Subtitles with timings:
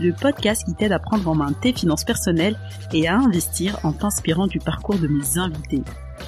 [0.00, 2.58] le podcast qui t'aide à prendre en main tes finances personnelles
[2.92, 5.82] et à investir en t'inspirant du parcours de mes invités.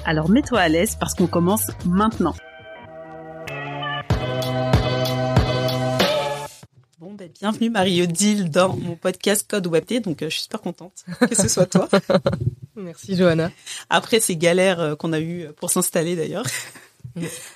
[0.05, 2.35] Alors mets-toi à l'aise parce qu'on commence maintenant.
[6.99, 11.03] Bon, ben, bienvenue Marie-Odile dans mon podcast Code Webté, donc euh, je suis super contente
[11.19, 11.89] que ce soit toi.
[12.75, 13.51] Merci Johanna.
[13.89, 16.45] Après ces galères euh, qu'on a eues pour s'installer d'ailleurs.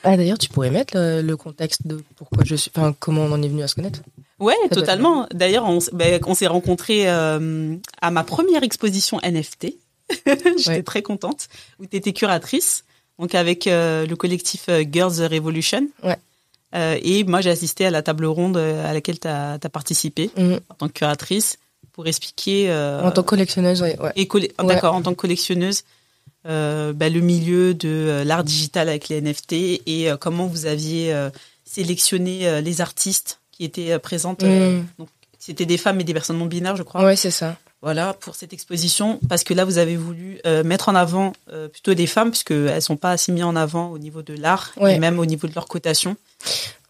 [0.04, 3.32] Ah d'ailleurs, tu pourrais mettre le, le contexte de pourquoi je suis, enfin comment on
[3.32, 4.02] en est venu à se connaître?
[4.40, 5.28] Ouais, totalement.
[5.34, 9.74] D'ailleurs, on, ben, on s'est rencontrés euh, à ma première exposition NFT.
[10.26, 10.84] J'étais Ouais.
[10.84, 11.48] très contente.
[11.80, 12.84] Où tu étais curatrice,
[13.20, 15.88] donc avec euh, le collectif euh, Girls Revolution.
[16.04, 16.18] Ouais.
[17.02, 20.60] Et moi, j'ai assisté à la table ronde à laquelle tu as, participé Mhm.
[20.70, 21.58] en tant que curatrice
[21.94, 22.72] pour expliquer.
[22.72, 23.98] En tant que collectionneuse, ouais.
[24.16, 24.52] et Ouais.
[24.64, 25.84] D'accord, en tant que collectionneuse,
[26.44, 29.54] bah, le milieu de l'art digital avec les NFT
[29.88, 31.16] et comment vous aviez
[31.66, 34.44] sélectionné les artistes qui étaient euh, présentes.
[34.44, 34.86] euh, Mhm.
[35.00, 37.04] donc, c'était des femmes et des personnes non binaires, je crois.
[37.04, 37.58] Ouais, c'est ça.
[37.82, 41.68] Voilà, pour cette exposition, parce que là, vous avez voulu euh, mettre en avant euh,
[41.68, 44.74] plutôt des femmes, puisque elles sont pas assez mises en avant au niveau de l'art
[44.78, 44.96] Ouais.
[44.96, 46.16] et même au niveau de leur cotation.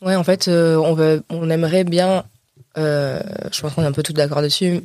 [0.01, 2.23] Ouais, en fait, euh, on veut, on aimerait bien.
[2.75, 4.81] je pense qu'on est un peu tous d'accord dessus.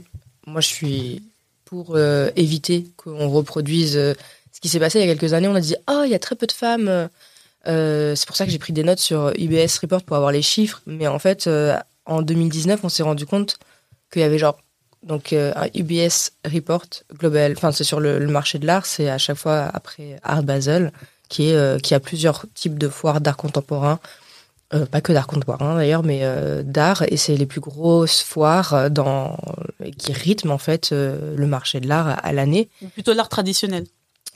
[0.47, 1.23] Moi, je suis
[1.65, 1.97] pour
[2.37, 5.49] éviter qu'on reproduise ce qui s'est passé il y a quelques années.
[5.49, 7.09] On a dit, oh, il y a très peu de femmes.
[7.67, 10.43] Euh, c'est pour ça que j'ai pris des notes sur UBS Report pour avoir les
[10.43, 10.81] chiffres.
[10.87, 13.59] Mais en fait, euh, en 2019, on s'est rendu compte
[14.13, 14.59] qu'il y avait genre
[15.03, 16.87] donc euh, un UBS Report
[17.19, 17.55] global.
[17.57, 18.87] Enfin, c'est sur le, marché de l'art.
[18.87, 20.93] C'est à chaque fois après Art Basel,
[21.29, 23.99] qui est qui a plusieurs types de foires d'art contemporain.
[24.91, 26.23] Pas que d'art contemporain d'ailleurs, mais
[26.65, 29.37] d'art, et c'est les plus grosses foires dans,
[29.99, 32.71] qui rythment en fait le marché de l'art à, l'année.
[32.95, 33.85] Plutôt l'art traditionnel.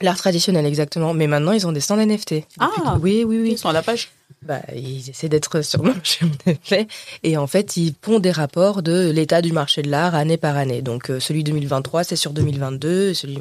[0.01, 2.43] L'art traditionnel exactement, mais maintenant ils ont des stands NFT.
[2.59, 2.69] Ah.
[2.75, 3.49] que- oui, oui, oui.
[3.53, 4.09] Ils sont à la page.
[4.43, 6.87] Bah, ils essaient d'être sur le marché en effet,
[7.23, 10.55] et en fait ils pondent des rapports de l'état du marché de l'art année par
[10.57, 10.81] année.
[10.81, 13.39] Donc euh, celui 2023 c'est sur 2022, celui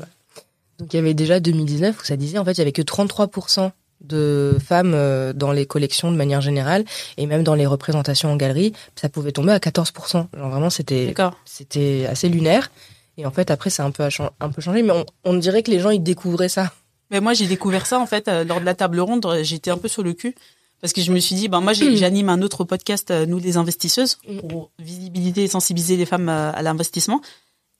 [0.78, 2.82] donc il y avait déjà 2019 où ça disait en fait il y avait que
[2.82, 3.70] 33%
[4.02, 6.84] de femmes euh, dans les collections de manière générale
[7.16, 10.26] et même dans les représentations en galerie, ça pouvait tomber à 14%.
[10.36, 12.70] Genre vraiment c'était assez lunaire.
[13.18, 14.02] Et en fait après c'est un peu
[14.40, 16.72] un peu changé, mais on, on dirait que les gens ils découvraient ça.
[17.10, 19.24] Mais moi, j'ai découvert ça, en fait, euh, lors de la table ronde.
[19.42, 20.34] J'étais un peu sur le cul.
[20.80, 23.38] Parce que je me suis dit, ben, moi, j'ai- j'anime un autre podcast, euh, Nous
[23.38, 24.18] les investisseuses,
[24.48, 27.20] pour visibiliser et sensibiliser les femmes euh, à l'investissement.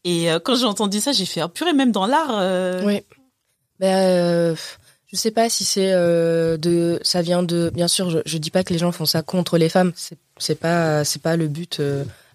[0.05, 2.31] Et quand j'ai entendu ça, j'ai fait, ah, purée, même dans l'art.
[2.39, 3.03] euh, Oui.
[3.81, 4.55] Ben, euh,
[5.09, 7.71] je sais pas si c'est euh, de, ça vient de.
[7.75, 9.93] Bien sûr, je, je dis pas que les gens font ça contre les femmes.
[9.97, 11.81] C'est, c'est pas, c'est pas le but.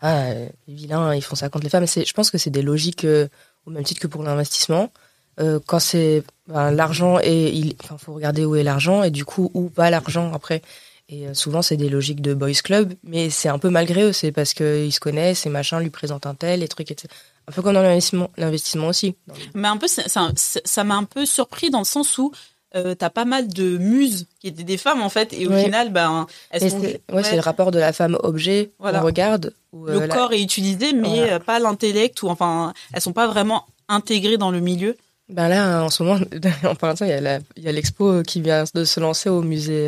[0.01, 0.33] Ah,
[0.67, 1.85] les vilains, ils font ça contre les femmes.
[1.87, 3.27] Je pense que c'est des logiques euh,
[3.65, 4.91] au même titre que pour l'investissement.
[5.39, 9.49] Euh, quand c'est ben, l'argent et il, faut regarder où est l'argent et du coup
[9.53, 10.61] où va l'argent après.
[11.07, 14.13] Et euh, souvent c'est des logiques de boys club, mais c'est un peu malgré eux.
[14.13, 17.07] C'est parce qu'ils se connaissent et machin lui présentent un tel, les trucs, etc.
[17.47, 19.15] Un peu comme dans l'investissement, l'investissement aussi.
[19.53, 22.31] Mais un peu, ça m'a un peu surpris dans le sens où
[22.75, 25.33] euh, t'as pas mal de muses qui étaient des femmes, en fait.
[25.33, 25.63] Et au Ouais.
[25.65, 26.79] final, ben, elles sont.
[26.81, 28.99] c'est ouais, ouais, c'est le rapport de la femme objet Voilà.
[28.99, 29.53] qu'on regarde.
[29.73, 31.33] Où, le euh, la- corps est utilisé, mais Voilà.
[31.33, 34.95] euh, pas l'intellect, ou enfin, elles sont pas vraiment intégrées dans le milieu.
[35.29, 36.19] Ben là, en ce moment,
[36.65, 39.87] en parlant de ça, il y a l'expo qui vient de se lancer au musée,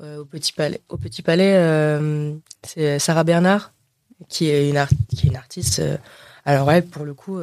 [0.00, 0.80] euh, au Petit Palais.
[0.88, 1.54] Au Petit Palais,
[2.64, 3.72] c'est Sarah Bernard,
[4.28, 4.84] qui est une,
[5.16, 5.82] qui est une artiste.
[6.44, 7.40] alors elle, pour le coup,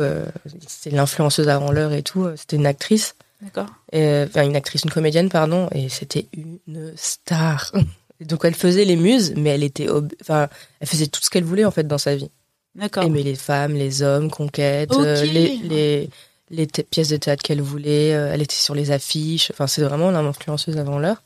[0.67, 2.27] c'est l'influenceuse avant l'heure et tout.
[2.35, 3.67] C'était une actrice, D'accord.
[3.95, 7.71] euh, enfin une actrice, une comédienne, pardon, et c'était une star.
[8.21, 10.49] Donc elle faisait les muses, mais elle était, ob- enfin,
[10.81, 12.29] elle faisait tout ce qu'elle voulait en fait dans sa vie.
[12.75, 13.03] D'accord.
[13.03, 16.09] aimer les femmes, les hommes, conquête, euh, les, les,
[16.49, 20.11] les pièces de théâtre qu'elle voulait, euh, elle était sur les affiches, enfin c'est vraiment
[20.11, 21.21] l'influenceuse avant l'heure.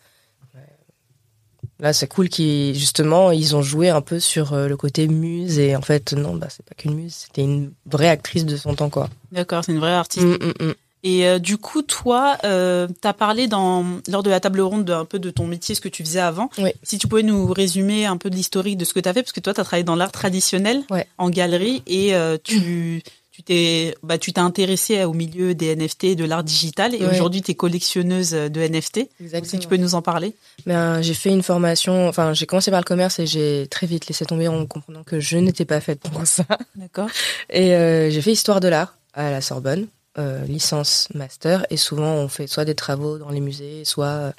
[1.79, 5.59] Là c'est cool qu'ils justement ils ont joué un peu sur euh, le côté muse
[5.59, 8.75] et en fait non bah c'est pas qu'une muse, c'était une vraie actrice de son
[8.75, 9.09] temps quoi.
[9.31, 10.25] D'accord, c'est une vraie artiste.
[10.25, 10.73] Mm, mm, mm.
[11.05, 14.85] Et euh, du coup, toi, euh, tu as parlé dans, lors de la table ronde
[14.85, 16.49] de, un peu de ton métier, ce que tu faisais avant.
[16.57, 16.71] Oui.
[16.81, 19.21] Si tu pouvais nous résumer un peu de l'historique de ce que tu as fait,
[19.21, 21.05] parce que toi, tu as travaillé dans l'art traditionnel, Ouais.
[21.17, 23.03] en galerie, et euh, tu
[23.33, 26.99] tu t'es bah, tu t'es intéressé au milieu des NFT et de l'art digital, et
[26.99, 27.09] Ouais.
[27.09, 28.99] aujourd'hui, tu es collectionneuse de NFT.
[28.99, 29.61] Donc, Si Exactement.
[29.61, 30.33] tu peux nous en parler.
[30.67, 34.07] Ben, j'ai fait une formation, enfin j'ai commencé par le commerce et j'ai très vite
[34.07, 36.45] laissé tomber en comprenant que je n'étais pas faite pour ça.
[36.75, 37.09] D'accord.
[37.49, 39.87] Et euh, j'ai fait histoire de l'art à la Sorbonne.
[40.17, 44.31] Euh, licence, master, et souvent on fait soit des travaux dans les musées, soit euh,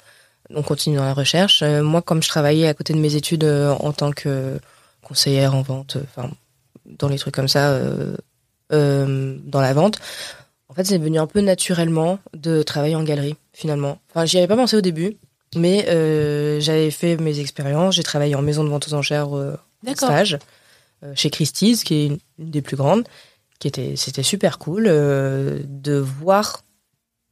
[0.51, 1.61] on continue dans la recherche.
[1.63, 4.59] Euh, moi, comme je travaillais à côté de mes études en tant que
[5.01, 6.31] conseillère en vente, enfin
[6.85, 7.79] dans les trucs comme ça,
[8.69, 9.99] dans la vente,
[10.69, 13.99] en fait, c'est venu un peu naturellement de travailler en galerie finalement.
[14.09, 15.17] Enfin, j'y avais pas pensé au début,
[15.55, 17.95] mais euh, j'avais fait mes expériences.
[17.95, 19.55] J'ai travaillé en maison de vente aux enchères euh,
[19.87, 20.37] en stage
[21.03, 23.07] euh, chez Christie's, qui est une, une des plus grandes,
[23.59, 26.63] qui était c'était super cool euh, de voir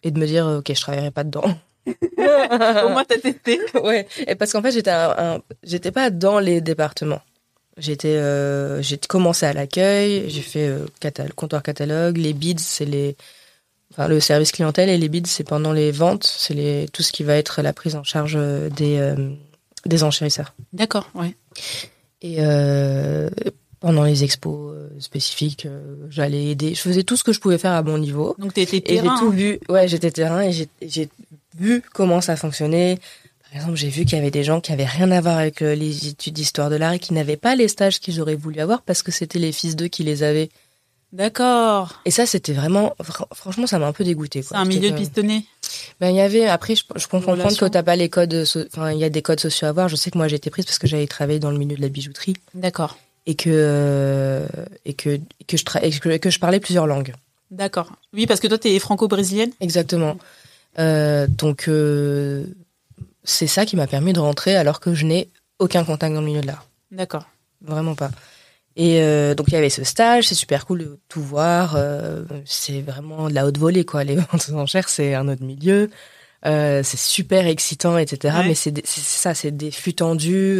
[0.04, 1.44] et de me dire ok je travaillerai pas dedans.
[1.88, 3.60] Au moins, t'as testé.
[3.84, 4.94] ouais, et parce qu'en fait j'étais
[5.64, 7.22] j'étais pas dans les départements.
[7.78, 12.86] J'étais euh, j'ai commencé à l'accueil, j'ai fait euh, catal- comptoir catalogue, les bids c'est
[12.86, 13.18] les
[13.92, 17.12] enfin le service clientèle et les bids c'est pendant les ventes, c'est les tout ce
[17.12, 19.14] qui va être la prise en charge euh, des
[19.86, 20.54] des enchérisseurs.
[20.72, 21.36] D'accord, ouais.
[22.22, 22.38] Et
[23.84, 27.58] pendant les expos euh, spécifiques, euh, j'allais aider, je faisais tout ce que je pouvais
[27.58, 28.34] faire à mon niveau.
[28.40, 29.20] Donc, t'étais Et j'ai terrain.
[29.20, 29.32] tout hein.
[29.36, 29.60] vu.
[29.68, 31.10] Ouais, j'étais terrain et j'ai- j'ai
[31.60, 32.98] vu comment ça fonctionnait.
[33.44, 35.62] Par exemple, j'ai vu qu'il y avait des gens qui avaient rien à voir avec
[35.62, 38.62] euh, les études d'histoire de l'art et qui n'avaient pas les stages qu'ils auraient voulu
[38.62, 40.50] avoir parce que c'était les fils d'eux qui les avaient.
[41.12, 42.02] D'accord.
[42.06, 44.42] Et ça, c'était vraiment, fr- franchement, ça m'a un peu dégoûté.
[44.42, 45.46] C'est un milieu pistonné.
[46.00, 47.68] Ben, il y avait, après, je, Relation.
[47.68, 49.90] que t'as pas les codes, so- enfin, il y a des codes sociaux à voir.
[49.90, 51.82] Je sais que moi, j'ai été prise parce que j'avais travaillé dans le milieu de
[51.82, 52.98] la bijouterie D'accord.
[53.26, 54.48] Et que, euh,
[54.86, 57.14] et que, que je et que, que je parlais plusieurs langues.
[57.54, 57.92] D'accord.
[58.14, 59.52] Oui, parce que toi, t'es franco-brésilienne?
[59.62, 60.18] Exactement.
[60.80, 62.46] Euh, donc, euh,
[63.24, 65.30] c'est ça qui m'a permis de rentrer alors que je n'ai
[65.60, 66.68] aucun contact dans le milieu de l'art.
[66.92, 67.26] D'accord.
[67.62, 68.10] Vraiment pas.
[68.76, 71.78] Et euh, donc, il y avait ce stage, c'est super cool de tout voir.
[72.46, 74.04] c'est vraiment de la haute volée, quoi.
[74.04, 75.92] Les ventes aux enchères, c'est un autre milieu.
[76.44, 78.36] C'est super excitant, etc.
[78.40, 78.48] Ouais.
[78.48, 80.60] Mais c'est ça, c'est des flux tendus,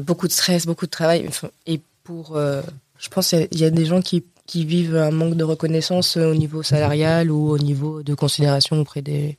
[0.00, 1.28] beaucoup de stress, beaucoup de travail.
[1.66, 2.62] Et pour, euh,
[2.98, 5.34] je pense qu'il y a- il y a des gens qui, qui vivent un manque
[5.36, 9.38] de reconnaissance euh, au niveau salarial ou au niveau de considération auprès des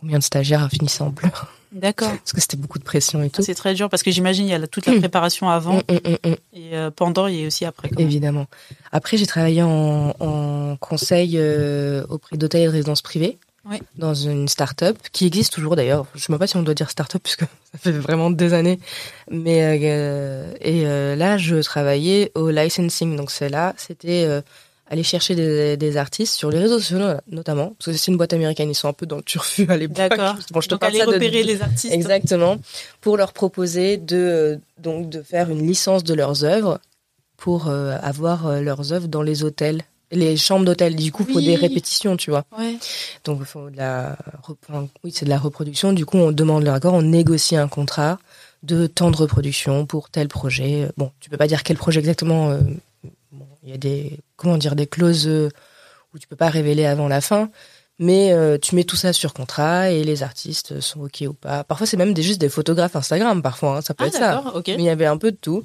[0.00, 2.10] combien de stagiaires a fini ça en pleurs D'accord.
[2.10, 3.40] parce que c'était beaucoup de pression et tout.
[3.42, 5.82] C'est très dur parce que j'imagine il y a toute la préparation avant hum.
[5.88, 6.36] et
[6.74, 7.88] euh, pendant et aussi après.
[7.96, 8.46] Évidemment.
[8.90, 13.38] Après, j'ai travaillé en, en conseil euh, auprès d'hôtels et de résidences privées.
[13.64, 13.78] Oui.
[13.96, 16.06] Dans une start-up qui existe toujours d'ailleurs.
[16.14, 17.40] Je ne sais même pas si on doit dire start-up puisque
[17.72, 18.80] ça fait vraiment des années.
[19.30, 23.16] Mais euh, et euh, là, je travaillais au licensing.
[23.16, 24.40] Donc c'est là, c'était euh,
[24.90, 26.98] aller chercher des, des artistes sur les réseaux sociaux
[27.30, 28.68] notamment parce que c'est une boîte américaine.
[28.68, 29.96] Ils sont un peu dans le turfu à l'époque.
[29.96, 30.34] D'accord.
[30.50, 31.94] Bon, je te Donc parle aller ça de- repérer les artistes.
[31.94, 32.56] Exactement.
[33.00, 36.80] Pour leur proposer de, donc, de faire une licence de leurs œuvres
[37.36, 39.82] pour avoir leurs œuvres dans les hôtels,
[40.12, 41.44] les chambres d'hôtel, du coup, pour Oui.
[41.46, 42.44] des répétitions, tu vois.
[42.58, 42.76] Ouais.
[43.24, 44.16] Donc, faut de la,
[45.02, 45.92] oui, c'est de la reproduction.
[45.92, 48.18] Du coup, on demande leur accord, on négocie un contrat
[48.62, 50.88] de temps de reproduction pour tel projet.
[50.96, 52.50] Bon, tu peux pas dire quel projet exactement.
[52.50, 52.60] euh,
[53.32, 55.48] bon, Il y a des, comment dire, des clauses euh,
[56.14, 57.50] où tu peux pas révéler avant la fin.
[57.98, 61.62] Mais euh, tu mets tout ça sur contrat et les artistes sont ok ou pas.
[61.62, 64.34] Parfois c'est même des, juste des photographes Instagram, parfois hein, ça peut Ah être ça.
[64.34, 64.56] d'accord.
[64.56, 64.68] Ok.
[64.68, 65.62] Mais il y avait un peu de tout.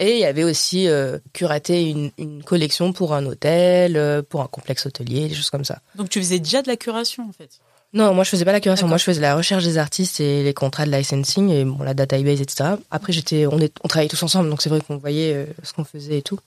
[0.00, 4.40] Et il y avait aussi euh, curater une, une collection pour un hôtel, euh, pour
[4.40, 5.80] un complexe hôtelier, des choses comme ça.
[5.94, 7.60] Donc tu faisais déjà de la curation en fait?
[7.92, 10.42] Non, moi je faisais pas la curation, moi je faisais la recherche des artistes et
[10.42, 12.76] les contrats de licensing et bon, la database, etc.
[12.90, 15.74] Après j'étais, on, est, on travaillait tous ensemble, donc c'est vrai qu'on voyait euh, ce
[15.74, 16.38] qu'on faisait et tout.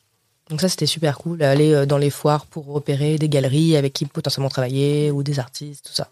[0.50, 3.94] Donc ça c'était super cool, aller euh, dans les foires pour repérer des galeries avec
[3.94, 6.10] qui potentiellement travailler ou des artistes, tout ça.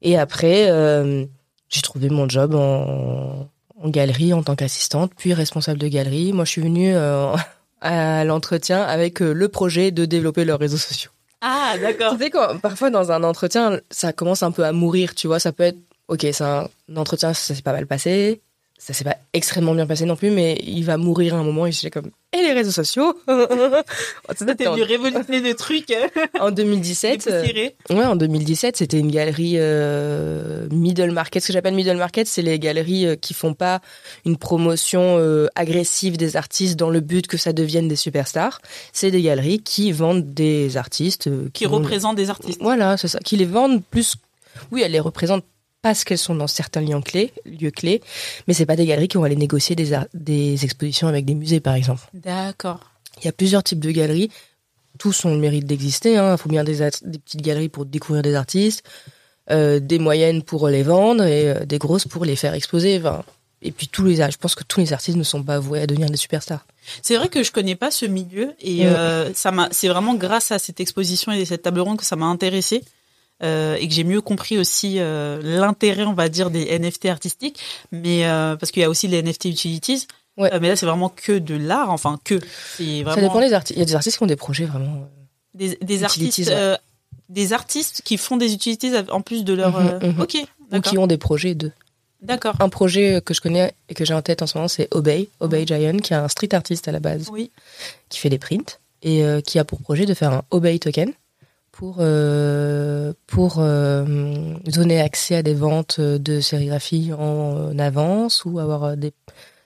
[0.00, 1.26] Et après, euh,
[1.68, 3.48] j'ai trouvé mon job en,
[3.82, 6.32] en galerie en tant qu'assistante, puis responsable de galerie.
[6.32, 7.34] Moi je suis venue euh,
[7.80, 11.10] à l'entretien avec euh, le projet de développer leurs réseaux sociaux.
[11.40, 12.16] Ah d'accord.
[12.16, 15.38] Tu sais quoi, parfois dans un entretien, ça commence un peu à mourir, tu vois,
[15.38, 15.78] ça peut être,
[16.08, 18.40] ok, c'est un entretien, ça s'est pas mal passé,
[18.78, 21.66] ça s'est pas extrêmement bien passé non plus, mais il va mourir à un moment
[21.66, 23.18] et je suis comme, et les réseaux sociaux
[24.36, 25.90] C'était venu révolutionner le truc.
[25.90, 26.06] euh,
[26.40, 27.76] en 2017, euh, dépoussiéré.
[27.90, 31.42] ouais, en 2017, c'était une galerie euh, middle market.
[31.42, 33.80] Ce que j'appelle middle market, c'est les galeries euh, qui font pas
[34.24, 38.60] une promotion euh, agressive des artistes dans le but que ça devienne des superstars.
[38.92, 42.60] C'est des galeries qui vendent des artistes euh, Qui vont- représente des artistes.
[42.62, 43.18] voilà, c'est ça.
[43.20, 44.14] Qui les vendent plus.
[44.70, 45.44] Oui, elles les représentent
[45.88, 48.02] parce qu'elles sont dans certains lieux clés, lieux clés,
[48.46, 51.74] mais c'est pas des galeries qui vont aller négocier des, expositions avec des musées, par
[51.74, 52.02] exemple.
[52.12, 52.80] D'accord.
[53.20, 54.30] Il y a plusieurs types de galeries.
[54.98, 56.14] Tous ont le mérite d'exister.
[56.14, 58.84] Il faut bien des, petites galeries pour découvrir des artistes,
[59.50, 62.98] euh, des moyennes pour les vendre et euh, des grosses pour les faire exposer.
[62.98, 63.22] Enfin,
[63.62, 65.86] et puis tous les, je pense que tous les artistes ne sont pas voués à
[65.86, 66.66] devenir des superstars.
[67.00, 69.68] C'est vrai que je connais pas ce milieu et euh, ça m'a.
[69.70, 72.82] C'est vraiment grâce à cette exposition et cette table ronde que ça m'a intéressé
[73.42, 77.60] euh, et que j'ai mieux compris aussi euh, l'intérêt, on va dire, des NFT artistiques.
[77.92, 80.06] Mais euh, parce qu'il y a aussi les NFT utilities.
[80.36, 80.50] Ouais.
[80.60, 81.90] Mais là, c'est vraiment que de l'art.
[81.90, 83.76] Enfin, que Ça dépend des artistes.
[83.76, 85.08] Il y a des artistes qui ont des projets vraiment.
[85.54, 86.76] des, des Utilities, artistes ouais.
[87.28, 89.78] des artistes qui font des utilités en plus de leur.
[89.80, 90.20] Mhm, euh, mhm.
[90.20, 90.36] Ok,
[90.72, 91.72] Ou qui ont des projets de.
[92.22, 92.54] D'accord.
[92.60, 95.28] Un projet que je connais et que j'ai en tête en ce moment, c'est Obey,
[95.40, 97.50] Obey Giant, qui est un street artist à la base, Oui.
[98.08, 101.12] qui fait des prints et qui a pour projet de faire un Obey token
[101.76, 108.96] pour, euh, pour euh, donner accès à des ventes de sérigraphie en avance ou avoir
[108.96, 109.12] des.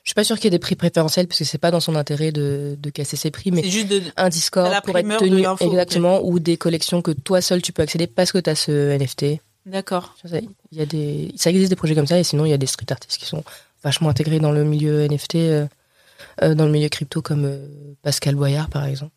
[0.03, 1.79] Je suis pas sûre qu'il y ait des prix préférentiels parce que c'est pas dans
[1.79, 4.03] son intérêt de, de casser ses prix, mais C'est juste de.
[4.17, 8.09] un Discord pour être tenu exactement ou des collections que toi seul tu peux accéder
[8.09, 9.41] parce que tu as ce NFT.
[9.67, 10.17] D'accord.
[10.25, 12.59] Il y a des, ça existe des projets comme ça et sinon il y a
[12.59, 13.45] des street artistes qui sont
[13.85, 15.67] vachement intégrés dans le milieu NFT, euh,
[16.41, 17.57] dans le milieu crypto comme
[18.03, 19.13] Pascal Boyard par exemple,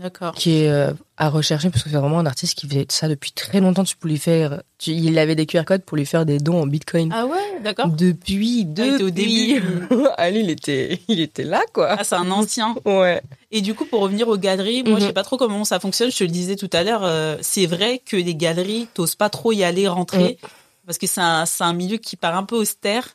[0.00, 0.34] D'accord.
[0.34, 3.32] qui est euh, à rechercher parce que c'est vraiment un artiste qui faisait ça depuis
[3.32, 3.84] très longtemps.
[3.84, 6.60] Tu peux lui faire, tu- il avait des QR codes pour lui faire des dons
[6.62, 7.10] en Bitcoin.
[7.12, 7.88] Ah ouais, d'accord.
[7.88, 9.54] Depuis, Ah, il était au depuis.
[9.54, 9.62] début.
[10.16, 11.96] ah lui il était, il était là quoi.
[11.98, 12.74] Ah, c'est un ancien.
[12.84, 13.20] Ouais.
[13.50, 15.00] Et du coup, pour revenir aux galeries, moi, Mhm.
[15.00, 16.10] je sais pas trop comment ça fonctionne.
[16.10, 19.30] Je te le disais tout à l'heure, euh, c'est vrai que les galeries, t'oses pas
[19.30, 20.38] trop y aller, rentrer,
[20.86, 23.08] parce que c'est un, c'est un milieu qui part un peu austère.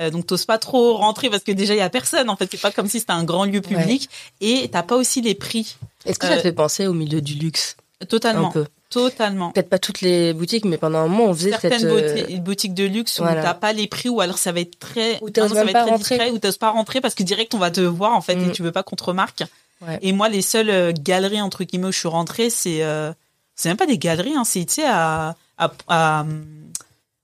[0.00, 2.48] Euh, donc t'oses pas trop rentrer parce que déjà il y a personne en fait
[2.50, 4.08] c'est pas comme si c'était un grand lieu public
[4.40, 7.20] et t'as pas aussi les prix Est-ce que ça Euh, te fait penser au milieu
[7.20, 7.76] du luxe?
[8.08, 11.50] Totalement un peu totalement Peut-être pas toutes les boutiques, mais pendant un moment on faisait
[11.50, 11.84] certaines cette.
[11.90, 13.40] euh, bouti- boutiques de luxe voilà.
[13.40, 15.82] où t'as pas les prix ou alors ça va être très Ou t'oses pas très
[15.82, 15.96] rentrer.
[16.16, 18.48] discret ou t'oses pas rentrer parce que direct on va te voir en fait Mm.
[18.48, 19.44] et tu veux pas qu'on te remarque
[19.80, 19.98] Ouais.
[20.02, 23.12] et moi les seules euh, galeries entre guillemets où je suis rentrée c'est euh,
[23.54, 26.24] c'est même pas des galeries hein, c'est tu sais à, à, à,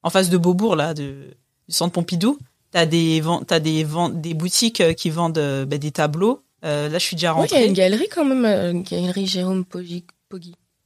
[0.02, 1.02] en face de Beaubourg là de,
[1.68, 2.38] du centre Pompidou
[2.72, 6.98] t'as des t'as des des boutiques euh, qui vendent euh, bah, des tableaux Euh, là
[6.98, 9.64] je suis déjà Ouais, il y a rentrée une galerie quand même, une galerie Jérôme
[9.64, 10.04] Poggi.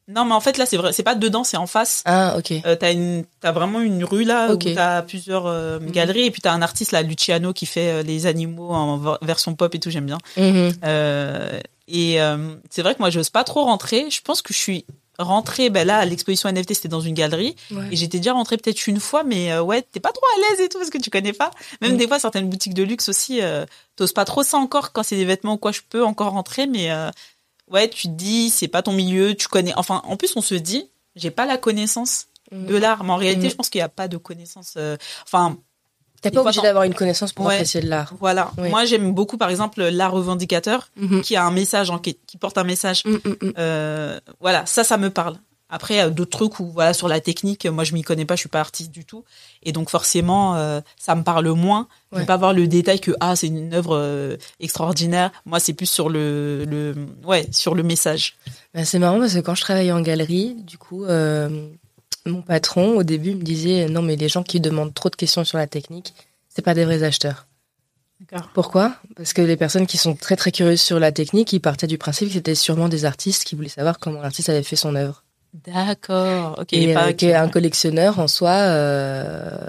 [0.07, 2.53] Non mais en fait là c'est vrai c'est pas dedans c'est en face Ah, ok.
[2.67, 5.91] Euh, t'as une t'as vraiment une rue là où t'as plusieurs euh, Mhm.
[5.91, 9.55] galeries et puis t'as un artiste là Luciano qui fait euh, les animaux en version
[9.55, 10.73] pop et tout j'aime bien Mhm.
[11.89, 12.19] Et
[12.71, 14.85] c'est vrai que moi j'ose pas trop rentrer je pense que je suis
[15.19, 17.89] rentrée ben là l'exposition NFT c'était dans une galerie Ouais.
[17.93, 20.61] et j'étais déjà rentrée peut-être une fois mais euh, ouais t'es pas trop à l'aise
[20.61, 23.41] et tout parce que tu connais pas même des fois certaines boutiques de luxe aussi
[23.43, 23.65] euh,
[23.97, 26.67] t'oses pas trop ça encore quand c'est des vêtements ou quoi je peux encore rentrer
[26.67, 27.11] mais euh,
[27.71, 30.55] ouais tu te dis c'est pas ton milieu tu connais enfin en plus on se
[30.55, 32.67] dit j'ai pas la connaissance Mhm.
[32.67, 33.05] de l'art.
[33.05, 33.51] Mais en réalité, Mhm.
[33.51, 34.77] je pense qu'il n'y a pas de connaissance.
[35.25, 35.57] Enfin,
[36.25, 37.55] T'es pas obligé d'avoir une connaissance pour Ouais.
[37.55, 38.13] apprécier de l'art.
[38.19, 38.51] voilà.
[38.59, 38.69] Oui.
[38.71, 41.21] Moi, j'aime beaucoup, par exemple, l'art revendicateur, Mhm.
[41.23, 43.03] qui a un message, en- qui, qui porte un message.
[43.05, 43.53] Mhm, mhm.
[43.59, 45.37] Euh, voilà, ça, ça me parle.
[45.71, 48.41] Après, euh, d'autres trucs où, voilà, sur la technique, moi, je m'y connais pas, je
[48.41, 49.25] suis pas artiste du tout.
[49.65, 51.89] Et donc, forcément, euh, ça me parle moins.
[52.13, 55.31] Je vais pas voir le détail que, ah, c'est une œuvre extraordinaire.
[55.47, 58.37] Moi, c'est plus sur le, le, ouais, sur le message.
[58.75, 61.69] Bah, c'est marrant parce que quand je travaillais en galerie, du coup, euh,
[62.27, 65.45] mon patron, au début, me disait non, mais les gens qui demandent trop de questions
[65.45, 66.15] sur la technique,
[66.49, 67.47] c'est pas des vrais acheteurs.
[68.21, 68.51] D'accord.
[68.55, 68.97] Pourquoi?
[69.17, 71.99] Parce que les personnes qui sont très très curieuses sur la technique, ils partaient du
[71.99, 75.25] principe que c'était sûrement des artistes qui voulaient savoir comment l'artiste avait fait son œuvre.
[75.53, 76.59] D'accord.
[76.61, 76.73] Ok.
[76.73, 79.69] Et pas euh, qu'un collectionneur en soi, euh,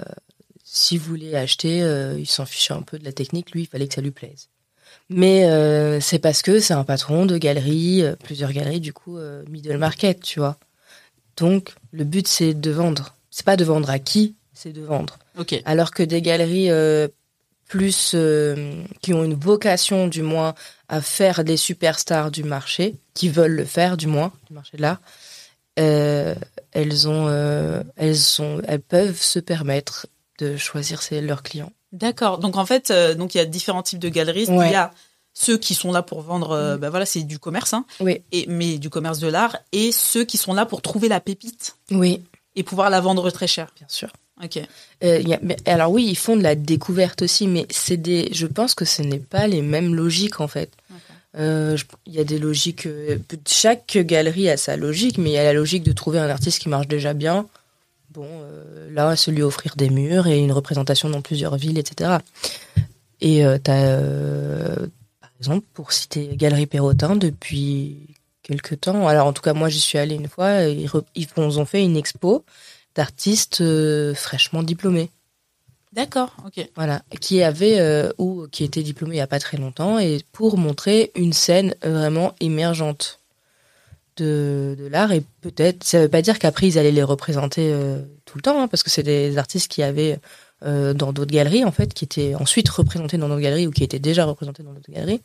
[0.64, 3.86] s'il voulait acheter, euh, il s'en fichait un peu de la technique, lui, il fallait
[3.86, 4.48] que ça lui plaise.
[5.08, 9.78] Mais euh, c'est parce que c'est un patron de galerie, plusieurs galeries, du coup, middle
[9.78, 10.56] market, tu vois.
[11.36, 13.14] Donc, le but, c'est de vendre.
[13.30, 15.18] C'est pas de vendre à qui, c'est de vendre.
[15.38, 15.60] Ok.
[15.64, 17.08] Alors que des galeries euh,
[17.68, 20.54] plus euh, qui ont une vocation, du moins,
[20.88, 24.82] à faire des superstars du marché, qui veulent le faire, du moins, du marché de
[24.82, 25.00] l'art,
[25.78, 26.34] euh,
[26.72, 27.28] elles ont,
[27.96, 30.06] elles sont, elles peuvent se permettre
[30.38, 31.72] de choisir ses, leurs clients.
[31.92, 32.38] D'accord.
[32.38, 34.50] Donc en fait, donc il y a différents types de galeristes.
[34.50, 34.68] Ouais.
[34.68, 34.90] Il y a
[35.38, 38.46] ceux qui sont là pour vendre, euh, bah voilà, c'est du commerce, hein, Oui, et
[38.48, 42.22] mais du commerce de l'art, et ceux qui sont là pour trouver la pépite oui,
[42.54, 43.68] et pouvoir la vendre très cher.
[43.76, 44.10] bien sûr.
[44.42, 44.58] Ok.
[45.04, 47.96] Euh, il y a- mais- alors oui, ils font de la découverte aussi, mais c'est
[47.98, 50.70] des, je pense que ce n'est pas les mêmes logiques en fait.
[51.38, 51.76] Euh,
[52.06, 52.86] Il y a des logiques.
[52.86, 56.30] euh, chaque galerie a sa logique, mais il y a la logique de trouver un
[56.30, 57.46] artiste qui marche déjà bien.
[58.10, 62.16] Bon, euh, là, se lui offrir des murs et une représentation dans plusieurs villes, etc.
[63.20, 63.74] Et euh, par
[65.38, 69.98] exemple, pour citer Galerie Perrotin, depuis quelques temps, alors en tout cas, moi, j'y suis
[69.98, 70.88] allée une fois, ils,
[71.36, 72.44] ont fait une expo
[72.94, 75.10] d'artistes euh, fraîchement diplômés.
[75.92, 76.36] D'accord.
[76.44, 76.68] Ok.
[76.76, 80.20] Voilà, qui avait euh, ou qui était diplômé il y a pas très longtemps et
[80.32, 83.20] pour montrer une scène vraiment émergente
[84.18, 88.02] de, de l'art et peut-être ça veut pas dire qu'après ils allaient les représenter euh,
[88.26, 90.18] tout le temps hein, parce que c'est des artistes qui avaient
[90.66, 93.84] euh, dans d'autres galeries en fait qui étaient ensuite représentés dans d'autres galeries ou qui
[93.84, 95.20] étaient déjà représentés dans d'autres galeries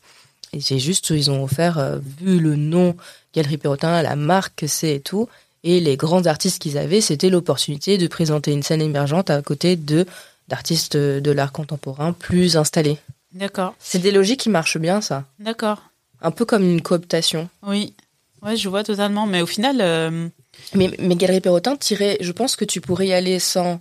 [0.53, 2.95] et c'est juste ils ont offert euh, vu le nom
[3.33, 5.27] Galerie Perrotin la marque que c'est et tout
[5.63, 9.75] et les grands artistes qu'ils avaient c'était l'opportunité de présenter une scène émergente à côté
[9.75, 10.05] de
[10.51, 12.97] d'artistes de l'art contemporain plus installés.
[13.33, 13.73] D'accord.
[13.79, 15.23] C'est des logiques qui marchent bien, ça.
[15.39, 15.81] D'accord.
[16.21, 17.49] Un peu comme une cooptation.
[17.65, 17.93] Oui.
[18.43, 19.25] Ouais, je vois totalement.
[19.25, 20.27] Mais au final, euh,
[20.75, 23.79] Mais, mais Galerie Perrotin, je pense que tu pourrais y aller sans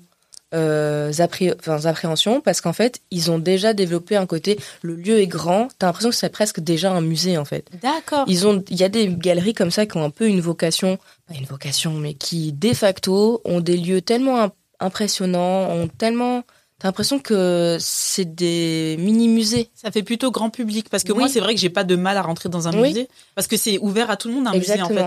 [0.55, 4.59] euh, appré- enfin, appréhension parce qu'en fait, ils ont déjà développé un côté.
[4.83, 5.69] Le lieu est grand.
[5.79, 7.67] T'as l'impression que c'est presque déjà un musée en fait.
[7.83, 8.25] D'accord.
[8.27, 10.99] Ils ont, il y a des galeries comme ça qui ont un peu une vocation,
[11.29, 16.43] pas une vocation, mais qui de facto ont des lieux tellement im- impressionnants, ont tellement.
[16.79, 19.69] T'as l'impression que c'est des mini musées.
[19.75, 21.19] Ça fait plutôt grand public parce que Oui.
[21.19, 22.89] moi c'est vrai que j'ai pas de mal à rentrer dans un Oui.
[22.89, 25.05] musée parce que c'est ouvert à tout le monde un musée en fait.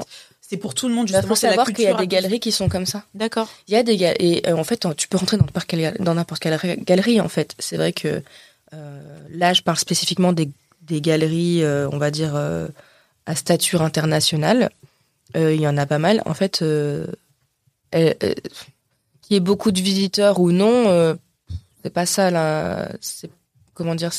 [0.53, 1.29] C'est pour tout le monde Il justement.
[1.29, 3.05] faut c'est la savoir qu'il y a des galeries qui sont comme ça.
[3.15, 3.49] D'accord.
[3.67, 7.19] Il y a des et euh, en fait tu peux rentrer dans n'importe quelle galerie
[7.19, 7.55] en fait.
[7.57, 8.21] C'est vrai que
[8.73, 10.51] euh, là je parle spécifiquement des,
[10.83, 14.69] des galeries euh, on va dire à stature internationale.
[15.33, 16.59] Il y en a pas mal en fait.
[16.59, 17.07] Qu'il
[19.31, 21.17] y ait beaucoup de visiteurs ou non,
[21.81, 22.91] c'est pas ça là.
[23.73, 24.11] Comment dire,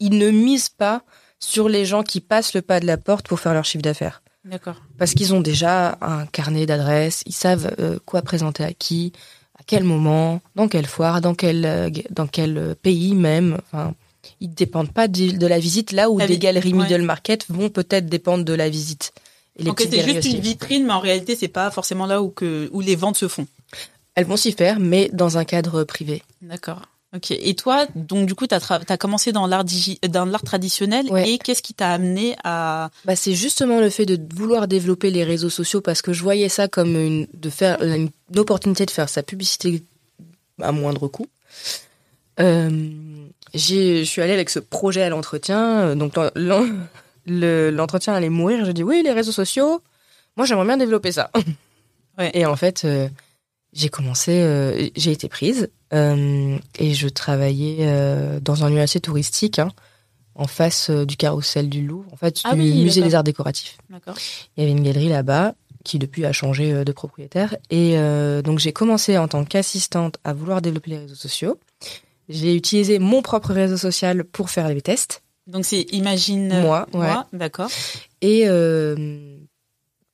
[0.00, 1.02] ils ne misent pas
[1.38, 4.21] sur les gens qui passent le pas de la porte pour faire leur chiffre d'affaires
[4.44, 4.76] D'accord.
[4.98, 9.12] parce qu'ils ont déjà un carnet d'adresses, ils savent euh, quoi présenter à qui,
[9.56, 13.58] à quel moment, dans quelle foire, dans quel euh, dans quel euh, pays même.
[13.66, 13.94] Enfin,
[14.40, 16.82] ils dépendent pas de, de la visite là où La des galeries ouais.
[16.82, 19.12] middle market vont peut-être dépendre de la visite.
[19.56, 20.32] Et les Donc c'est juste aussi.
[20.36, 23.28] une vitrine, mais en réalité c'est pas forcément là où que où les ventes se
[23.28, 23.46] font.
[24.14, 26.22] Elles vont s'y faire, mais dans un cadre privé.
[26.42, 26.82] D'accord.
[27.14, 27.30] Ok.
[27.30, 29.64] Et toi, donc du coup, tra- as commencé dans l'art
[30.08, 31.28] dans l'art traditionnel Ouais.
[31.30, 35.22] et qu'est-ce qui t'a amené à Bah, c'est justement le fait de vouloir développer les
[35.22, 38.90] réseaux sociaux parce que je voyais ça comme une, de faire une, une opportunité de
[38.90, 39.82] faire sa publicité
[40.60, 41.26] à moindre coût.
[42.40, 42.70] Euh,
[43.54, 46.66] je suis allée avec ce projet à l'entretien, donc l'en- l'en-
[47.26, 48.64] le- l'entretien allait mourir.
[48.64, 49.82] J'ai dit oui, les réseaux sociaux,
[50.36, 51.30] moi j'aimerais bien développer ça.
[52.18, 52.30] Ouais.
[52.34, 53.08] Et en fait, euh,
[53.72, 59.00] j'ai commencé, euh, j'ai été prise euh, et je travaillais euh, dans un lieu assez
[59.00, 59.58] touristique.
[59.58, 59.70] hein,
[60.34, 63.76] en face du carrousel du Louvre, en fait, Ah du oui, musée des arts décoratifs.
[64.56, 67.54] Il y avait une galerie là-bas qui depuis a changé de propriétaire.
[67.68, 67.98] Et
[68.42, 71.60] donc j'ai commencé en tant qu'assistante à vouloir développer les réseaux sociaux.
[72.30, 75.22] J'ai utilisé mon propre réseau social pour faire les tests.
[75.46, 77.10] Donc c'est imagine Moi, ouais.
[77.34, 77.68] d'accord.
[78.22, 78.46] Et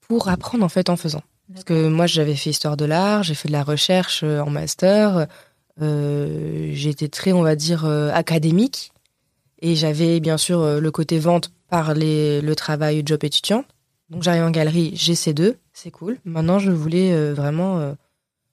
[0.09, 1.23] pour apprendre en fait en faisant.
[1.53, 4.51] Parce que moi j'avais fait histoire de l'art, j'ai fait de la recherche euh, en
[4.51, 5.27] master.
[5.81, 8.93] Euh, J'étais très, on va dire, euh, académique.
[9.61, 13.65] Et j'avais bien sûr euh, le côté vente par les, le travail job étudiant.
[14.11, 16.19] Donc j'arrive en galerie, j'ai ces deux, c'est cool.
[16.25, 17.95] Maintenant je voulais euh, vraiment...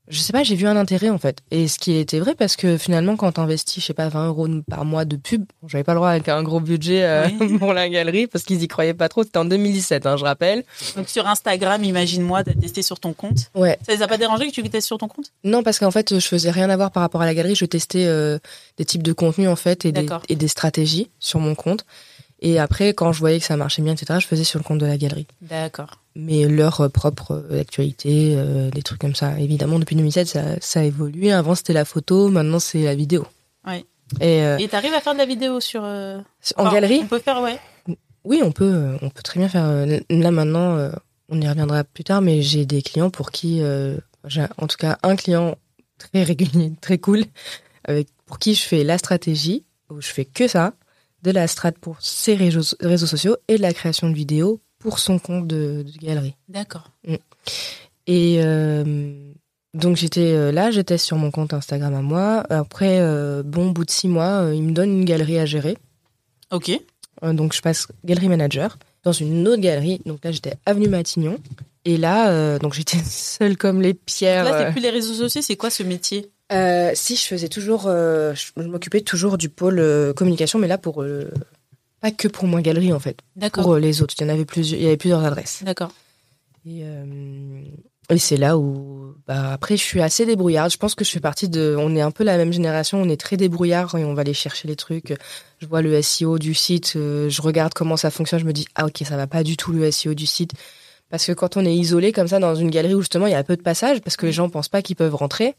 [0.07, 1.39] je sais pas, j'ai vu un intérêt en fait.
[1.51, 4.47] Et ce qui était vrai parce que finalement quand t'investis, je sais pas, 20 euros
[4.69, 7.57] par mois de pub, j'avais pas le droit avec un gros budget euh, Oui.
[7.59, 9.23] pour la galerie parce qu'ils y croyaient pas trop.
[9.23, 10.63] C'était en 2017, hein, je rappelle.
[10.95, 13.49] Donc sur Instagram, imagine-moi, t'as testé sur ton compte.
[13.55, 13.77] Ouais.
[13.85, 15.31] Ça les a pas dérangé que tu testes sur ton compte?
[15.43, 17.55] Non, parce qu'en fait, je faisais rien à voir par rapport à la galerie.
[17.55, 18.37] Je testais euh,
[18.77, 21.85] des types de contenus en fait et des, et des stratégies sur mon compte.
[22.41, 24.77] Et après, quand je voyais que ça marchait bien, etc., je faisais sur le compte
[24.77, 25.25] de la galerie.
[25.41, 26.01] D'accord.
[26.15, 29.37] Mais leur euh, propre euh, actualité, euh, des trucs comme ça.
[29.39, 31.33] Évidemment, depuis 2007, ça, ça a évolué.
[31.33, 33.25] Avant, c'était la photo, maintenant, c'est la vidéo.
[33.67, 33.85] Ouais.
[34.21, 36.19] Et euh, Et t'arrives à faire de la vidéo sur euh,
[36.55, 37.59] en enfin, galerie, On peut faire ouais.
[38.23, 39.67] oui, on peut, on peut très bien faire.
[40.09, 40.91] Là maintenant,
[41.29, 43.61] on y reviendra plus tard, mais j'ai des clients pour qui,
[44.25, 45.55] j'ai en tout cas un client
[45.97, 47.23] très régulier, très cool,
[47.83, 50.73] avec pour qui je fais la stratégie, où je fais que ça,
[51.23, 54.99] de la strat pour ses réseaux, réseaux sociaux et de la création de vidéos pour
[54.99, 56.35] son compte de, de galerie.
[56.47, 56.91] D'accord.
[58.05, 59.33] Et euh,
[59.73, 62.43] donc j'étais euh, là, j'étais sur mon compte Instagram à moi.
[62.51, 65.75] Après, euh, bon bout de six mois, il me donne une galerie à gérer.
[66.51, 66.71] Ok.
[67.23, 70.01] Donc je passe galerie manager dans une autre galerie.
[70.05, 71.39] Donc là j'étais avenue Matignon.
[71.85, 74.43] Et là, euh, donc j'étais seule comme les pierres.
[74.43, 76.29] Là, c'est plus les réseaux sociaux, c'est quoi ce métier?
[76.51, 81.03] Euh, si je faisais toujours, euh, je, m'occupais toujours du pôle communication, mais là pour
[82.05, 83.63] pas que pour moi galerie en fait, D'accord.
[83.63, 84.13] pour euh, les autres.
[84.19, 85.63] Il y en avait plusieurs, il y avait plusieurs adresses.
[85.63, 85.91] D'accord.
[86.63, 87.63] Et, euh,
[88.11, 90.71] et c'est là où, bah, après, je suis assez débrouillarde.
[90.71, 91.75] Je pense que je fais partie de.
[91.79, 93.01] On est un peu la même génération.
[93.01, 95.15] On est très débrouillard et on va aller chercher les trucs.
[95.57, 98.39] Je vois le SEO du site, euh, je regarde comment ça fonctionne.
[98.39, 100.51] Je me dis ah ok, ça va pas du tout le SEO du site.
[101.09, 103.35] Parce que quand on est isolé comme ça dans une galerie où justement il y
[103.35, 105.55] a peu de passages, parce que les gens pensent pas qu'ils peuvent rentrer.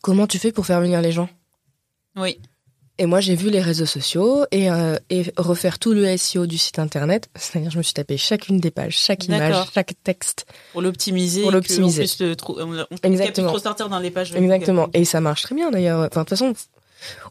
[0.00, 1.28] Comment tu fais pour faire venir les gens?
[2.16, 2.38] Oui.
[2.98, 6.58] Et moi, j'ai vu les réseaux sociaux et, euh, et refaire tout le SEO du
[6.58, 7.28] site internet.
[7.34, 10.46] C'est-à-dire, je me suis tapé chacune des pages, chaque image, chaque texte.
[10.72, 11.42] Pour l'optimiser.
[11.42, 12.06] Pour l'optimiser.
[12.20, 13.48] on Exactement.
[13.48, 14.32] trop sortir dans les pages.
[14.34, 14.88] Exactement.
[14.94, 16.00] Et ça marche très bien d'ailleurs.
[16.00, 16.54] Enfin, de toute façon,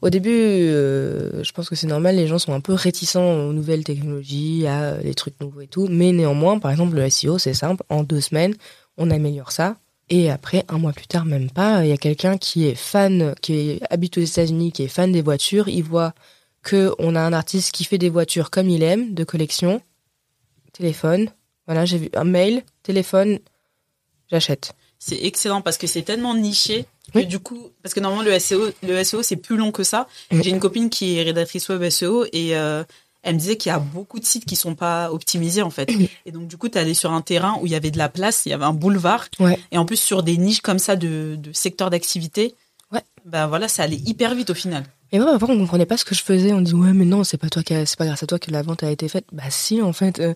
[0.02, 3.54] au début, euh, je pense que c'est normal, les gens sont un peu réticents aux
[3.54, 5.88] nouvelles technologies, à euh, les trucs nouveaux et tout.
[5.90, 7.84] Mais néanmoins, par exemple, le SEO, c'est simple.
[7.90, 8.56] En deux semaines,
[8.98, 9.78] on améliore ça.
[10.10, 13.34] Et après, un mois plus tard, même pas, il y a quelqu'un qui est fan,
[13.42, 15.68] qui habite aux États-Unis, qui est fan des voitures.
[15.70, 16.14] Il voit
[16.62, 19.82] que on a un artiste qui fait des voitures comme il aime, de collection.
[20.74, 21.30] Téléphone.
[21.68, 23.40] Voilà, j'ai vu un mail, téléphone.
[24.30, 24.74] j'achète.
[25.00, 27.26] C'est excellent parce que c'est tellement niché que Oui.
[27.28, 30.08] du coup, parce que normalement le SEO, le SEO c'est plus long que ça.
[30.32, 32.84] J'ai une copine qui est rédactrice web SEO et euh,
[33.24, 35.90] elle me disait qu'il y a beaucoup de sites qui sont pas optimisés en fait.
[36.26, 38.10] Et donc du coup, tu allé sur un terrain où il y avait de la
[38.10, 39.28] place, il y avait un boulevard.
[39.40, 39.58] Ouais.
[39.72, 42.54] Et en plus sur des niches comme ça de, de secteurs d'activité.
[42.92, 43.02] Ouais.
[43.26, 44.84] Ben voilà, ça allait hyper vite au final.
[45.12, 46.54] Et moi, avant, on comprenait pas ce que je faisais.
[46.54, 48.62] On dit ouais, mais non, c'est pas toi c'est pas grâce à toi que la
[48.62, 49.26] vente a été faite.
[49.32, 50.20] Bah si, en fait.
[50.20, 50.34] euh,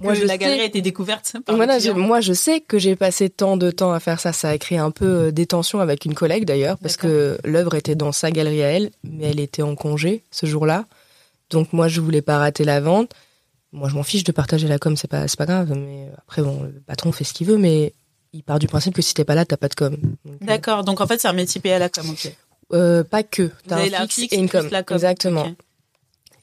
[0.00, 2.78] moi, je la sais- galerie a été découverte par Voilà, je- moi je sais que
[2.78, 4.32] j'ai passé tant de temps à faire ça.
[4.32, 7.74] Ça a créé un peu euh, des tensions avec une collègue d'ailleurs, parce que l'œuvre
[7.74, 10.86] était dans sa galerie à elle, mais elle était en congé ce jour-là.
[11.52, 13.12] Donc moi je voulais pas rater la vente.
[13.72, 15.72] Moi je m'en fiche de partager la com, c'est pas c'est pas grave.
[15.76, 17.92] Mais après bon, le patron fait ce qu'il veut, mais
[18.32, 19.96] il part du principe que si t'es pas là, t'as pas de com.
[20.26, 22.04] Euh, D'accord, donc en fait c'est un métier payé à la com.
[22.10, 22.32] ok.
[22.72, 23.50] euh, pas que.
[23.68, 24.66] T'as un la fixe fixe et une com.
[24.70, 24.96] la com.
[24.96, 25.46] Exactement.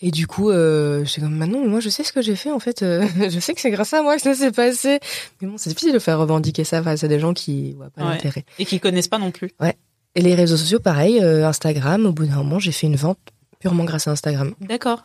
[0.02, 2.60] Et du coup, euh, j'étais comme, maintenant, moi, je sais ce que j'ai fait, en
[2.62, 2.84] fait.
[2.84, 5.02] euh, je sais que c'est grâce à moi que ça s'est passé.
[5.41, 8.04] Mais bon, c'est difficile de faire revendiquer ça face à des gens qui voient pas
[8.06, 8.12] Ouais.
[8.12, 8.45] l'intérêt.
[8.60, 9.52] Et qui connaissent pas non plus.
[10.15, 13.19] Et les réseaux sociaux, pareil, euh, Instagram, au bout d'un moment, j'ai fait une vente
[13.60, 14.54] purement grâce à Instagram.
[14.62, 15.04] D'accord.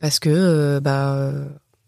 [0.00, 1.30] Parce que, euh, bah,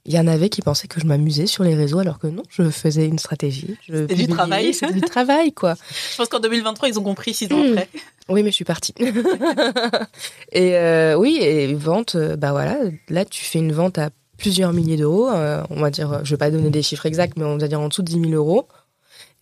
[0.05, 2.43] il y en avait qui pensaient que je m'amusais sur les réseaux, alors que non,
[2.49, 3.77] je faisais une stratégie.
[3.87, 4.73] C'était du travail.
[4.73, 5.75] C'était du travail, quoi.
[6.13, 7.73] Je pense qu'en 2023 ils ont compris six ans Mm.
[7.73, 7.89] après.
[8.31, 8.95] Oui, mais je suis partie.
[10.53, 12.77] et euh, oui, et vente, euh, bah voilà,
[13.09, 15.29] là tu fais une vente à plusieurs milliers d'euros.
[15.31, 17.81] euh, on va dire, je vais pas donner des chiffres exacts, mais on va dire
[17.81, 18.69] en dessous de 10 000 euros.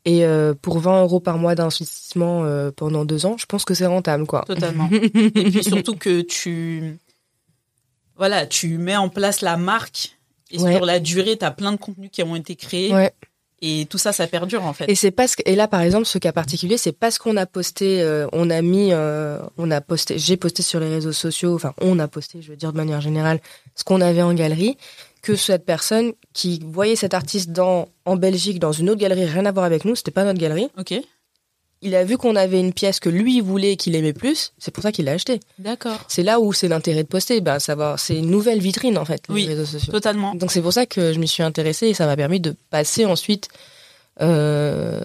[0.07, 3.75] Et euh, pour 20 euros par mois d'investissement euh, pendant deux ans, je pense que
[3.75, 4.45] c'est rentable, quoi.
[4.47, 4.89] Totalement.
[4.93, 6.97] Et puis surtout que tu,
[8.17, 10.17] voilà, tu mets en place la marque
[10.51, 10.77] et Ouais.
[10.77, 13.11] sur la durée, tu as plein de contenus qui ont été créés Ouais.
[13.61, 14.85] et tout ça, ça perdure en fait.
[14.89, 17.47] Et c'est parce que, et là par exemple, ce cas particulier, c'est parce qu'on a
[17.47, 21.55] posté, euh, on a mis, euh, on a posté, j'ai posté sur les réseaux sociaux,
[21.57, 23.41] enfin on a posté, je veux dire de manière générale,
[23.75, 24.77] ce qu'on avait en galerie,
[25.27, 29.47] que cette personne qui voyait cet artiste dans en Belgique dans une autre galerie, rien
[29.47, 30.69] à voir avec nous, c'était pas notre galerie.
[30.79, 30.95] Ok.
[31.83, 34.71] Il a vu qu'on avait une pièce que lui voulait, et qu'il aimait plus, c'est
[34.73, 35.41] pour ça qu'il l'a acheté.
[35.59, 35.99] D'accord.
[36.09, 39.23] C'est là où c'est l'intérêt de poster, ben savoir, c'est une nouvelle vitrine en fait,
[39.29, 39.47] les Oui.
[39.47, 39.93] réseaux sociaux.
[39.93, 40.35] Totalement.
[40.35, 43.05] Donc c'est pour ça que je m'y suis intéressée et ça m'a permis de passer
[43.05, 43.49] ensuite.
[44.23, 45.01] euh,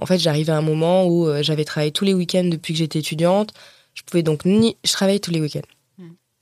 [0.00, 2.78] en fait, j'arrivais à un moment où euh, j'avais travaillé tous les week-ends depuis que
[2.78, 3.50] j'étais étudiante.
[3.94, 5.66] Je pouvais donc ni, je travaillais tous les week-ends.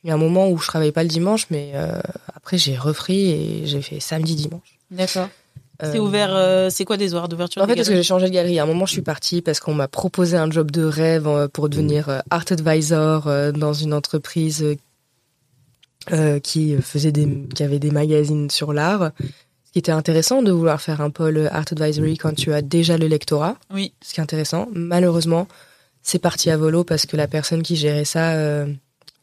[0.04, 2.00] Il y a un moment où je travaillais pas le dimanche, mais euh,
[2.34, 4.78] après j'ai repris et j'ai fait samedi dimanche.
[4.90, 5.28] D'accord.
[5.82, 6.30] C'est Euh, ouvert.
[6.34, 8.58] euh, c'est quoi des horaires d'ouverture En fait, parce que j'ai changé de galerie.
[8.58, 11.48] À un moment, je suis partie parce qu'on m'a proposé un job de rêve euh,
[11.48, 14.64] pour devenir euh, art advisor dans une entreprise
[16.42, 19.10] qui faisait des, qui avait des magazines sur l'art.
[19.66, 22.96] Ce qui était intéressant de vouloir faire un pôle art advisory quand tu as déjà
[22.98, 23.56] le lectorat.
[23.72, 23.92] Oui.
[24.02, 24.68] Ce qui est intéressant.
[24.74, 25.46] Malheureusement,
[26.02, 28.32] c'est parti à volo parce que la personne qui gérait ça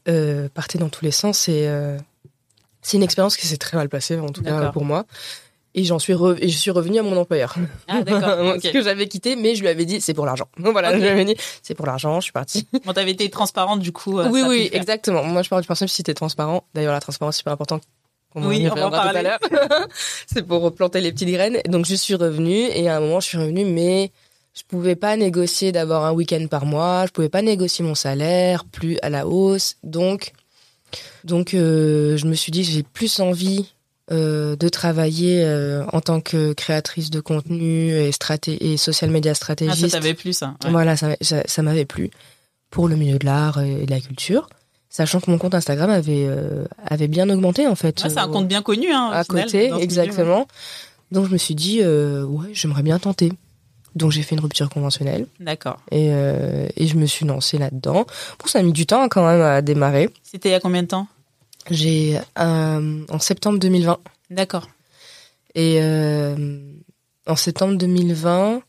[0.08, 1.48] euh, partait dans tous les sens.
[1.50, 1.98] Et euh,
[2.82, 5.06] c'est une expérience qui s'est très mal passée, en tout cas pour moi.
[5.76, 7.54] Et j'en suis re- et je suis revenue à mon employeur.
[7.88, 8.56] Ah d'accord.
[8.62, 8.74] Ce ok.
[8.74, 10.48] que j'avais quitté, mais je lui avais dit c'est pour l'argent.
[10.58, 10.96] Voilà, Ok.
[10.96, 12.68] je lui avais dit c'est pour l'argent, je suis partie.
[12.86, 14.18] Bon, t'avais été transparente du coup.
[14.20, 15.24] euh, oui, oui, exactement.
[15.24, 16.64] Moi, je pars du principe si t'es transparent.
[16.74, 17.80] D'ailleurs, la transparence c'est super important.
[18.34, 19.24] On Oui, on va en reviendra tout à parler.
[19.24, 19.88] l'heure.
[20.26, 21.60] c'est pour replanter les petites graines.
[21.68, 24.12] Donc, je suis revenue et à un moment, je suis revenue, mais
[24.58, 27.06] je pouvais pas négocier d'avoir un week-end par mois.
[27.06, 29.76] Je pouvais pas négocier mon salaire plus à la hausse.
[29.84, 30.34] Donc,
[31.24, 33.74] donc, euh, je me suis dit j'ai plus envie
[34.12, 38.12] euh, de travailler euh, en tant que créatrice de contenu et,
[38.78, 39.92] social media Ah, ça stratégiste.
[39.92, 40.56] t'avait plu ça.
[40.64, 40.72] ouais.
[40.72, 42.10] Voilà, ça, ça, ça m'avait plu
[42.72, 44.50] pour le milieu de l'art et de la culture,
[44.90, 46.28] sachant que mon compte Instagram avait
[46.86, 48.02] avait bien augmenté en fait.
[48.04, 50.48] Ouais, c'est un compte bien connu hein, au à final, côté, milieu, exactement.
[51.12, 53.32] Donc je me suis dit ouais, j'aimerais bien tenter.
[53.98, 55.28] Donc j'ai fait une rupture conventionnelle.
[55.40, 55.80] D'accord.
[55.92, 58.06] et euh, et je me suis lancée là-dedans.
[58.40, 60.10] Bon, ça a mis du temps quand même à démarrer.
[60.24, 61.08] C'était il y a combien de temps?
[61.70, 63.98] J'ai euh, en septembre 2020
[64.32, 64.68] D'accord.
[65.56, 66.60] et euh,
[67.28, 68.62] en septembre 2020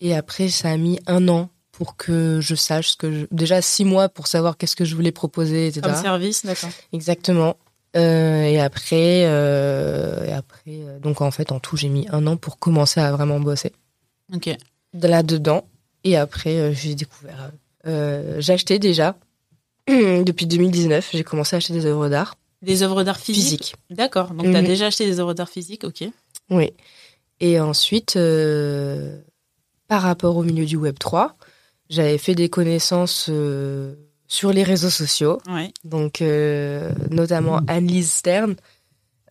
[0.00, 3.26] et après ça a mis un an pour que je sache ce que je...
[3.30, 6.70] déjà six mois pour savoir qu'est-ce que je voulais proposer etc Comme service, d'accord.
[6.92, 7.56] exactement
[7.94, 12.26] Euh, et après euh, et après euh, donc en fait en tout j'ai mis un
[12.26, 13.72] an pour commencer à vraiment bosser
[14.34, 14.50] Ok.
[14.94, 15.66] là dedans
[16.04, 17.50] et après euh, j'ai découvert
[17.86, 19.16] euh, j'ai acheté déjà
[19.88, 23.64] depuis 2019 j'ai commencé à acheter des œuvres d'art Des œuvres d'art physiques?
[23.64, 24.32] physiques D'accord.
[24.34, 24.66] Donc t'as Mhm.
[24.66, 26.04] déjà acheté des œuvres d'art physiques, ok.
[26.50, 26.72] Oui.
[27.40, 29.20] Et ensuite, euh,
[29.88, 31.34] par rapport au milieu du Web 3,
[31.90, 33.94] j'avais fait des connaissances euh,
[34.28, 35.72] sur les réseaux sociaux, Ouais.
[35.84, 38.54] donc euh, notamment Anne-Lise Stern,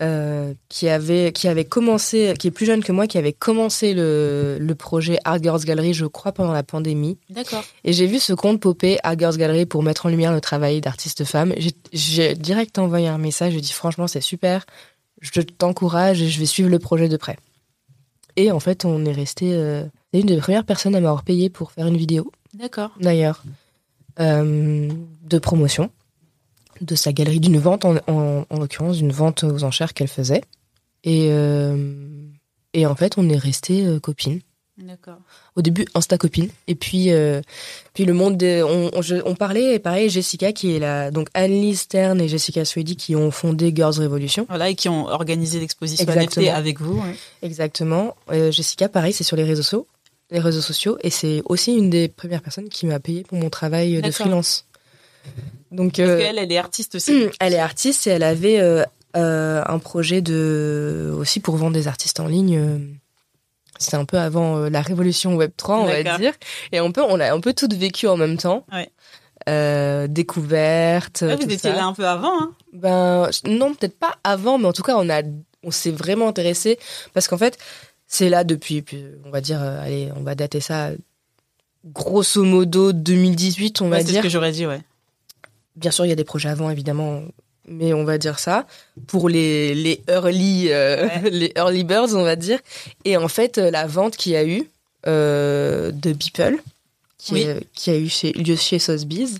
[0.01, 3.93] euh, qui avait qui avait commencé, qui est plus jeune que moi, qui avait commencé
[3.93, 7.17] le, le projet Art Girls Gallery, je crois, pendant la pandémie.
[7.29, 7.63] D'accord.
[7.83, 10.81] Et j'ai vu ce compte popper Art Girls Gallery pour mettre en lumière le travail
[10.81, 11.53] d'artistes femmes.
[11.93, 14.65] J'ai- direct envoyé un message, j'ai dit franchement c'est super,
[15.21, 17.37] je t'encourage et je vais suivre le projet de près.
[18.37, 19.83] Et en fait on est resté, euh,
[20.13, 22.91] C'est une des premières personnes à m'avoir payé pour faire une vidéo, D'accord.
[22.99, 23.43] d'ailleurs,
[24.19, 24.89] euh,
[25.23, 25.89] de promotion
[26.81, 30.41] de sa galerie, d'une vente, en, en, en l'occurrence, d'une vente aux enchères qu'elle faisait.
[31.03, 32.03] Et, euh,
[32.73, 34.41] et en fait, on est resté euh, copines.
[34.77, 35.17] D'accord.
[35.55, 36.49] Au début, Insta copine.
[36.67, 37.41] Et puis, euh,
[37.93, 41.11] puis le monde, de- on, on, je- on parlait, et pareil, Jessica qui est là,
[41.11, 44.45] donc Anne-Lise Stern et Jessica Swedy qui ont fondé Girls Revolution.
[44.49, 46.03] Voilà, et qui ont organisé l'exposition.
[46.11, 46.95] NFT avec vous.
[46.99, 47.15] ouais.
[47.43, 48.15] Exactement.
[48.31, 49.85] Euh, Jessica, pareil, c'est sur les réseaux sociaux,
[50.31, 53.49] les réseaux sociaux, et c'est aussi une des premières personnes qui m'a payé pour mon
[53.51, 54.65] travail de freelance.
[55.71, 57.27] Donc, Parce euh, qu'elle, elle est artiste aussi.
[57.39, 58.83] elle est artiste et elle avait euh,
[59.15, 62.97] euh, un projet de aussi pour vendre des artistes en ligne.
[63.79, 66.33] C'était un peu avant euh, la révolution Web 3, on va dire.
[66.71, 68.65] Et on peut, on a un peu toutes vécu en même temps.
[68.71, 68.89] Ouais.
[69.49, 71.19] Euh, découverte.
[71.19, 71.73] Tout vous étiez ça.
[71.73, 72.41] là un peu avant.
[72.41, 72.51] Hein.
[72.73, 75.23] Ben non, peut-être pas avant, mais en tout cas, on a,
[75.63, 76.77] on s'est vraiment intéressé
[77.13, 77.57] parce qu'en fait,
[78.05, 80.91] c'est là depuis, puis, on va dire, euh, allez, on va dater ça,
[81.85, 84.17] grosso modo 2018, on va Ouais, c'est dire.
[84.17, 84.81] ce que j'aurais dit, ouais.
[85.75, 87.21] Bien sûr, il y a des projets avant, évidemment,
[87.67, 88.65] mais on va dire ça
[89.07, 91.29] pour les les early euh, Ouais.
[91.31, 92.59] les early birds, on va dire.
[93.05, 94.69] Et en fait, euh, la vente qu'il y a eu
[95.07, 96.57] euh, de Beeple,
[97.17, 97.41] qui, Oui.
[97.43, 99.39] est- qui a eu chez, lieu chez Sotheby's,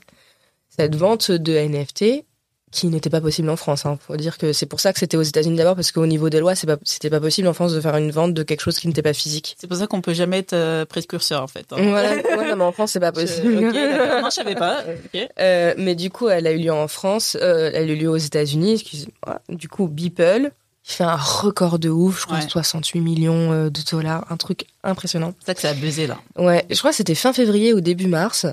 [0.69, 2.23] cette vente de NFT
[2.71, 3.83] qui n'était pas possible en France.
[3.85, 6.29] Il faut dire que c'est pour ça que c'était aux États-Unis d'abord, parce qu'au niveau
[6.29, 8.61] des lois, c'est pas, c'était pas possible en France de faire une vente de quelque
[8.61, 9.55] chose qui n'était pas physique.
[9.59, 11.65] C'est pour ça qu'on peut jamais être euh, précurseur, en fait.
[11.71, 11.75] hein.
[11.79, 13.57] Voilà, ouais, non, mais en France, c'est pas Je- possible.
[13.67, 14.21] ok, d'accord.
[14.21, 14.83] Non, je savais pas.
[15.39, 18.09] Euh, mais du coup, elle a eu lieu en France, euh, elle a eu lieu
[18.09, 18.73] aux États-Unis.
[18.73, 19.39] excusez-moi.
[19.49, 20.51] Du coup, Beeple,
[20.87, 22.47] il fait un record de ouf, je crois Ouais.
[22.47, 25.33] 68 millions de dollars, un truc impressionnant.
[25.39, 26.17] C'est ça que ça a buzzé, là.
[26.37, 28.45] Ouais, je crois que c'était fin février ou début mars.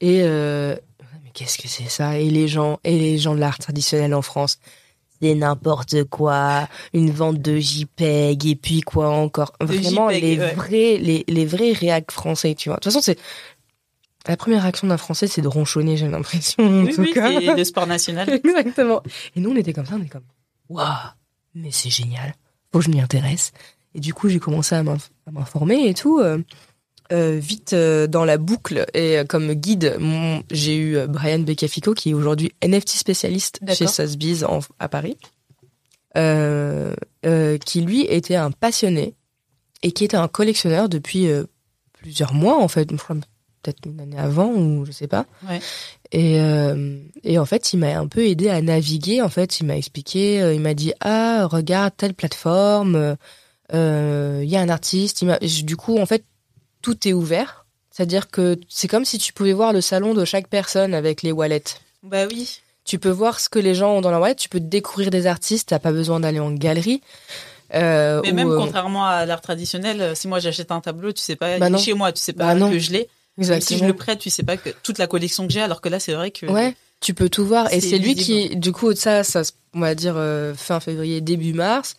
[0.00, 0.76] Et euh,
[1.38, 2.18] qu'est-ce que c'est ça?
[2.18, 4.58] Et les gens, et les gens de l'art traditionnel en France,
[5.20, 9.52] c'est n'importe quoi, une vente de JPEG et puis quoi encore?
[9.60, 10.54] Vraiment JPEG, les ouais.
[10.54, 12.76] vrais, les, les vrais réacs français, tu vois.
[12.76, 13.18] De toute façon, c'est
[14.26, 16.62] la première réaction d'un Français, c'est de ronchonner, j'ai l'impression.
[16.64, 17.30] en Oui, tout oui, cas.
[17.40, 18.28] c'est le sport national.
[18.44, 19.02] Exactement.
[19.36, 20.24] Et nous, on était comme ça, on est comme,
[20.68, 20.86] waouh,
[21.54, 22.34] mais c'est génial,
[22.72, 23.52] faut que je m'y intéresse.
[23.94, 26.20] Et du coup, j'ai commencé à m'inf- à m'informer et tout.
[27.12, 31.94] Euh, vite euh, dans la boucle et euh, comme guide, mon- j'ai eu Brian Becafico
[31.94, 35.16] qui est aujourd'hui NFT spécialiste chez Sotheby's en- à Paris,
[37.64, 39.14] qui lui était un passionné
[39.82, 41.28] et qui était un collectionneur depuis
[41.92, 45.26] plusieurs mois en fait, peut-être une année avant ou je sais pas.
[45.48, 45.60] Ouais.
[46.12, 46.38] Et,
[47.24, 49.20] et en fait, il m'a un peu aidé à naviguer.
[49.22, 53.16] En fait, il m'a expliqué, il m'a dit ah regarde telle plateforme,
[53.74, 55.22] euh, il y a un artiste.
[55.22, 56.24] Il du coup, en fait,
[56.82, 57.64] tout est ouvert.
[57.90, 61.32] C'est-à-dire que c'est comme si tu pouvais voir le salon de chaque personne avec les
[61.32, 61.64] wallets.
[62.02, 62.60] Bah oui.
[62.84, 64.34] Tu peux voir ce que les gens ont dans leur wallet.
[64.36, 65.68] Tu peux découvrir des artistes.
[65.70, 67.02] T'as pas besoin d'aller en galerie.
[67.74, 71.12] Euh, Mais ou, même euh, contrairement à l'art traditionnel, euh, si moi j'achète un tableau,
[71.12, 71.78] tu sais pas, Bah il est non.
[71.78, 72.70] chez moi, tu sais Bah pas non.
[72.70, 73.08] que je l'ai.
[73.60, 75.88] Si je le prête, tu sais pas que toute la collection que j'ai, alors que
[75.88, 76.46] là c'est vrai que.
[76.46, 77.72] Ouais, tu peux tout voir.
[77.72, 79.42] Et C'est lui qui, du coup, ça, ça,
[79.74, 81.96] on va dire euh, fin février, début mars.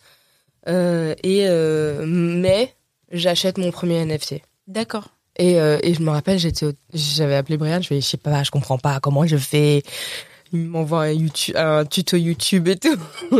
[0.66, 1.46] Et
[2.04, 2.74] mai,
[3.12, 4.40] j'achète mon premier NFT.
[4.70, 5.08] D'accord.
[5.36, 8.52] Et, euh, et je me rappelle, j'avais appelé Brian, je fais, je sais pas, je
[8.52, 9.82] comprends pas comment je fais.
[10.52, 12.98] Il m'envoie un, YouTube, un tuto YouTube et tout.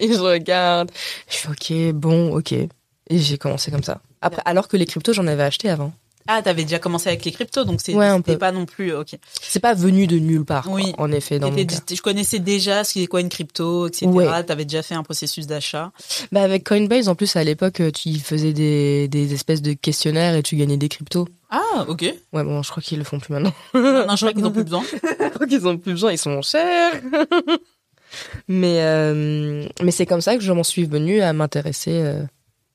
[0.00, 0.90] Et je regarde.
[1.28, 2.52] Je fais, ok, bon, ok.
[2.52, 2.68] Et
[3.10, 4.00] j'ai commencé comme ça.
[4.20, 5.92] Après, alors que les cryptos, j'en avais acheté avant.
[6.28, 8.94] Ah, t'avais déjà commencé avec les cryptos, donc c'est Ouais, pas non plus.
[8.94, 9.16] Ok.
[9.40, 10.92] C'est pas venu de nulle part, quoi, Oui.
[10.98, 11.94] en effet, dans mon T'étais- cas.
[11.96, 14.06] Je connaissais déjà ce qu'est quoi une crypto, etc.
[14.06, 14.44] Ouais.
[14.44, 15.90] T'avais déjà fait un processus d'achat.
[16.30, 20.34] Bah avec Coinbase, en plus, à l'époque, euh, tu faisais des, des espèces de questionnaires
[20.36, 21.26] et tu gagnais des cryptos.
[21.50, 22.02] Ah, ok.
[22.32, 23.52] Ouais, bon, je crois qu'ils le font plus maintenant.
[23.74, 24.82] non, je crois qu'ils n'ont plus besoin.
[25.02, 26.92] je crois qu'ils ont plus besoin, ils sont chers.
[28.48, 32.22] mais euh, mais c'est comme ça que je m'en suis venue à m'intéresser euh,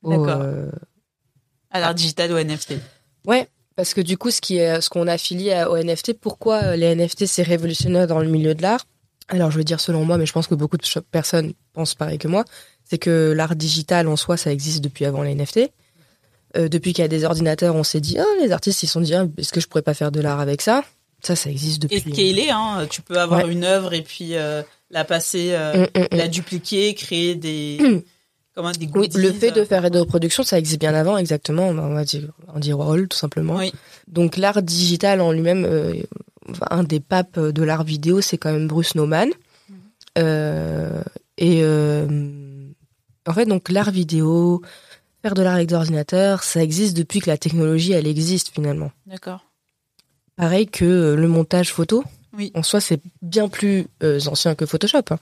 [0.04, 0.70] au, euh,
[1.72, 2.74] À l'art digital ou NFT.
[3.28, 6.76] Ouais, parce que du coup, ce qui est, ce qu'on affilie aux NFT, pourquoi euh,
[6.76, 8.86] les NFT c'est révolutionnaire dans le milieu de l'art?
[9.28, 12.18] Alors, je veux dire selon moi, mais je pense que beaucoup de personnes pensent pareil
[12.18, 12.46] que moi,
[12.86, 15.70] c'est que l'art digital en soi, ça existe depuis avant les NFT.
[16.56, 18.94] Euh, depuis qu'il y a des ordinateurs, on s'est dit, ah, les artistes, ils se
[18.94, 20.82] sont dit, ah, est-ce que je pourrais pas faire de l'art avec ça?
[21.22, 22.14] Ça, ça existe Et depuis.
[22.14, 23.52] scaler, hein, tu peux avoir Ouais.
[23.52, 24.62] une œuvre et puis euh,
[24.92, 26.18] la passer, euh, Hum, hum, hum.
[26.18, 27.80] la dupliquer, créer des.
[28.58, 31.68] comment des Oui, le fait de euh, faire des reproductions, ça existe bien avant, exactement.
[31.68, 33.56] On va dire Andy Warhol, tout simplement.
[33.56, 33.72] Oui.
[34.08, 35.94] Donc l'art digital en lui-même, euh,
[36.72, 39.28] un des papes de l'art vidéo, c'est quand même Bruce Nauman.
[39.28, 39.76] Mhm.
[40.18, 41.04] Euh,
[41.38, 41.64] et
[43.28, 44.62] en fait, donc l'art vidéo,
[45.22, 48.92] faire de l'art avec des ordinateurs, ça existe depuis que la technologie, elle existe finalement.
[49.06, 49.46] D'accord.
[50.36, 52.04] Pareil que le montage photo.
[52.38, 52.52] Oui.
[52.56, 55.16] En soi, c'est bien plus euh, ancien que Photoshop.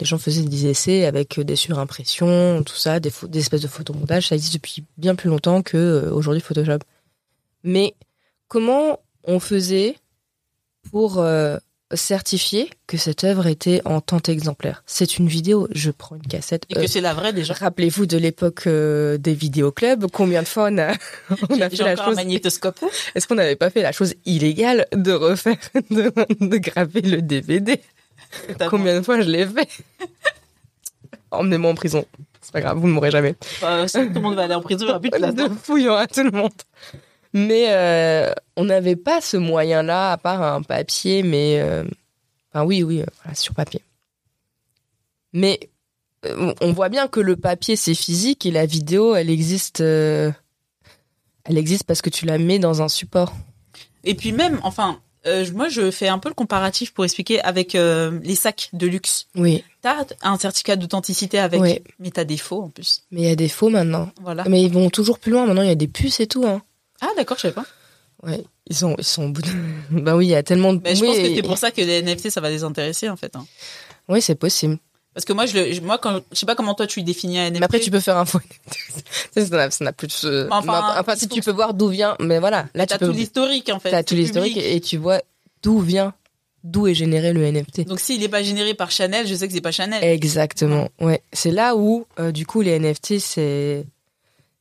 [0.00, 4.28] Les gens faisaient des essais avec euh, des surimpressions, tout ça, des, espèces de photomontages.
[4.28, 6.78] Ça existe depuis bien plus longtemps que euh, aujourd'hui Photoshop.
[7.64, 7.94] Mais
[8.46, 9.96] comment on faisait
[10.90, 11.56] pour euh,
[11.92, 16.62] certifier que cette œuvre était en tant exemplaire C'est une vidéo, je prends une cassette.
[16.70, 17.54] Et que euh, c'est la vraie déjà.
[17.54, 20.92] Rappelez-vous de l'époque des vidéoclubs, combien de fois on a,
[21.50, 22.84] on a J'ai fait la chose un magnétoscope.
[23.16, 25.58] Est-ce qu'on n'avait pas fait la chose illégale de refaire,
[25.90, 27.80] de, de graver le DVD
[28.70, 29.68] Combien de fois je l'ai fait
[31.30, 32.04] Emmenez-moi en prison.
[32.40, 33.34] C'est pas grave, vous ne mourrez jamais.
[33.86, 35.34] Si tout le monde va aller en prison, il n'y aura plus de place.
[35.34, 35.56] de hein.
[35.62, 36.52] fouillant à tout le monde.
[37.34, 41.58] Mais euh, on n'avait pas ce moyen-là, à part un papier, mais...
[41.60, 41.84] euh,
[42.54, 43.82] Enfin oui, oui, euh, voilà, sur papier.
[45.34, 45.60] Mais
[46.24, 49.82] euh, on voit bien que le papier, c'est physique et la vidéo, elle existe...
[49.82, 50.32] euh,
[51.44, 53.34] Elle existe parce que tu la mets dans un support.
[54.04, 57.74] Et puis même, enfin, euh, moi je fais un peu le comparatif pour expliquer avec
[57.74, 59.26] euh, les sacs de luxe.
[59.34, 61.80] Oui, T'as un certificat d'authenticité avec, Oui.
[61.98, 63.02] mais t'as des faux en plus.
[63.10, 64.10] mais il y a des faux maintenant.
[64.20, 64.44] Voilà.
[64.48, 65.46] Mais ils vont toujours plus loin.
[65.46, 66.44] Maintenant, il y a des puces et tout.
[66.46, 66.62] Hein.
[67.00, 67.64] Ah d'accord, je sais pas.
[68.24, 69.48] Ouais, ils sont, ils sont au bout de...
[69.90, 70.80] Ben oui, il y a tellement de...
[70.82, 72.64] Mais je oui, pense que et- c'est pour ça que les NFT ça va les
[72.64, 73.36] intéresser en fait.
[73.36, 73.46] hein.
[74.08, 74.78] Oui, c'est possible.
[75.14, 77.46] Parce que moi je le, moi quand, je sais pas comment toi tu définis un
[77.50, 77.58] NFT.
[77.60, 78.38] Mais après, tu peux faire un faux
[79.36, 79.46] NFT.
[79.70, 80.46] ça n'a- plus de...
[80.50, 82.16] Enfin, enfin, si tu peux voir d'où vient...
[82.20, 83.06] Mais voilà, là, tu T'as peux...
[83.06, 83.90] tout l'historique en fait.
[83.90, 85.20] T'as tout l'historique et tu vois
[85.62, 86.14] d'où vient,
[86.62, 87.86] d'où est généré le NFT.
[87.86, 90.04] Donc s'il est pas généré par Chanel, je sais que c'est pas Chanel.
[90.04, 90.88] Exactement.
[91.00, 93.86] Ouais, c'est là où euh, du coup les NFT c'est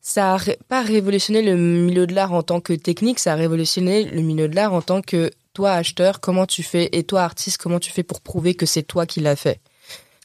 [0.02, 3.36] ça a ré- pas révolutionné le milieu de l'art en tant que technique, ça a
[3.36, 7.24] révolutionné le milieu de l'art en tant que toi acheteur, comment tu fais et toi
[7.24, 9.60] artiste, comment tu fais pour prouver que c'est toi qui l'as fait.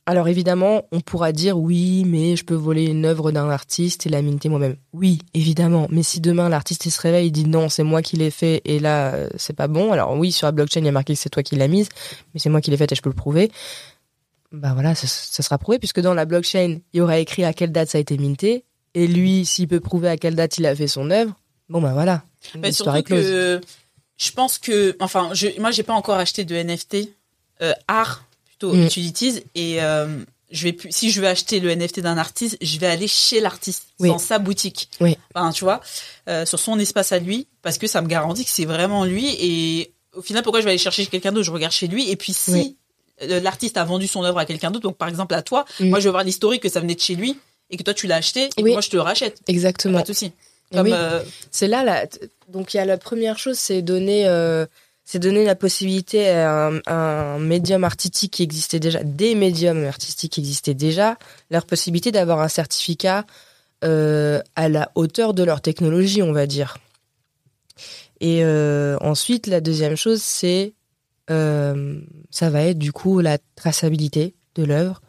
[0.04, 4.08] Alors évidemment, on pourra dire oui, mais je peux voler une œuvre d'un artiste et
[4.08, 4.76] la minter moi-même.
[4.92, 8.16] Oui, évidemment, mais si demain l'artiste il se réveille, il dit non, c'est moi qui
[8.16, 9.92] l'ai fait et là euh, c'est pas bon.
[9.92, 11.88] Alors oui, sur la blockchain, il y a marqué que c'est toi qui l'as mise,
[12.34, 13.50] mais c'est moi qui l'ai faite et je peux le prouver
[14.52, 17.52] bah voilà, ça, ça sera prouvé puisque dans la blockchain, il y aura écrit à
[17.52, 20.66] quelle date ça a été minté et lui, s'il peut prouver à quelle date il
[20.66, 21.34] a fait son œuvre,
[21.68, 22.22] bon bah voilà,
[22.58, 23.60] Mais surtout est que
[24.18, 27.08] je pense que, enfin, je, moi j'ai pas encore acheté de NFT
[27.62, 28.24] euh, art
[28.70, 28.86] plutôt Mm.
[28.86, 30.06] utilities et euh,
[30.50, 33.84] je vais si je veux acheter le NFT d'un artiste, je vais aller chez l'artiste
[34.00, 34.08] Oui.
[34.08, 34.88] dans sa boutique.
[35.00, 35.16] Oui.
[35.34, 35.80] Enfin, tu vois,
[36.28, 39.26] euh, sur son espace à lui parce que ça me garantit que c'est vraiment lui
[39.40, 42.16] et au final pourquoi je vais aller chercher quelqu'un d'autre, je regarde chez lui et
[42.16, 42.76] puis si Oui.
[43.40, 45.88] l'artiste a vendu son œuvre à quelqu'un d'autre, donc par exemple à toi, Mm.
[45.88, 47.38] moi je veux voir l'historique que ça venait de chez lui
[47.70, 49.40] et que toi tu l'as acheté et que moi je te le rachète.
[49.48, 49.98] Exactement.
[49.98, 50.32] Pas de souci.
[50.74, 52.06] Euh, C'est là,
[52.48, 54.64] donc il y a la première chose, c'est donner, euh,
[55.04, 60.40] c'est donner la possibilité à un, médium artistique qui existait déjà, des médiums artistiques qui
[60.40, 61.18] existaient déjà,
[61.50, 63.26] leur possibilité d'avoir un certificat
[63.84, 66.78] euh, à la hauteur de leur technologie, on va dire.
[68.20, 70.74] Et euh, ensuite, la deuxième chose, c'est
[71.30, 75.01] euh, ça va être du coup la traçabilité de l'œuvre,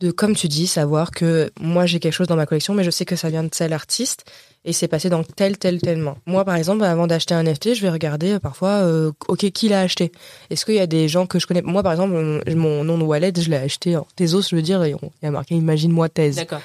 [0.00, 2.90] de comme tu dis, savoir que moi j'ai quelque chose dans ma collection, mais je
[2.90, 4.24] sais que ça vient de tel artiste
[4.64, 6.16] et c'est passé dans tel tel tel main.
[6.26, 9.68] Moi par exemple, avant d'acheter un NFT, je vais regarder euh, parfois, euh, ok, qui
[9.68, 10.12] l'a acheté?
[10.50, 11.62] Est-ce qu'il y a des gens que je connais?
[11.62, 12.14] Moi par exemple,
[12.54, 15.26] mon- nom de wallet, je l'ai acheté en Tezos, je veux dire, et on- il
[15.26, 16.36] y a marqué Imagine-moi Thèse.
[16.36, 16.60] d'accord.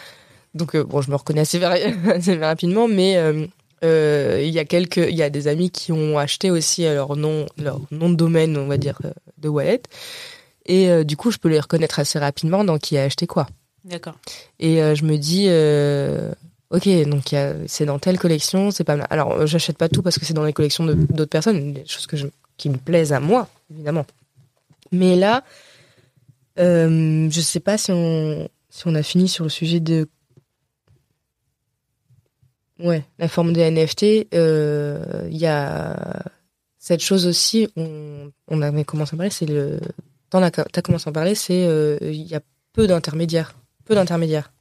[0.54, 1.63] Donc euh, bon, je me reconnais assez,
[2.13, 3.46] assez rapidement, mais euh,
[3.86, 7.15] euh, il y a quelques, il y a des amis qui ont acheté aussi leur
[7.15, 9.00] nom, leur nom de domaine, on va dire,
[9.38, 9.82] de wallet.
[10.72, 13.46] Et euh, du coup, je peux les reconnaître assez rapidement dans qui a acheté quoi.
[13.84, 14.16] D'accord.
[14.58, 16.32] Et euh, je me dis, euh,
[16.70, 17.36] ok, donc
[17.68, 19.06] c'est dans telle collection, c'est pas mal.
[19.10, 22.16] Alors, j'achète pas tout parce que c'est dans les collections d'autres personnes, des choses que
[22.16, 24.06] je, qui me plaisent à moi, évidemment.
[24.94, 25.44] Mais là,
[26.56, 30.08] je sais pas si on, si on a fini sur le sujet de.
[32.80, 34.04] Ouais, la forme des NFT.
[34.32, 36.24] Il y a
[36.80, 39.78] cette chose aussi, on, on avait commencé à parler, c'est le.
[40.32, 42.41] T'en as, t'as commencé à en parler, c'est euh, il y a
[42.74, 43.54] peu d'intermédiaires.
[43.86, 44.52] Peu d'intermédiaires.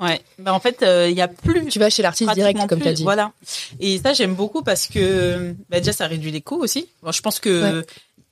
[0.00, 0.20] Ouais.
[0.38, 1.66] Bah, en fait, euh, il y a plus.
[1.66, 3.02] Tu vas chez l'artiste direct, comme tu as dit.
[3.02, 3.32] Voilà.
[3.78, 6.88] Et ça, j'aime beaucoup parce que bah, déjà, ça réduit les coûts aussi.
[7.02, 7.84] Bon, je pense que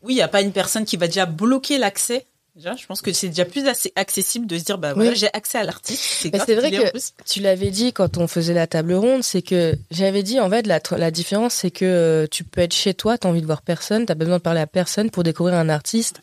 [0.03, 2.25] oui, il n'y a pas une personne qui va déjà bloquer l'accès.
[2.57, 5.17] Déjà, je pense que c'est déjà plus assez accessible de se dire, bah voilà, Oui.
[5.17, 6.03] j'ai accès à l'artiste.
[6.03, 6.99] C'est c'est vrai que-.
[7.25, 10.67] Tu l'avais dit quand on faisait la table ronde, c'est que j'avais dit en fait
[10.67, 14.07] la, différence c'est que euh, tu peux être chez toi, t'as envie de voir personne,
[14.07, 16.21] t'as besoin de parler à personne pour découvrir un artiste.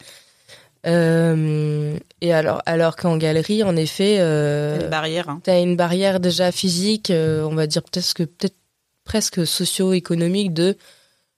[0.85, 5.29] Euh, et alors, alors qu'en galerie, en effet, euh, barrières.
[5.29, 5.39] Hein.
[5.43, 8.55] t'as une barrière déjà physique, euh, on va dire peut-être que peut-être
[9.03, 10.77] presque socio-économique de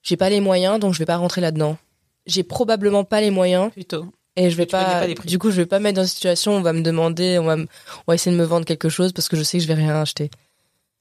[0.04, 1.78] j'ai pas les moyens donc je vais pas rentrer là-dedans.
[2.26, 4.06] J'ai probablement pas les moyens Plutôt.
[4.36, 6.62] et je vais pas, du coup je vais pas mettre dans une situation où on
[6.62, 7.68] va me demander on va, me-
[8.06, 9.74] on va essayer de me vendre quelque chose parce que je sais que je vais
[9.74, 10.30] rien acheter.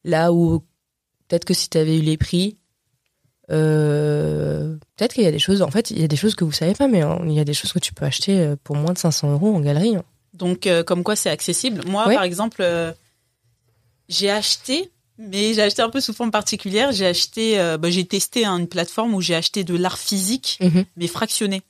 [0.04, 0.60] Là où
[1.28, 2.56] peut-être que si tu avais eu les prix
[3.50, 6.44] euh, peut-être qu'il y a des choses en fait il y a des choses que
[6.44, 8.56] vous savez pas mais hein, il y a des choses que tu peux acheter euh,
[8.64, 9.96] pour moins de 500 euros en galerie.
[9.96, 10.02] hein.
[10.34, 11.80] Donc, euh, comme quoi c'est accessible.
[11.86, 12.14] Moi, Ouais.
[12.14, 12.92] par exemple, euh,
[14.08, 16.92] j'ai acheté Mais j'ai acheté un peu sous forme particulière.
[16.92, 20.84] J'ai acheté, bah, j'ai testé hein, une plateforme où j'ai acheté de l'art physique, Mhm.
[20.96, 21.62] mais fractionné.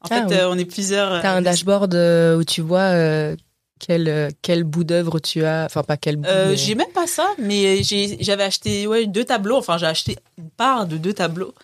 [0.00, 0.40] En Ah, fait, oui.
[0.48, 1.20] on est plusieurs.
[1.20, 3.34] T'as un dashboard où tu vois
[3.78, 5.64] quel, euh, quel bout d'œuvre tu as.
[5.66, 6.28] Enfin, pas quel bout.
[6.28, 7.82] Euh, mais- J'ai même pas ça, mais
[8.20, 9.56] j'avais acheté ouais, deux tableaux.
[9.56, 11.54] Enfin, j'ai acheté une part de deux tableaux.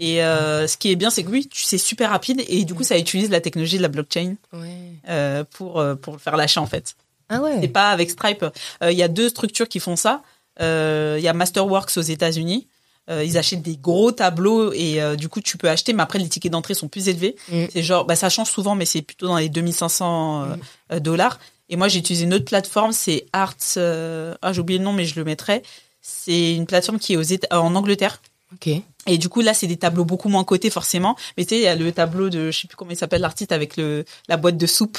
[0.00, 2.82] Et euh, ce qui est bien, c'est que oui, c'est super rapide et du coup,
[2.82, 4.68] ça utilise la technologie de la blockchain Ouais.
[5.08, 6.94] euh, pour pour faire l'achat en fait.
[7.28, 7.58] Ah ouais.
[7.60, 8.44] C'est pas avec Stripe.
[8.82, 10.22] Il y a deux structures qui font ça.
[10.60, 12.66] Il y a Masterworks aux États-Unis.
[13.10, 16.18] Euh, ils achètent des gros tableaux et euh, du coup tu peux acheter, mais après
[16.18, 17.36] les tickets d'entrée sont plus élevés.
[17.52, 17.64] Mm.
[17.70, 20.46] C'est genre, bah ça change souvent, mais c'est plutôt dans les 2500 euh,
[20.92, 21.38] euh, dollars.
[21.68, 23.54] Et moi j'ai utilisé une autre plateforme, c'est Arts.
[23.78, 25.62] euh, ah j'ai oublié le nom, mais je le mettrai.
[26.02, 28.20] C'est une plateforme qui est aux Éta- euh, en Angleterre.
[28.52, 28.68] Ok.
[29.06, 31.16] Et du coup, là, c'est des tableaux beaucoup moins cotés, forcément.
[31.36, 33.20] Mais tu sais, il y a le tableau de, je sais plus comment il s'appelle,
[33.22, 34.98] l'artiste avec le, la boîte de soupe.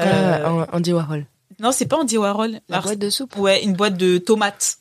[0.00, 1.26] Euh, Ah, Andy Warhol.
[1.60, 2.60] non, c'est pas Andy Warhol.
[2.68, 3.36] La boîte de soupe?
[3.36, 4.77] Ouais, une boîte de tomates.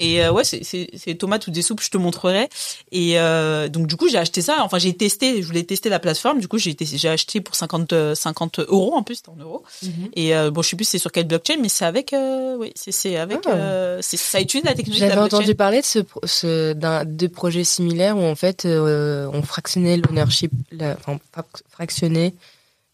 [0.00, 2.48] Et euh, ouais, c'est tomates ou des soupes, je te montrerai.
[2.90, 4.58] Et euh, donc du coup, j'ai acheté ça.
[4.64, 6.40] Enfin, j'ai testé, je voulais tester la plateforme.
[6.40, 6.74] Du coup, j'ai
[7.08, 9.62] acheté pour 50 euh, 50 euros en plus, c'était en euros.
[9.82, 9.90] Mhm.
[10.16, 12.72] Et euh, bon, je sais plus c'est sur quelle blockchain, mais c'est avec, euh, oui,
[12.74, 13.50] c'est avec, Ah.
[13.50, 18.22] euh, ça utilise la technologie J'avais entendu parler de ce, ce de projets similaires où
[18.24, 22.32] en fait euh, on fractionnait l'ownership, enfin frac- fractionnait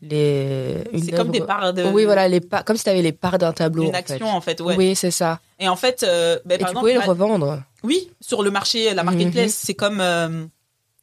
[0.01, 0.85] les.
[1.05, 3.39] C'est comme des parts de, Oui, voilà, les parts, comme si tu avais les parts
[3.39, 3.85] d'un tableau.
[3.85, 3.99] une en fait.
[3.99, 4.61] action en fait.
[4.61, 4.77] Ouais.
[4.77, 5.41] Oui, c'est ça.
[5.59, 7.63] Et en fait, euh, ben, Et par tu exemple, pouvais le revendre.
[7.83, 10.01] Oui, sur le marché, la marketplace, c'est comme.
[10.01, 10.45] euh,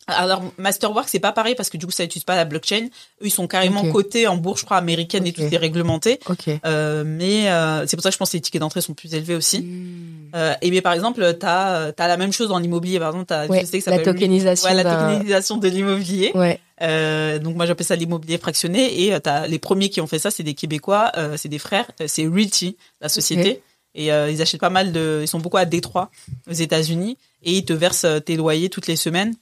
[0.07, 2.87] alors, Masterwork, c'est pas pareil parce que du coup, ça utilise pas la blockchain.
[3.21, 6.19] Eux, ils sont carrément cotés en bourse, je crois, américaine et tout est réglementé.
[6.65, 9.13] Euh, mais euh, c'est pour ça que je pense que les tickets d'entrée sont plus
[9.13, 9.61] élevés aussi.
[9.61, 10.12] Hmm.
[10.34, 12.97] Euh, et mais par exemple, t'as as la même chose dans l'immobilier.
[12.99, 14.67] Par exemple, Ouais, société qui la tokenisation.
[14.67, 16.31] Ouais, la d'un- tokenisation de l'immobilier.
[16.34, 16.59] Ouais.
[16.81, 20.17] Euh, donc moi j'appelle ça l'immobilier fractionné et euh, t'as les premiers qui ont fait
[20.19, 23.61] ça c'est des Québécois, euh, c'est des frères, euh, c'est Realty la société
[23.95, 26.09] et euh, ils achètent pas mal de, ils sont beaucoup à Détroit
[26.49, 29.36] aux États-Unis et ils te versent euh, tes loyers toutes les semaines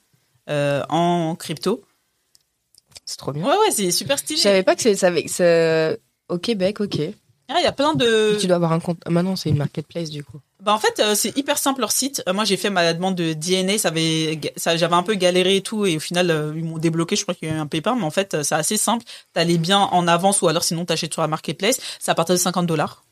[0.49, 1.81] euh, en crypto.
[3.05, 3.43] C'est trop bien.
[3.45, 4.39] Ouais ouais c'est super Je stylé.
[4.39, 5.97] savais pas que ça avec ce-
[6.29, 6.99] au Québec, ok.
[7.53, 8.37] Ah, Il y a plein de.
[8.39, 8.99] Tu dois avoir un compte.
[9.05, 10.39] Ah, maintenant, c'est une marketplace du coup.
[10.61, 12.21] Bah en fait euh, c'est hyper simple leur site.
[12.27, 15.55] Euh, moi j'ai fait ma demande de DNA, ça avait, ça j'avais un peu galéré
[15.55, 17.15] et tout et au final euh, ils m'ont débloqué.
[17.15, 19.03] Je crois qu'il y a eu un pépin, mais en fait c'est assez simple.
[19.33, 21.79] T'as les biens en avance ou alors sinon t'achètes sur la marketplace.
[21.99, 23.03] C'est à partir de 50 dollars.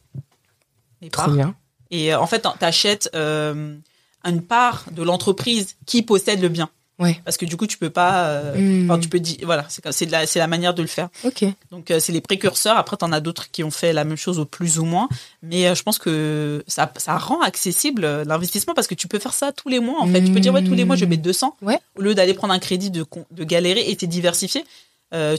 [1.11, 1.31] Parts.
[1.31, 1.55] bien.
[1.89, 3.75] Et en fait t'achètes euh,
[4.23, 6.69] une part de l'entreprise qui possède le bien.
[7.00, 7.20] Ouais.
[7.24, 8.26] Parce que du coup tu peux pas.
[8.28, 9.00] euh, Hmm.
[9.00, 11.08] tu peux dire voilà c'est la manière de le faire.
[11.24, 11.45] Ok.
[11.72, 12.78] Donc euh, c'est les précurseurs.
[12.78, 15.08] Après, t'en as d'autres qui ont fait la même chose au plus ou moins.
[15.41, 19.34] Mais euh, je pense que ça, ça rend accessible l'investissement parce que tu peux faire
[19.34, 20.02] ça tous les mois.
[20.02, 21.80] En fait, tu peux dire ouais tous les mois je mettre 200 Ouais.
[21.97, 23.06] au lieu d'aller prendre un crédit de
[23.43, 24.66] galérer et t'es diversifié.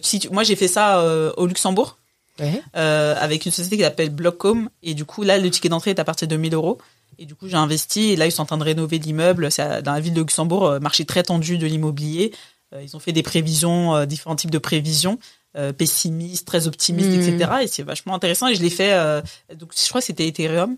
[0.03, 1.05] Si tu- moi j'ai fait ça
[1.37, 1.99] au Luxembourg
[2.41, 2.63] Ouais.
[2.75, 6.05] avec une société qui s'appelle Blockcom et du coup là le ticket d'entrée est à
[6.05, 6.79] partir de 1000 euros.
[7.21, 9.49] Et du coup, j'ai investi et là, ils sont en train de rénover l'immeuble.
[9.59, 12.33] Dans la ville de Luxembourg, euh, marché très tendu de l'immobilier.
[12.75, 15.19] Euh, ils ont fait des prévisions, euh, différents types de prévisions,
[15.57, 17.21] euh, pessimistes, très optimistes, Mhm.
[17.39, 17.51] etc.
[17.63, 18.49] Et c'est vachement intéressant.
[18.49, 19.21] Et je l'ai fait, euh,
[19.55, 20.77] donc je crois que c'était Ethereum.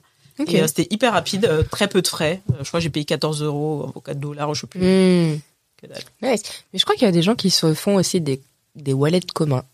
[0.49, 2.41] Et euh, c'était hyper rapide, très peu de frais.
[2.61, 4.81] Je crois que j'ai payé 14 euros ou 4 dollars, je sais plus.
[4.81, 5.39] Hmm.
[5.77, 6.03] Que dalle.
[6.23, 6.43] Nice.
[6.73, 8.41] Mais je crois qu'il y a des gens qui se font aussi des,
[8.75, 9.65] des wallets communs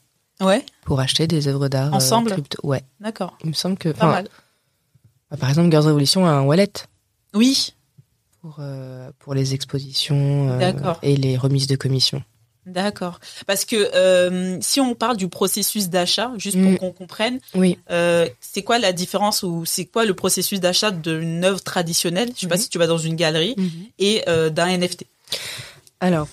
[0.41, 1.93] Ouais, pour acheter des œuvres d'art.
[1.95, 2.59] Ensemble crypto.
[2.63, 2.83] Ouais.
[3.01, 3.37] d'accord.
[3.43, 3.89] Il me semble que.
[3.89, 4.29] Pas mal.
[5.31, 6.71] Bah, par exemple, Girls Revolution a un wallet
[7.35, 7.75] Oui,
[8.41, 10.73] pour, euh, pour les expositions euh,
[11.03, 12.23] et les remises de commission.
[12.67, 13.19] d'accord.
[13.47, 16.79] Parce que euh, si on parle du processus d'achat, juste pour Mm.
[16.79, 17.79] qu'on comprenne, Oui.
[17.91, 22.31] Euh, c'est quoi la différence ou c'est quoi le processus d'achat d'une œuvre traditionnelle?
[22.35, 22.61] Je sais pas Mhm.
[22.63, 23.57] si tu vas dans une galerie
[23.99, 25.05] et euh, d'un NFT.
[26.01, 26.29] Alors,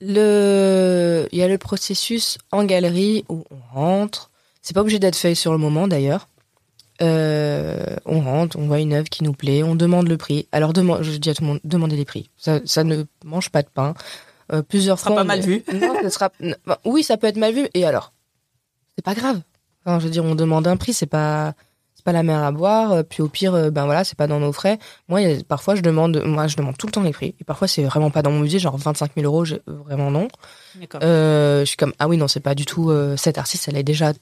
[0.00, 1.28] le...
[1.32, 4.30] il y a le processus en galerie où on rentre.
[4.62, 6.28] C'est pas obligé d'être fait sur le moment d'ailleurs.
[7.02, 10.46] Euh, on rentre, on voit une œuvre qui nous plaît, on demande le prix.
[10.52, 12.30] Alors, demande, je dis à tout le monde, demandez les prix.
[12.36, 13.94] Ça, ça ne mange pas de pain.
[14.52, 15.16] Euh, plusieurs Ce sera fois.
[15.16, 15.64] pas on- mal vu.
[15.72, 16.30] Non, sera.
[16.66, 17.68] enfin, oui, ça peut être mal vu.
[17.74, 18.12] Et alors?
[18.96, 19.40] C'est pas grave.
[19.84, 21.54] Enfin, je veux dire, on demande un prix, c'est pas.
[21.94, 22.92] C'est pas la mer à boire.
[22.92, 24.78] euh, Puis au pire, euh, ben voilà, c'est pas dans nos frais.
[25.08, 27.34] Moi, a- parfois, je demande, moi, je demande tout le temps les prix.
[27.40, 30.28] Et parfois, c'est vraiment pas dans mon budget, genre 25 000 euros, vraiment non.
[31.02, 32.92] Euh, je suis comme, ah oui, non, c'est pas du tout.
[33.16, 34.12] cette artiste, elle est déjà.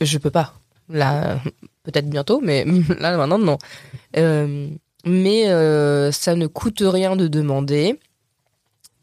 [0.00, 0.54] Je peux pas.
[0.90, 1.38] Là,
[1.84, 2.64] peut-être bientôt, mais
[2.98, 3.58] là, maintenant, non.
[4.16, 4.68] Euh,
[5.06, 8.00] mais euh, ça ne coûte rien de demander.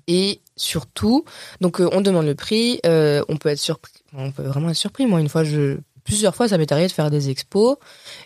[0.08, 1.24] Et surtout,
[1.62, 5.06] donc euh, on demande le prix, on peut être surpris, on peut vraiment être surpris.
[5.06, 7.78] Moi, une fois, je, plusieurs fois, ça m'est arrivé de faire des expos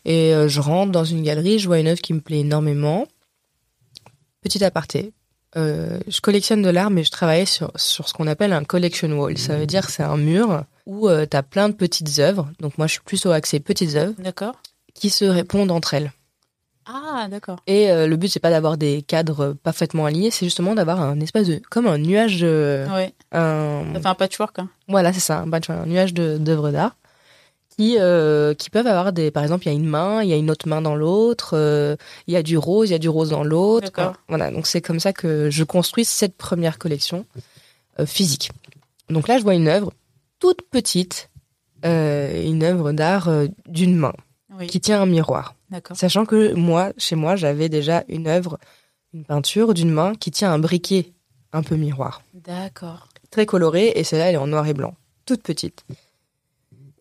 [0.06, 3.06] et je rentre dans une galerie, je vois une œuvre qui me plaît énormément.
[4.42, 5.12] Petit aparté,
[5.58, 9.10] euh, je collectionne de l'art, mais je travaillais sur, sur ce qu'on appelle un collection
[9.18, 9.38] wall.
[9.38, 12.50] Ça veut dire c'est un mur où tu as plein de petites œuvres.
[12.60, 14.56] Donc moi, je suis plus au accès petites œuvres D'accord.
[14.94, 16.12] qui se répondent entre elles.
[16.88, 17.58] Ah, d'accord.
[17.66, 21.20] Et euh, le but, c'est pas d'avoir des cadres parfaitement alignés, c'est justement d'avoir un
[21.20, 21.60] espace de.
[21.72, 22.42] comme un nuage.
[22.44, 23.12] euh, Ouais.
[23.32, 24.60] un, Ça fait un patchwork.
[24.60, 24.70] Hein.
[24.88, 26.96] Voilà, c'est ça, un, batch- un nuage de- d'œuvres d'art
[27.78, 29.32] qui, euh, qui peuvent avoir des.
[29.32, 31.52] Par exemple, il y a une main, il y a une autre main dans l'autre,
[31.54, 31.96] euh,
[32.28, 33.92] il y a du rose, il y a du rose dans l'autre.
[33.94, 34.16] D'accord.
[34.30, 37.26] Voilà, donc c'est comme ça que je construis cette première collection
[38.00, 38.52] euh, physique.
[39.10, 39.92] Donc là, je vois une œuvre
[40.40, 41.30] toute petite,
[41.84, 43.30] une œuvre d'art
[43.68, 44.14] d'une main
[44.58, 44.68] Oui.
[44.68, 45.56] qui tient un miroir.
[45.70, 45.96] D'accord.
[45.96, 48.58] Sachant que moi, chez moi, j'avais déjà une œuvre,
[49.14, 51.12] une peinture d'une main qui tient un briquet
[51.54, 53.10] un peu miroir D'accord.
[53.32, 54.96] très colorée et celle-là elle est en noir et blanc,
[55.26, 55.86] toute petite.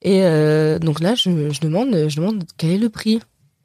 [0.05, 3.21] Et euh, donc là je, je demande je demande quel est le prix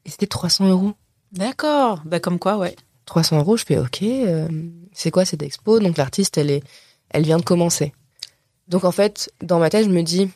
[0.05, 0.93] et c'était 300 euros.
[1.31, 2.01] D'accord.
[2.05, 2.75] Bah, comme quoi, ouais.
[3.05, 4.01] 300 euros, je fais ok.
[4.03, 4.47] euh,
[4.93, 5.79] c'est quoi cette expo?
[5.79, 6.63] Donc l'artiste elle est
[7.09, 7.93] elle vient de commencer.
[8.67, 10.29] Donc en fait dans ma tête je me dis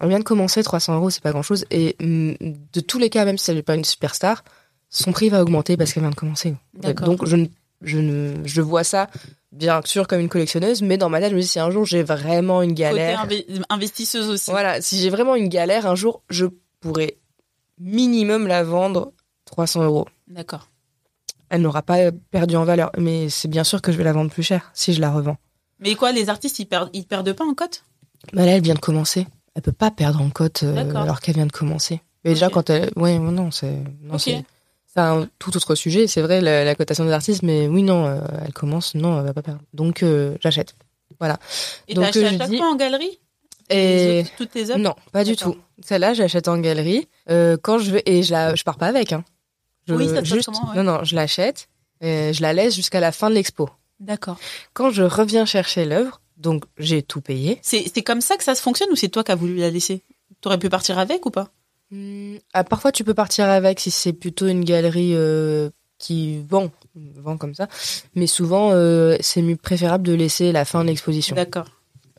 [0.00, 2.34] elle vient de commencer 300 euros c'est pas grand chose et mm,
[2.72, 4.44] de tous les cas même si elle n'est pas une superstar
[4.90, 6.54] son prix va augmenter parce qu'elle vient de commencer.
[6.74, 7.46] Donc je ne
[7.82, 9.08] je ne je vois ça
[9.52, 11.84] bien sûr comme une collectionneuse mais dans ma tête je me dis si un jour
[11.84, 14.50] j'ai vraiment une Côté galère inve- investisseuse aussi.
[14.50, 16.46] voilà, si j'ai vraiment une galère, un jour, je
[16.80, 17.16] pourrais
[17.78, 19.12] minimum la vendre
[19.46, 20.06] 300 euros.
[20.26, 20.68] D'accord.
[21.50, 24.30] Elle n'aura pas perdu en valeur, mais c'est bien sûr que je vais la vendre
[24.30, 25.38] plus cher si je la revends.
[25.80, 27.84] Mais quoi, les artistes, ils perdent, ils perdent pas en cote?
[28.34, 29.26] Mais là, elle vient de commencer.
[29.54, 32.00] Elle peut pas perdre en cote euh, alors qu'elle vient de commencer.
[32.24, 32.90] Mais déjà, quand elle.
[32.96, 33.78] Ouais, non, c'est.
[34.02, 34.18] Non,
[34.98, 38.20] Un tout autre sujet, c'est vrai, la, la cotation des artistes, mais oui, non, euh,
[38.44, 39.60] elle commence, non, elle va pas perdre.
[39.72, 40.74] Donc, euh, j'achète.
[41.88, 43.18] Et Donc, euh, je chaque dis- fois en galerie?
[43.70, 44.20] Et.
[44.20, 44.78] Autres- Toutes tes œuvres?
[44.78, 45.56] Non, pas du tout.
[45.84, 47.08] Celle-là, j'achète en galerie.
[47.30, 49.12] Euh, quand je vais et je la, je pars pas avec.
[49.12, 49.24] Hein.
[49.86, 50.76] Je, Oui, ça juste, comment, ouais.
[50.76, 51.68] non, non, je l'achète.
[52.00, 53.68] Et je la laisse jusqu'à la fin de l'expo.
[54.00, 54.36] D'accord.
[54.72, 57.58] Quand je reviens chercher l'œuvre, donc j'ai tout payé.
[57.62, 59.70] C'est c'est comme ça que ça se fonctionne ou c'est toi qui as voulu la
[59.70, 60.04] laisser?
[60.40, 61.48] T'aurais pu partir avec ou pas?
[61.90, 66.70] Hmm, ah, parfois, tu peux partir avec si c'est plutôt une galerie euh, qui vend,
[66.94, 67.68] vend comme ça.
[68.14, 71.34] Mais souvent, euh, c'est mieux préférable de laisser la fin de l'exposition.
[71.34, 71.66] D'accord.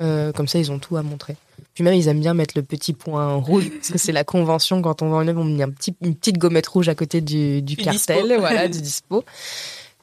[0.01, 1.36] Euh, comme ça, ils ont tout à montrer.
[1.74, 4.82] Puis même, ils aiment bien mettre le petit point rouge, parce que c'est la convention,
[4.82, 7.22] quand on vend une œuvre, on met un petit, une petite gommette rouge à côté
[7.22, 8.39] du, du Du cartel, dispo.
[8.39, 9.24] voilà, du dispo.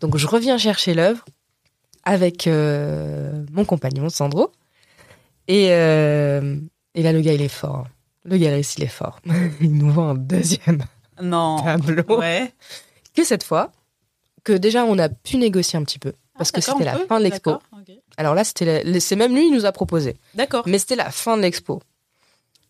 [0.01, 1.25] Donc, je reviens chercher l'œuvre
[2.05, 4.53] avec mon compagnon, Sandro.
[5.49, 5.73] Et, et
[7.03, 7.87] là, le gars, il est fort.
[8.27, 9.20] Le galeriste, il est fort.
[9.61, 10.85] il nous vend un deuxième
[11.22, 11.62] Non.
[11.62, 12.18] tableau.
[12.18, 12.53] Ouais.
[13.14, 13.72] Que cette fois,
[14.45, 16.12] que déjà, on a pu négocier un petit peu.
[16.37, 17.59] Parce Ah, que d'accord, c'était la peut fin de l'expo.
[18.18, 20.16] Alors là, c'était la- c'est même lui, il nous a proposé.
[20.35, 20.64] D'accord.
[20.66, 21.81] Mais c'était la fin de l'expo.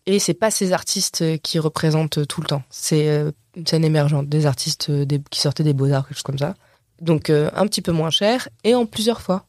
[0.05, 2.63] Et c'est pas ces artistes euh, qui représentent tout le temps.
[2.69, 6.23] C'est euh, une scène émergente, des artistes euh, des- qui sortaient des beaux-arts, quelque chose
[6.23, 6.55] comme ça.
[7.01, 9.45] Donc euh, un petit peu moins cher et en plusieurs fois.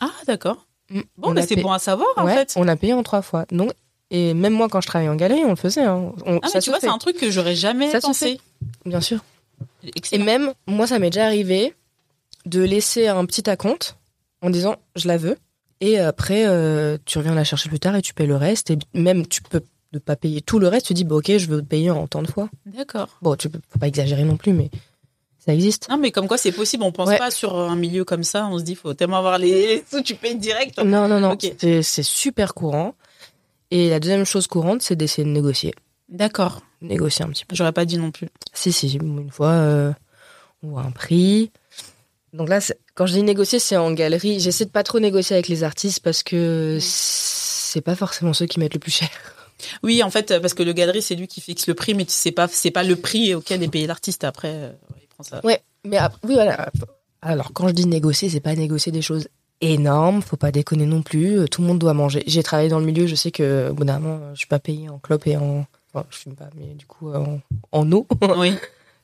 [0.00, 0.66] Ah, d'accord.
[0.90, 1.00] Mm.
[1.16, 2.52] Bon, On bah, a c'est payé- bon à savoir en Ouais, fait.
[2.56, 3.46] on a payé en trois fois.
[3.50, 3.72] Donc,
[4.10, 5.82] et même moi, quand je travaillais en galerie, on le faisait.
[5.84, 6.12] hein.
[6.26, 8.40] On- Ah, ça mais tu vois, c'est un truc que j'aurais jamais Ça pensé.
[8.86, 9.20] bien sûr.
[10.12, 11.74] Et même, moi, ça m'est déjà arrivé
[12.46, 13.96] de laisser un petit acompte
[14.42, 15.36] en disant je la veux.
[15.80, 18.70] Et après, euh, tu reviens la chercher plus tard et tu payes le reste.
[18.70, 20.86] Et même, tu peux ne pas payer tout le reste.
[20.86, 22.48] Tu dis, bah, ok, je veux te payer en tant de fois.
[22.66, 23.08] D'accord.
[23.22, 24.70] Bon, tu peux faut pas exagérer non plus, mais
[25.38, 25.88] ça existe.
[25.88, 27.18] Non, mais comme quoi c'est possible, on pense Ouais.
[27.18, 30.14] pas sur un milieu comme ça, on se dit faut tellement avoir les sous, tu
[30.16, 30.78] payes direct.
[30.78, 32.94] Non, non, non, c'est super courant.
[33.70, 35.74] Et la deuxième chose courante, c'est d'essayer de négocier.
[36.08, 36.62] D'accord.
[36.80, 37.54] Négocier un petit peu.
[37.54, 38.28] J'aurais pas dit non plus.
[38.54, 39.92] Si, si, une fois, euh,
[40.62, 41.50] on voit un prix.
[42.32, 42.60] Donc là,
[42.94, 44.40] quand je dis négocier, c'est en galerie.
[44.40, 48.58] J'essaie de pas trop négocier avec les artistes parce que c'est pas forcément ceux qui
[48.60, 49.10] mettent le plus cher.
[49.82, 52.12] Oui, en fait, parce que le galerie, c'est lui qui fixe le prix, mais tu
[52.12, 54.52] sais pas, c'est pas le prix auquel est payé l'artiste après.
[54.52, 55.40] euh, il prend ça.
[55.44, 56.70] Ouais, mais après, oui, voilà.
[57.22, 59.28] Alors, quand je dis négocier, c'est pas négocier des choses
[59.60, 61.38] énormes, faut pas déconner non plus.
[61.40, 62.22] euh, Tout le monde doit manger.
[62.26, 64.58] J'ai travaillé dans le milieu, je sais que, au bout d'un moment, je suis pas
[64.58, 65.66] payée en clope et en.
[65.92, 67.40] Enfin, je fume pas, mais du coup, euh, en,
[67.72, 68.06] en eau.
[68.36, 68.54] Oui.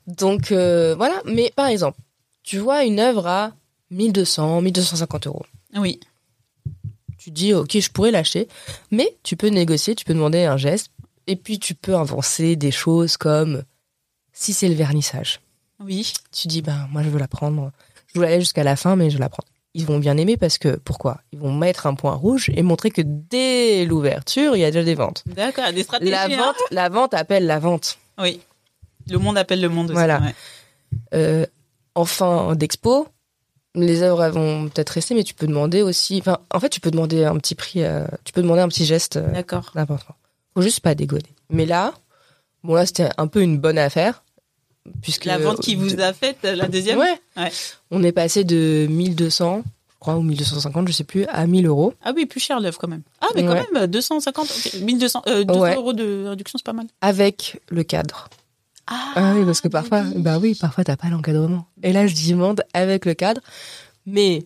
[0.07, 1.23] Donc, euh, voilà.
[1.25, 1.99] Mais par exemple,
[2.43, 3.53] tu vois une œuvre à
[3.91, 5.47] 1200, 1250 euros.
[5.77, 5.99] Oui.
[7.19, 8.49] Tu dis, ok, je pourrais l'acheter,
[8.91, 10.91] mais tu peux négocier, tu peux demander un geste,
[11.27, 13.63] et puis tu peux avancer des choses comme
[14.35, 15.41] si c'est le vernissage.
[15.81, 16.13] Oui.
[16.33, 17.73] Tu dis, ben, moi, je veux la prendre.
[18.09, 19.49] Je voulais aller jusqu'à la fin, mais je veux la prendre.
[19.75, 21.21] Ils vont bien aimer parce que, pourquoi?
[21.33, 24.85] Ils vont mettre un point rouge et montrer que dès l'ouverture, il y a déjà
[24.85, 25.25] des ventes.
[25.27, 26.13] D'accord, des stratégies.
[26.13, 26.37] La hein.
[26.37, 27.99] vente, la vente appelle la vente.
[28.19, 28.41] Oui.
[29.09, 29.95] Le monde appelle le monde aussi.
[29.95, 30.21] Voilà.
[30.21, 30.35] ouais.
[31.15, 31.47] Euh,
[31.95, 33.09] en fin d'expo,
[33.75, 36.19] les œuvres vont peut-être rester, mais tu peux demander aussi.
[36.19, 38.85] Enfin, en fait, tu peux demander un petit prix, euh, tu peux demander un petit
[38.85, 39.73] geste euh, D'accord.
[39.75, 40.15] important.
[40.55, 41.35] Faut juste pas dégonner.
[41.51, 41.95] Mais là,
[42.63, 44.23] bon là, c'était un peu une bonne affaire,
[45.03, 47.21] puisque La vente qui vous a faite, la deuxième Ouais.
[47.37, 47.51] Ouais.
[47.91, 51.95] On est passé de 1200, je crois, ou 1250, je sais plus, à 1000 euros.
[52.03, 53.03] Ah oui, plus cher l'œuvre quand même.
[53.21, 53.67] Ah, mais quand Ouais.
[53.73, 54.81] même, 250, ok.
[54.83, 55.75] 1200, euh, 200 Ouais.
[55.77, 56.87] euros de réduction, c'est pas mal.
[57.01, 58.29] avec le cadre.
[58.87, 60.21] Ah, oui, parce que parfois, oui.
[60.21, 61.67] bah oui, parfois t'as pas l'encadrement.
[61.83, 63.41] Et là, je demande avec le cadre,
[64.05, 64.45] mais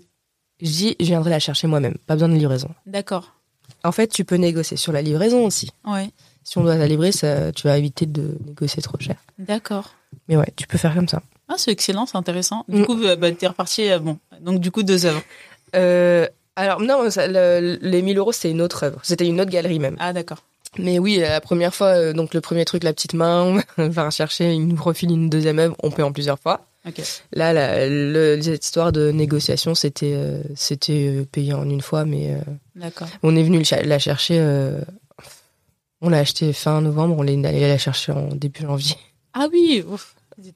[0.60, 2.68] je dis, je viendrai la chercher moi-même, pas besoin de livraison.
[2.86, 3.32] D'accord.
[3.82, 5.70] En fait, tu peux négocier sur la livraison aussi.
[5.84, 6.10] Ouais.
[6.44, 9.16] Si on doit la livrer, ça, tu vas éviter de négocier trop cher.
[9.38, 9.90] D'accord.
[10.28, 11.22] Mais ouais, tu peux faire comme ça.
[11.48, 12.64] Ah, c'est excellent, c'est intéressant.
[12.68, 12.86] Du Mm.
[12.86, 14.18] coup, euh, bah, t'es reparti, euh, bon.
[14.40, 15.22] Donc, du coup, deux œuvres.
[15.76, 19.00] Euh, alors non, ça, le- les 1000 euros, c'est une autre œuvre.
[19.02, 19.96] C'était une autre galerie même.
[19.98, 20.42] Ah, d'accord.
[20.78, 24.52] Mais oui, la première fois, donc le premier truc, la petite main, on va chercher,
[24.52, 26.66] il nous refile une deuxième œuvre, on paie en plusieurs fois.
[27.32, 32.34] Là, la, le- cette histoire de négociation, c'était euh, c'était payé en une fois, mais
[32.34, 32.90] euh,
[33.22, 34.38] on est venu la chercher.
[34.40, 34.80] euh,
[36.00, 38.96] on l'a acheté fin novembre, on est allé la chercher en début janvier.
[39.34, 40.14] Ah oui, ouf.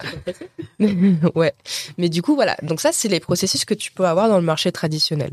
[1.34, 1.54] Ouais.
[1.98, 2.56] Mais du coup, voilà.
[2.62, 5.32] Donc ça, c'est les processus que tu peux avoir dans le marché traditionnel.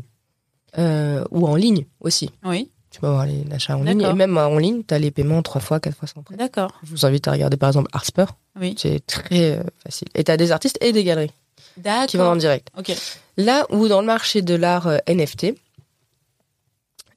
[0.78, 2.30] Euh, ou en ligne aussi.
[2.44, 4.02] Oui, Tu peux avoir les achats en ligne.
[4.02, 6.36] Et même en ligne, tu as les paiements trois fois, quatre fois sans frais.
[6.36, 6.78] d'accord.
[6.84, 8.26] Je vous invite à regarder par exemple Artsper.
[8.60, 8.74] Oui.
[8.78, 10.08] C'est très euh, facile.
[10.14, 11.32] Et tu as des artistes et des galeries
[12.08, 12.68] qui vendent en direct.
[12.78, 12.92] Ok.
[13.36, 15.54] Là où dans le marché de l'art euh, NFT,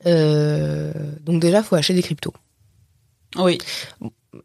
[0.06, 2.34] donc déjà, faut acheter des cryptos.
[3.38, 3.58] Oui.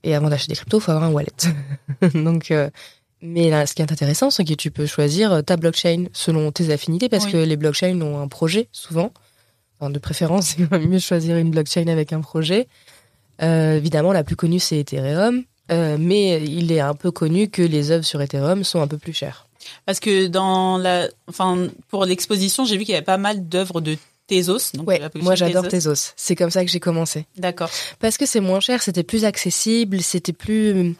[0.03, 1.29] Et avant d'acheter des cryptos, faut avoir un wallet.
[2.15, 2.69] donc, euh,
[3.23, 6.53] mais là, ce qui est intéressant, c'est que tu peux choisir euh, ta blockchain selon
[6.53, 7.33] tes affinités, parce Oui.
[7.33, 9.13] que les blockchains ont un projet souvent.
[9.81, 12.69] Enfin, de préférence, il va mieux choisir une blockchain avec un projet.
[13.43, 15.45] Euh, évidemment, la plus connue, c'est Ethereum.
[15.71, 18.97] Euh, mais il est un peu connu que les œuvres sur Ethereum sont un peu
[18.97, 19.47] plus chères.
[19.85, 23.83] Parce que dans la, enfin, pour l'exposition, j'ai vu qu'il y avait pas mal d'œuvres
[23.83, 23.97] de
[24.29, 24.71] Tezos.
[24.75, 26.13] Donc Ouais, moi j'adore Tezos.
[26.17, 27.27] C'est comme ça que j'ai commencé.
[27.37, 27.71] D'accord.
[27.99, 30.93] Parce que c'est moins cher, c'était plus accessible, c'était plus euh,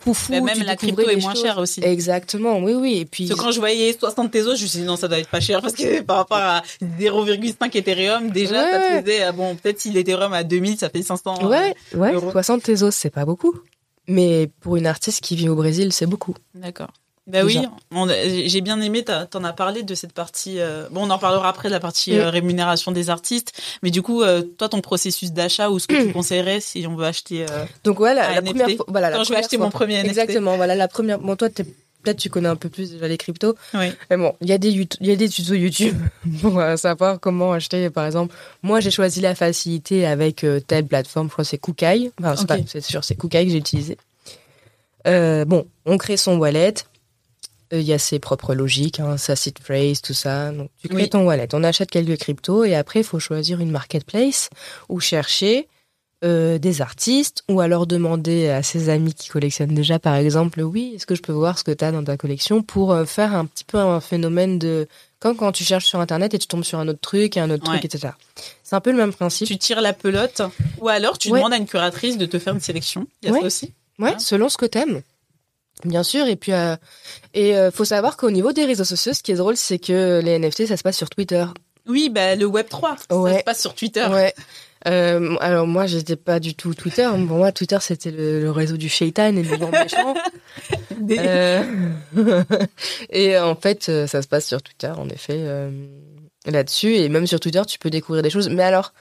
[0.00, 0.32] foufou.
[0.32, 1.80] Mais même la crypto est moins chère aussi.
[1.82, 2.98] Exactement, oui, oui.
[2.98, 5.08] Et puis, Parce que quand je voyais 60 Tezos, je me suis dit non, ça
[5.08, 6.62] doit être pas cher parce que par rapport à
[7.00, 9.02] 0,5 Ethereum, déjà, Ouais, ça te ouais.
[9.02, 11.48] faisait, ah bon, peut-être si l'Ethereum à 2000, ça fait 500.
[11.48, 12.30] ouais, ouais, euros.
[12.32, 13.58] 60 Tezos, c'est pas beaucoup.
[14.06, 16.34] Mais pour une artiste qui vit au Brésil, c'est beaucoup.
[16.54, 16.90] D'accord.
[17.26, 18.46] Bah oui, Déjà.
[18.46, 20.60] j'ai bien aimé, t'en as parlé de cette partie.
[20.60, 23.52] euh, bon, on en parlera après de la partie euh, rémunération des artistes.
[23.82, 26.96] Mais du coup, euh, toi, ton processus d'achat ou ce que tu conseillerais si on
[26.96, 27.46] veut acheter.
[27.82, 28.48] Donc voilà, Un la NFT.
[28.58, 29.64] première fois, voilà, la Quand je vais première acheter fois.
[29.66, 30.08] mon premier NFT.
[30.08, 31.18] Exactement, voilà, la première.
[31.18, 33.54] Bon, toi, peut-être tu connais un peu plus déjà les cryptos.
[33.72, 33.86] Oui.
[34.10, 35.96] Mais bon, il y a des il y a des tutos YouTube
[36.42, 37.88] pour savoir comment acheter.
[37.88, 41.28] Par exemple, moi, j'ai choisi la facilité avec telle plateforme.
[41.28, 42.12] Je crois que c'est Kukai.
[42.20, 42.48] Enfin, c'est Ok.
[42.48, 43.96] pas- c'est sûr, c'est Kukai que j'ai utilisé.
[45.06, 46.74] Bon, on crée son wallet.
[47.74, 50.52] Euh, Il y a ses propres logiques, hein, sa seed phrase, tout ça.
[50.52, 51.08] Donc, tu crées Oui.
[51.10, 51.48] ton wallet.
[51.52, 54.48] On achète quelques cryptos et après, il faut choisir une marketplace
[54.88, 55.68] ou chercher
[56.24, 60.92] euh, des artistes ou alors demander à ses amis qui collectionnent déjà, par exemple, oui,
[60.94, 62.62] est-ce que je peux voir ce que tu as dans ta collection?
[62.62, 64.86] pour euh, faire un petit peu un phénomène de.
[65.20, 67.50] Comme quand tu cherches sur Internet et tu tombes sur un autre truc et un
[67.50, 67.78] autre Ouais.
[67.80, 68.12] truc, etc.
[68.62, 69.48] C'est un peu le même principe.
[69.48, 70.42] Tu tires la pelote.
[70.80, 71.38] Ou alors, tu Ouais.
[71.40, 73.06] demandes à une curatrice de te faire une sélection.
[73.22, 73.40] Il y a Ouais.
[73.40, 73.72] ça aussi.
[73.98, 74.18] Ouais, Ah.
[74.18, 75.00] selon ce que t'aimes.
[75.84, 76.76] Bien sûr, et puis euh,
[77.34, 80.20] et euh, faut savoir qu'au niveau des réseaux sociaux, ce qui est drôle, c'est que
[80.24, 81.44] les NFT, ça se passe sur Twitter.
[81.86, 82.96] Oui, bah, le Web 3.
[82.98, 84.06] Ça se passe sur Twitter.
[84.10, 84.32] Ouais.
[84.86, 87.06] Euh, alors moi, j'étais pas du tout Twitter.
[87.26, 90.14] Pour moi, Twitter, c'était le, le réseau du shaitan et des gens méchants.
[90.98, 91.62] Des- Euh,
[93.10, 95.44] et en fait, euh, ça se passe sur Twitter, en effet,
[96.46, 96.94] là-dessus.
[96.96, 98.48] Et même sur Twitter, tu peux découvrir des choses.
[98.48, 98.94] Mais alors,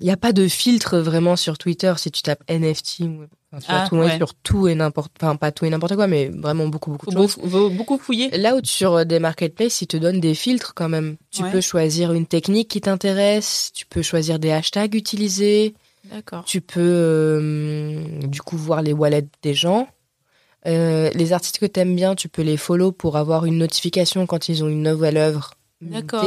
[0.00, 3.02] il n'y a pas de filtre vraiment sur Twitter si tu tapes NFT.
[3.60, 4.16] Tu vas Ah, ouais.
[4.16, 7.12] sur tout et n'importe, enfin pas tout et n'importe quoi, mais vraiment beaucoup beaucoup de
[7.12, 7.36] choses.
[7.36, 8.30] beaucoup, beaucoup fouiller.
[8.36, 11.16] Là où sur des marketplaces, ils te donnent des filtres quand même.
[11.30, 11.50] Tu Ouais.
[11.50, 16.44] peux choisir une technique qui t'intéresse, tu peux choisir des hashtags utilisés, D'accord.
[16.44, 19.88] tu peux euh, du coup voir les wallets des gens.
[20.66, 24.48] Euh, les artistes que t'aimes bien, tu peux les follow pour avoir une notification quand
[24.48, 26.24] ils ont une nouvelle œuvre D'accord.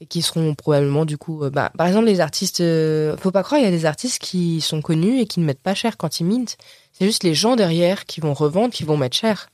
[0.00, 3.42] Et qui seront probablement du coup euh, bah, par exemple les artistes euh, faut pas
[3.42, 5.96] croire il y a des artistes qui sont connus et qui ne mettent pas cher
[5.96, 6.56] quand ils mintent
[6.92, 9.48] c'est juste les gens derrière qui vont revendre qui vont mettre cher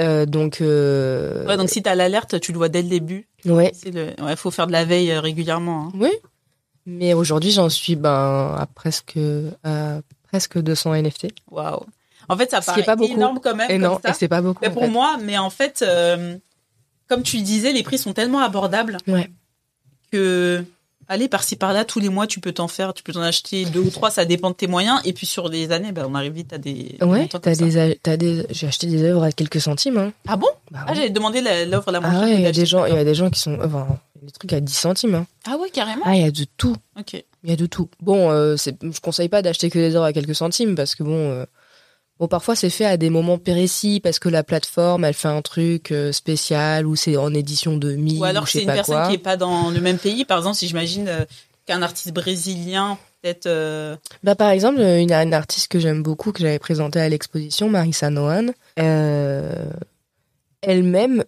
[0.00, 3.28] Euh, donc euh, Ouais, donc si t'as l'alerte, tu le vois dès le début.
[3.44, 3.72] ouais
[4.22, 5.88] ouais, faut faire de la veille régulièrement.
[5.88, 5.92] hein.
[5.98, 6.10] oui
[6.86, 9.16] mais aujourd'hui j'en suis ben à presque
[9.62, 11.84] à presque 200 NFT Waouh.
[12.28, 13.12] En fait, ça paraît pas beaucoup.
[13.12, 13.70] énorme quand même.
[13.70, 14.10] et comme non ça.
[14.10, 14.88] et c'est pas beaucoup Mais pour fait.
[14.88, 15.84] moi, mais en fait,
[17.12, 19.28] comme tu disais, les prix sont tellement abordables Ouais.
[20.10, 20.64] que
[21.08, 23.80] aller par-ci par-là tous les mois, tu peux t'en faire, tu peux t'en acheter deux
[23.80, 25.00] ou trois, ça dépend de tes moyens.
[25.04, 26.96] Et puis sur les années, ben, on arrive vite à des.
[26.98, 30.12] des ouais t'as des, des j'ai acheté des œuvres à quelques centimes hein.
[30.26, 30.46] Ah bon?
[30.70, 30.96] Bah Ah, ouais.
[30.96, 32.96] j'avais demandé la- l'offre la moins Ah ouais, il y a des gens, il y
[32.98, 33.86] a des gens qui sont, enfin,
[34.22, 35.14] des trucs à 10 centimes.
[35.16, 35.26] Hein.
[35.46, 36.02] Ah ouais, carrément?
[36.06, 36.76] Ah, il y a de tout.
[36.98, 37.14] Ok.
[37.44, 37.88] Il y a de tout.
[38.00, 41.16] Bon, euh, je conseille pas d'acheter que des œuvres à quelques centimes parce que bon,
[41.30, 41.44] euh,
[42.18, 45.42] bon, parfois c'est fait à des moments précis parce que la plateforme, elle fait un
[45.42, 49.08] truc euh, spécial ou c'est en édition de mi Ou alors c'est une personne quoi.
[49.08, 50.24] qui est pas dans le même pays.
[50.24, 51.24] Par exemple, si j'imagine euh,
[51.66, 53.46] qu'un artiste brésilien peut-être.
[53.46, 57.68] euh, Bah, par exemple, une, une artiste que j'aime beaucoup, que j'avais présentée à l'exposition,
[57.70, 58.48] Marissa Nohan,
[58.80, 59.70] euh,
[60.60, 61.24] elle-même,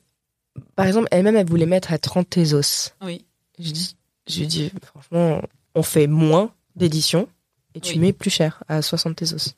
[0.76, 2.90] par exemple, elle-même, elle voulait mettre à 30 Tezos.
[3.02, 3.24] Oui.
[3.58, 3.96] Je dis,
[4.28, 5.40] je dis, franchement,
[5.74, 7.28] on fait moins d'éditions
[7.74, 7.98] et tu Oui.
[7.98, 9.52] mets plus cher à 60 Tezos.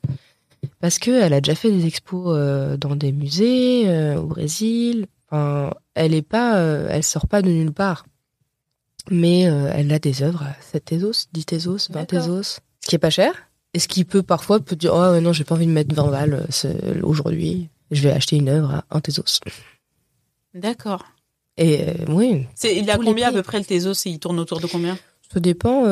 [0.79, 5.07] Parce que elle a déjà fait des expos euh, dans des musées euh, au Brésil.
[5.29, 8.05] Enfin, elle est pas, euh, elle sort pas de nulle part.
[9.09, 12.25] Mais elle a des œuvres à 7 Tezos, 10 Tezos, 20 D'accord.
[12.25, 12.59] Tezos.
[12.81, 13.33] Ce qui est pas cher.
[13.73, 16.11] Et ce qui peut parfois peut dire, oh non, j'ai pas envie de mettre 20
[16.11, 16.47] balles
[17.03, 17.69] aujourd'hui.
[17.89, 19.39] Je vais acheter une œuvre à 1 Tezos.
[20.53, 21.05] D'accord.
[21.55, 23.93] Et oui, il a combien à peu près le Tezos?
[24.05, 24.97] Et il tourne autour de combien?
[25.33, 25.83] Ça dépend.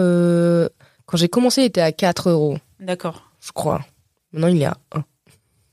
[1.05, 2.57] Quand j'ai commencé, il était à 4 euros.
[2.81, 3.31] D'accord.
[3.39, 3.85] je crois.
[4.35, 5.03] Maintenant, il est à 1.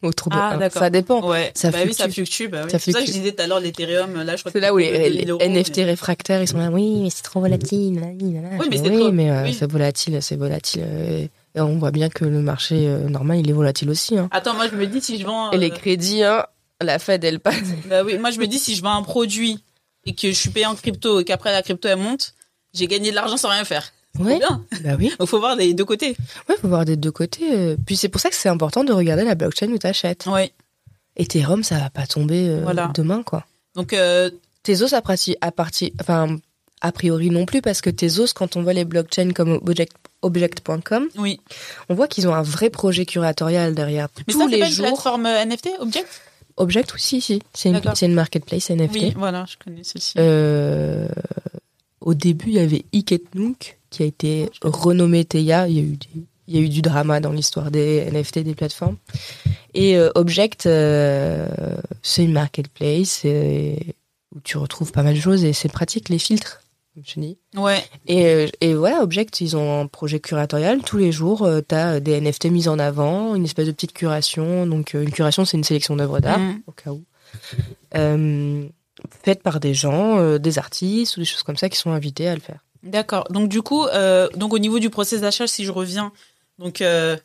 [0.05, 0.59] Autour de Ah, 1.
[0.59, 0.83] d'accord.
[0.83, 1.29] Ça dépend.
[1.29, 1.53] Ouais.
[1.55, 2.25] Ça bah oui, ça fluctue.
[2.33, 2.49] fluctue.
[2.51, 2.71] Bah oui.
[2.71, 3.21] C'est pour ça que je fluctue.
[3.21, 4.23] disais tout à l'heure l'Ethereum.
[4.23, 6.49] Là, je crois C'est là où les, c'est les 2000 euros, NFT mais- réfractaires, ils
[6.49, 7.95] sont là, oui, mais c'est trop volatile.
[8.01, 8.57] là, là, là.
[8.59, 9.55] Oui, mais c'est oui, mais euh, oui.
[9.55, 10.83] c'est volatile, c'est volatile.
[10.85, 14.19] euh, Et on voit bien que le marché euh, normal, il est volatile aussi.
[14.19, 14.29] Hein.
[14.33, 15.53] Attends, moi je me dis si je vends.
[15.53, 16.47] Et les crédits, hein,
[16.81, 17.55] la Fed, elle passe.
[17.89, 19.63] Bah oui, moi je me dis si je vends un produit
[20.05, 22.35] et que je suis payé en crypto et qu'après la crypto elle monte,
[22.75, 23.93] j'ai gagné de l'argent sans rien faire.
[24.19, 24.63] Ouais, bien.
[24.85, 25.11] bah oui.
[25.19, 26.17] Il faut voir des deux côtés.
[26.49, 27.53] Ouais, faut voir des deux côtés.
[27.55, 27.77] euh.
[27.87, 30.27] Puis c'est pour ça que c'est important de regarder la blockchain où t'achètes.
[30.27, 30.53] Ouais.
[31.17, 32.91] Ethereum, ça va pas tomber euh, Voilà.
[32.95, 33.47] demain, quoi.
[33.75, 34.31] Donc euh,
[34.63, 36.39] Tezos, à, parti, à, parti, enfin,
[36.81, 39.93] a priori non plus, parce que Tezos, quand on voit les blockchains comme object,
[40.23, 41.41] object.com, oui.
[41.89, 44.09] on voit qu'ils ont un vrai projet curatorial derrière.
[44.29, 44.87] Mais Tous ça les pas une jours.
[44.87, 46.09] plateforme euh, NFT, Object?
[46.59, 47.43] Object, oui, si, si.
[47.55, 48.93] C'est une, une marketplace NFT.
[48.95, 50.13] Oui, voilà, je connais ceci.
[50.19, 51.09] Euh,
[52.03, 55.69] au début, il y avait Iketnook, qui a été renommé Theia.
[55.69, 55.99] Il y a eu,
[56.49, 58.97] il y a eu du drama dans l'histoire des NFT, des plateformes.
[59.75, 61.47] Et euh, Object, euh,
[62.03, 63.75] c'est une marketplace euh,
[64.35, 66.61] où tu retrouves pas mal de choses et c'est pratique, les filtres,
[66.95, 67.39] comme je dis.
[67.57, 67.83] Ouais.
[68.07, 70.83] Et, euh, et voilà, Object, ils ont un projet curatorial.
[70.83, 74.67] Tous les jours, tu as des NFT mis en avant, une espèce de petite curation.
[74.67, 76.61] Donc, euh, une curation, c'est une sélection d'œuvres d'art, Mhm.
[76.67, 77.03] au cas où.
[77.95, 78.67] Euh,
[79.23, 82.29] faite par des gens, euh, des artistes ou des choses comme ça qui sont invités
[82.29, 82.61] à le faire.
[82.83, 83.27] D'accord.
[83.31, 86.13] Donc du coup, euh, donc au niveau du process d'achat, si je reviens,
[86.59, 87.17] donc euh,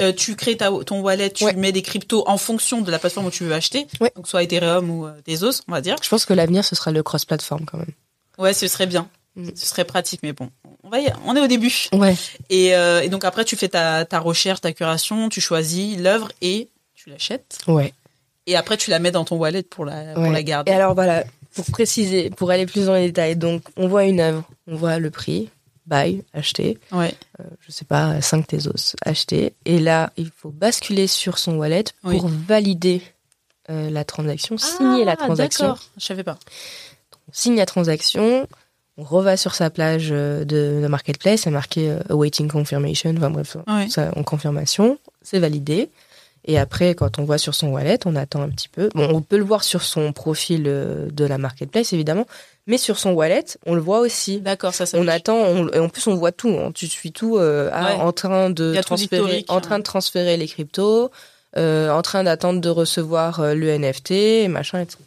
[0.00, 1.52] euh, tu crées ta, ton wallet, tu Ouais.
[1.54, 4.12] mets des cryptos en fonction de la plateforme où tu veux acheter, Ouais.
[4.16, 5.96] donc soit Ethereum ou Tezos, on va dire.
[6.02, 7.92] Je pense que l'avenir, ce sera le cross-platform quand même.
[8.38, 9.08] Ouais, ce serait bien.
[9.36, 9.50] Mm.
[9.54, 10.50] Ce serait pratique, mais bon,
[10.82, 11.86] on va y, on est au début.
[11.92, 12.16] Ouais.
[12.48, 16.68] Et, et donc après, tu fais ta, ta recherche, ta curation, tu choisis l'œuvre et
[16.94, 17.58] tu l'achètes.
[17.68, 17.92] Ouais.
[18.46, 20.32] Et après, tu la mets dans ton wallet pour la, pour Ouais.
[20.32, 20.72] la garder.
[20.72, 21.22] Et alors voilà,
[21.54, 24.98] pour préciser, pour aller plus dans les détails, donc on voit une œuvre, on voit
[24.98, 25.48] le prix,
[25.86, 26.78] buy, acheter.
[26.92, 27.12] Ouais.
[27.66, 29.54] je sais pas, 5 Tezos achetés.
[29.64, 33.02] Et là, il faut basculer sur son wallet pour valider
[33.68, 35.66] euh, la transaction, signer la Ah, transaction.
[35.68, 35.82] D'accord.
[35.98, 36.38] Je savais pas.
[37.28, 38.46] On signe la transaction,
[38.96, 43.30] on reva sur sa plage euh, de, de marketplace, c'est marqué euh, awaiting confirmation, enfin
[43.30, 43.88] bref, Ouais.
[43.88, 45.88] ça, en confirmation, c'est validé.
[46.46, 48.88] Et après, quand on voit sur son wallet, on attend un petit peu.
[48.94, 52.26] Bon, on peut le voir sur son profil euh, de la marketplace, évidemment,
[52.66, 54.40] mais sur son wallet, on le voit aussi.
[54.40, 54.98] D'accord, ça, ça.
[54.98, 56.48] On attend, on- et en plus on voit tout.
[56.58, 56.72] hein.
[56.74, 57.92] Tu suis tout euh, Ouais.
[58.00, 59.60] en train de transférer, en hein.
[59.60, 61.10] train de transférer les cryptos,
[61.56, 64.98] euh, en train d'attendre de recevoir le NFT, machin et tout.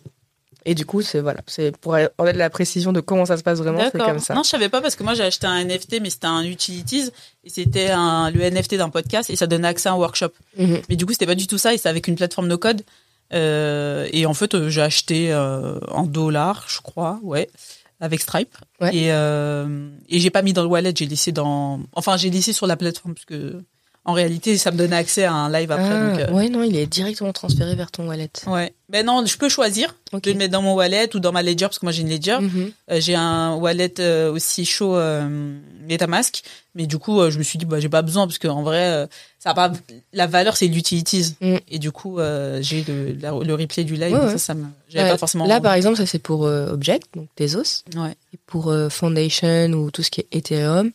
[0.65, 3.43] Et du coup, c'est voilà, c'est pour en être la précision de comment ça se
[3.43, 4.33] passe vraiment, c'est comme ça.
[4.33, 7.09] Non, je savais pas parce que moi j'ai acheté un NFT, mais c'était un utilities
[7.43, 10.31] et c'était un le NFT d'un podcast et ça donnait accès à un workshop.
[10.57, 10.81] Mhm.
[10.89, 12.83] Mais du coup, c'était pas du tout ça et c'est avec une plateforme no code.
[13.33, 17.49] Euh, et en fait, euh, j'ai acheté euh, en dollars, je crois, ouais,
[17.99, 18.55] avec Stripe.
[18.79, 18.95] Ouais.
[18.95, 22.53] Et euh, et j'ai pas mis dans le wallet, j'ai laissé dans, enfin j'ai laissé
[22.53, 23.63] sur la plateforme parce que
[24.05, 25.89] en réalité, ça me donnait accès à un live après.
[25.89, 28.29] Ah, donc, euh, Ouais, non, il est directement transféré vers ton wallet.
[28.47, 28.73] ouais.
[28.89, 30.23] Mais non, je peux choisir Ok.
[30.23, 32.09] de le mettre dans mon wallet ou dans ma ledger parce que moi j'ai une
[32.09, 32.37] ledger.
[32.41, 32.71] Mhm.
[32.91, 34.95] Euh, j'ai un wallet euh, aussi chaud
[35.89, 36.43] MetaMask,
[36.75, 39.07] mais du coup je me suis dit bah j'ai pas besoin parce que en vrai
[39.39, 39.71] ça a pas
[40.13, 41.55] la valeur c'est l'utilities Mm.
[41.69, 42.19] et du coup
[42.59, 44.31] j'ai le, la- le replay du live Ouais, et ouais.
[44.33, 47.27] ça ça me j'avais Ouais, pas forcément Là, par exemple, ça c'est pour Object, donc
[47.35, 47.83] Tezos.
[47.95, 50.91] ouais Et pour Foundation ou tout ce qui est Ethereum,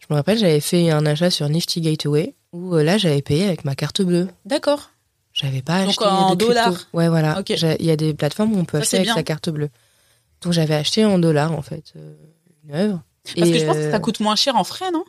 [0.00, 3.44] je me rappelle, j'avais fait un achat sur Nifty Gateway où euh, là, j'avais payé
[3.46, 4.28] avec ma carte bleue.
[4.44, 4.90] d'accord
[5.32, 6.46] J'avais pas Donc acheté en de crypto.
[6.46, 7.42] dollars Ouais, voilà.
[7.48, 9.14] Il y a des plateformes où on peut Ça, acheter avec bien.
[9.14, 9.68] sa carte bleue.
[10.42, 12.14] Donc j'avais acheté en dollars en fait euh,
[12.64, 13.02] une œuvre.
[13.24, 15.04] parce Et, que je pense que euh, ça coûte moins cher en frais non?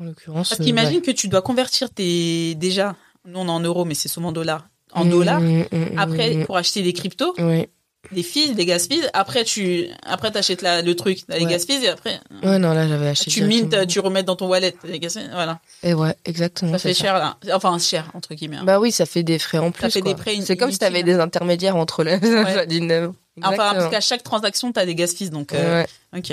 [0.00, 0.48] En l'occurrence.
[0.48, 1.02] parce euh, qu'imagine ouais.
[1.02, 2.96] que tu dois convertir tes déjà
[3.26, 5.98] nous on est en euros mais c'est souvent en dollars en Mm, dollars mm, mm,
[5.98, 7.64] après pour acheter des cryptos mm.
[8.12, 11.50] Des fees des gas fees après tu après t'achètes la- le truc les Ouais.
[11.50, 13.30] gas fees et après Ouais, non, là j'avais acheté.
[13.30, 16.72] tu mintes tu remets dans ton wallet les gas fees voilà Et ouais, exactement.
[16.72, 17.36] Ça fait cher là.
[17.52, 18.56] Enfin cher entre guillemets.
[18.58, 18.64] hein.
[18.64, 19.90] Bah oui, ça fait des frais en plus.
[19.90, 20.12] fait quoi.
[20.12, 21.16] des frais C'est comme si tu avais inutiles.
[21.16, 23.06] des intermédiaires entre les Ouais.
[23.42, 25.52] enfin parce qu'à chaque transaction t'as des gas fees donc.
[25.54, 26.18] euh, Ouais.
[26.18, 26.32] Ok.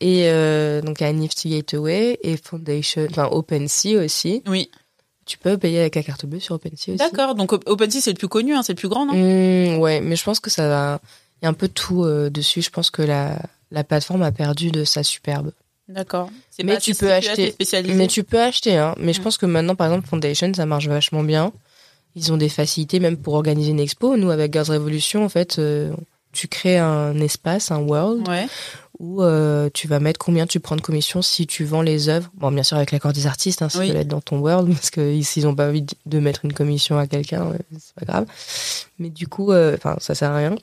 [0.00, 4.44] Et euh, donc, il y a Nifty Gateway et Foundation, enfin OpenSea aussi.
[4.46, 4.70] Oui.
[5.28, 6.96] Tu peux payer avec la carte bleue sur OpenSea aussi.
[6.96, 7.34] D'accord.
[7.34, 9.12] Donc Op- OpenSea c'est le plus connu, hein, c'est le plus grand, non?
[9.14, 11.00] Mmh, ouais, mais je pense que ça va.
[11.40, 12.62] Il y a un peu de tout euh, dessus.
[12.62, 13.38] Je pense que la,
[13.70, 15.52] la plateforme a perdu de sa superbe.
[15.86, 16.30] D'accord.
[16.50, 17.54] C'est Mais pas tu peux acheter-.
[17.94, 18.94] Mais tu peux acheter, hein.
[18.98, 19.24] Mais je Mm.
[19.24, 21.52] pense que maintenant, par exemple, Foundation, ça marche vachement bien.
[22.16, 24.16] Ils ont des facilités même pour organiser une expo.
[24.16, 25.92] Nous, avec Girls Revolution, en fait, euh,
[26.32, 28.46] tu crées un espace, un world, Ouais.
[29.00, 32.30] Où euh, tu vas mettre combien tu prends de commission si tu vends les œuvres.
[32.34, 33.90] Bon, bien sûr, avec l'accord des artistes, hein, ça Oui.
[33.92, 36.98] peut être dans ton world, parce que s'ils ont pas envie de- mettre une commission
[36.98, 38.26] à quelqu'un, c'est pas grave.
[38.98, 40.56] Mais du coup, euh, enfin, ça sert à rien.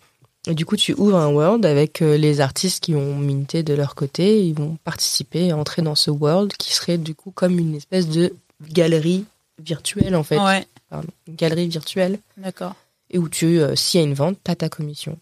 [0.48, 3.74] Et du coup, tu ouvres un world avec euh, les artistes qui ont minté de
[3.74, 4.46] leur côté.
[4.46, 8.32] Ils vont participer, entrer dans ce world qui serait du coup comme une espèce de
[8.70, 9.26] galerie
[9.64, 10.38] virtuelle, en fait.
[10.38, 10.68] Ouais.
[10.90, 11.08] Pardon.
[11.28, 12.20] Une galerie virtuelle.
[12.38, 12.76] D'accord.
[13.10, 15.18] Et où tu, euh, s'il y a une vente, t'as ta commission.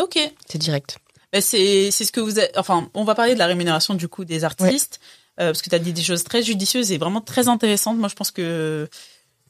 [0.00, 0.18] Ok.
[0.46, 0.98] C'est direct.
[1.34, 2.56] Ben, c'est ce que vous êtes.
[2.56, 5.00] Enfin, on va parler de la rémunération du coup des artistes
[5.40, 7.98] euh, parce que tu as dit des choses très judicieuses et vraiment très intéressantes.
[7.98, 8.88] Moi, je pense que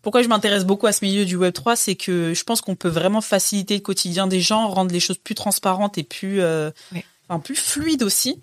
[0.01, 2.75] pourquoi je m'intéresse beaucoup à ce milieu du Web 3, c'est que je pense qu'on
[2.75, 6.71] peut vraiment faciliter le quotidien des gens, rendre les choses plus transparentes et plus euh,
[6.93, 7.05] Ouais.
[7.29, 8.41] enfin plus fluides aussi.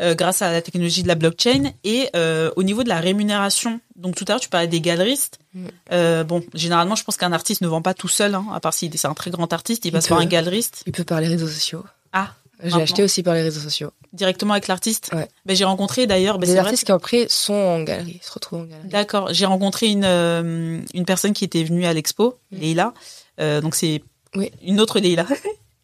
[0.00, 3.80] euh, grâce à la technologie de la blockchain et euh, au niveau de la rémunération.
[3.96, 5.40] Donc tout à l'heure tu parlais des galeristes.
[5.54, 5.66] Mm.
[5.92, 8.74] Euh, bon, généralement je pense qu'un artiste ne vend pas tout seul, hein, à part
[8.74, 10.22] si c'est un très grand artiste, il, Il passe par peut.
[10.24, 11.84] un galeriste Il peut par les réseaux sociaux.
[12.12, 12.32] Ah,
[12.62, 13.90] J'ai acheté aussi par les réseaux sociaux.
[14.12, 15.10] directement avec l'artiste.
[15.12, 15.28] Ouais.
[15.44, 18.60] Ben, j'ai rencontré d'ailleurs, ben, les vrai, artistes qui après sont en galerie, se retrouvent
[18.60, 18.88] en galerie.
[18.88, 19.28] D'accord.
[19.32, 22.58] J'ai rencontré une euh, une personne qui était venue à l'expo, Mm.
[22.58, 22.94] Leila.
[23.40, 24.02] Euh, donc c'est
[24.34, 24.50] Oui.
[24.62, 25.26] une autre Leila.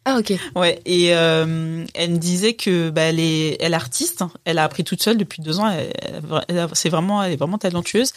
[0.05, 0.33] Ah ok.
[0.57, 0.81] ouais.
[0.85, 4.21] Et euh, elle me disait que bah, elle est elle est artiste.
[4.43, 5.69] Elle a appris toute seule depuis deux ans.
[5.69, 8.11] Elle- c'est vraiment elle est vraiment talentueuse.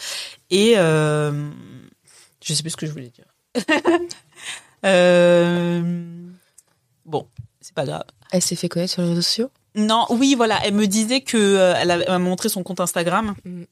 [0.51, 1.49] Et euh,
[2.45, 3.27] je sais plus ce que je voulais dire.
[4.85, 5.83] euh,
[7.05, 7.27] bon,
[7.61, 8.05] c'est pas grave.
[8.33, 9.51] Elle s'est fait connaître sur les réseaux sociaux?
[9.74, 10.59] Non, oui, voilà.
[10.64, 13.62] Elle me disait que euh, elle, m'a montré son compte Instagram Mm.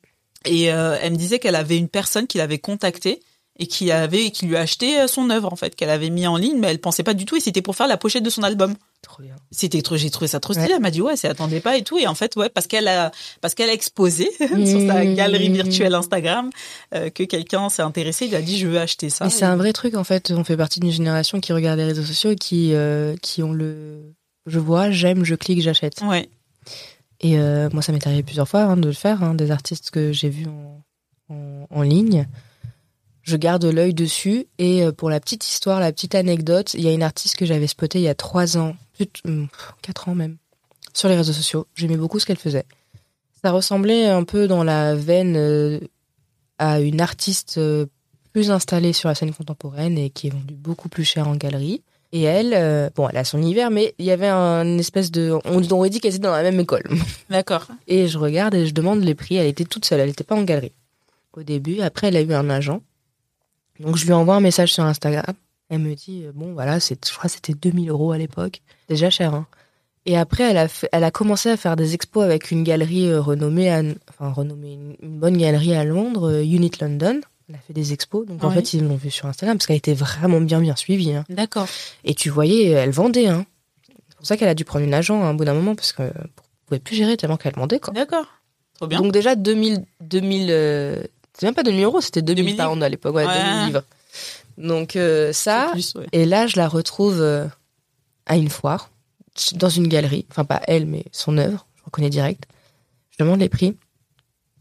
[0.47, 3.21] et euh, elle me disait qu'elle avait une personne qui l'avait contactée
[3.59, 6.27] et qui avait qui lui a acheté euh, son œuvre en fait qu'elle avait mis
[6.27, 8.29] en ligne mais elle pensait pas du tout et c'était pour faire la pochette de
[8.31, 8.75] son album.
[9.01, 9.37] Trop bien.
[9.53, 10.69] C'était trop j'ai trouvé ça trop stylé.
[10.71, 10.75] Ouais.
[10.75, 12.89] Elle m'a dit ouais, c'est attendait pas et tout et en fait ouais parce qu'elle
[12.89, 15.15] a parce qu'elle a exposé sur sa Mm.
[15.15, 16.51] galerie virtuelle Instagram
[16.97, 19.25] euh, que quelqu'un s'est intéressé, il a dit je veux acheter ça.
[19.27, 20.33] Mais c'est un vrai truc en fait.
[20.37, 23.53] On fait partie d'une génération qui regarde les réseaux sociaux et qui euh, qui ont
[23.53, 24.13] le
[24.47, 26.01] je vois, j'aime, je clique, j'achète.
[26.03, 26.29] Ouais.
[27.21, 29.23] Et euh, moi, ça m'est arrivé plusieurs fois hein, de le faire.
[29.23, 30.83] hein, des artistes que j'ai vus en,
[31.31, 32.27] en, en ligne.
[33.23, 34.47] Je garde l'œil dessus.
[34.59, 37.47] Et euh, pour la petite histoire, la petite anecdote, il y a une artiste que
[37.47, 38.77] j'avais spotée il y a trois ans,
[39.25, 39.49] hum,
[39.81, 40.37] quatre ans même,
[40.93, 41.67] sur les réseaux sociaux.
[41.75, 42.67] J'aimais beaucoup ce qu'elle faisait.
[43.43, 45.81] Ça ressemblait un peu dans la veine euh,
[46.59, 47.59] à une artiste
[48.33, 51.83] plus installée sur la scène contemporaine et qui est vendue beaucoup plus cher en galerie.
[52.17, 55.37] Et elle, euh, bon, elle a son univers, mais il y avait un espèce de...
[55.45, 56.85] On aurait dit qu'elle était dans la même école.
[57.29, 57.67] D'accord.
[57.89, 59.35] Et je regarde et je demande les prix.
[59.35, 60.71] Elle était toute seule, elle n'était pas en galerie.
[61.33, 62.83] Au début, après, elle a eu un agent.
[63.81, 65.25] Donc, je lui envoie un message sur Instagram.
[65.69, 68.63] Elle me dit, euh, bon, voilà, c'est, je crois que c'était 2000 euros à l'époque.
[68.89, 69.49] Déjà cher, hein.
[70.07, 73.09] Et après, elle a, fait- elle a commencé à faire des expos avec une galerie
[73.09, 77.23] euh, renommée, à, enfin, renommée, une, bonne galerie à Londres, Unit London.
[77.49, 78.27] Elle a fait des expos.
[78.27, 81.13] Donc, en fait, ils l'ont vue sur Instagram parce qu'elle était vraiment bien, bien suivie.
[81.15, 81.25] hein.
[81.29, 81.67] D'accord.
[82.05, 83.27] Et tu voyais, elle vendait.
[83.29, 83.45] Hein.
[84.09, 85.75] C'est pour ça qu'elle a dû prendre une agent hein, à un bout d'un moment
[85.75, 86.11] parce que ne
[86.67, 87.81] pouvait plus gérer tellement qu'elle vendait.
[87.81, 87.93] Quoi.
[87.93, 88.25] D'accord.
[88.75, 89.01] Trop bien.
[89.01, 91.03] Donc déjà 2000, 2000 euh,
[91.35, 93.35] c'est même pas 2000 euros, c'était 2000, 2000 pounds à l'époque, ouais, Ouais.
[93.35, 93.83] 2000 livres.
[94.59, 96.07] Donc euh, ça, plus, ouais.
[96.13, 97.47] et là je la retrouve euh,
[98.27, 98.91] à une foire,
[99.55, 102.45] dans une galerie, enfin pas elle, mais son œuvre, je reconnais direct.
[103.11, 103.77] Je demande les prix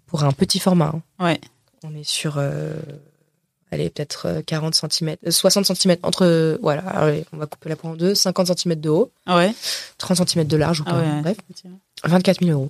[0.08, 0.94] pour un petit format.
[1.20, 1.24] hein.
[1.26, 1.40] Ouais.
[1.84, 2.74] On est sur, euh,
[3.72, 7.94] allez, peut-être euh, 40 cm, 60 cm entre, voilà, allez, on va couper la poire
[7.94, 9.54] en deux, 50 cm de haut, Ah ouais?
[9.98, 11.22] 30 cm de large ou Ah ouais.
[11.22, 11.38] bref,
[12.06, 12.70] 24 000 euros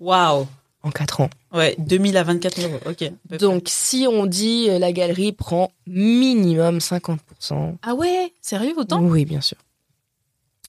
[0.00, 0.46] Waouh.
[0.82, 1.30] en 4 ans.
[1.52, 2.80] Ouais, 2000 à 24 000 euros.
[2.86, 3.12] Ok.
[3.38, 9.00] Donc, si on dit euh, la galerie prend minimum 50%, Ah ouais, sérieux autant?
[9.02, 9.58] Oui, bien sûr.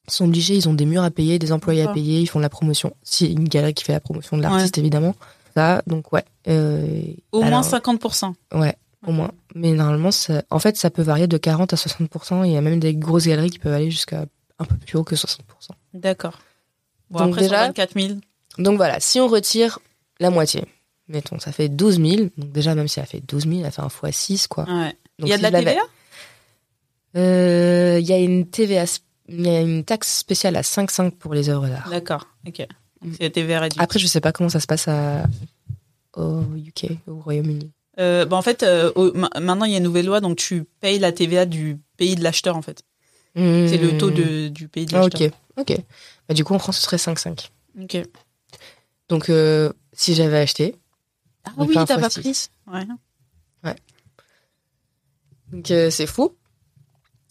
[0.07, 2.38] Ils sont obligés, ils ont des murs à payer, des employés à payer, ils font
[2.39, 2.93] de la promotion.
[3.03, 5.15] C'est une galerie qui fait la promotion de l'artiste, évidemment.
[5.56, 6.24] Ça, donc ouais.
[6.47, 8.34] Euh, Au alors, moins 50%.
[8.54, 8.76] Ouais,
[9.06, 9.32] au moins.
[9.56, 12.43] Mais normalement, ça- en fait, ça peut varier de 40 à 60%.
[12.43, 14.26] Il y a même des grosses galeries qui peuvent aller jusqu'à
[14.60, 15.76] un peu plus haut que 60%.
[15.93, 16.39] D'accord.
[17.10, 18.20] Bon, Donc après, déjà- sur 24 000.
[18.58, 19.80] Donc voilà, si on retire
[20.20, 20.66] la moitié,
[21.08, 22.30] mettons, ça fait 12 000.
[22.38, 24.64] Donc déjà, même si elle fait 12 000, elle fait un fois 6, quoi.
[24.66, 24.95] Ouais.
[25.20, 25.82] Donc, Il y a si de la TVA
[27.16, 28.86] Euh, Il y a une TVA,
[29.30, 31.88] il y a une taxe spéciale à 5,5 pour les œuvres d'art.
[31.89, 32.28] D'accord.
[32.47, 32.66] Ok.
[33.04, 33.80] Mm.
[33.80, 35.26] Après, je sais pas comment ça se passe à,
[36.16, 37.72] au UK, au Royaume-Uni.
[37.99, 40.64] Euh, bah, en fait, euh, au- maintenant, il y a une nouvelle loi, donc tu
[40.80, 42.84] payes la TVA du pays de l'acheteur, en fait.
[43.36, 45.22] C'est le taux de, du pays de Ah, l'acheteur.
[45.58, 45.78] ok, ok.
[46.28, 47.49] Bah, du coup, en France, ce serait 5,5.
[47.82, 47.97] ok.
[49.10, 50.76] Donc, euh, si j'avais acheté,
[51.45, 52.49] Ah oui, t'as pas six.
[52.72, 52.82] pris.
[53.64, 53.76] Ouais.
[55.51, 56.36] donc c'est fou.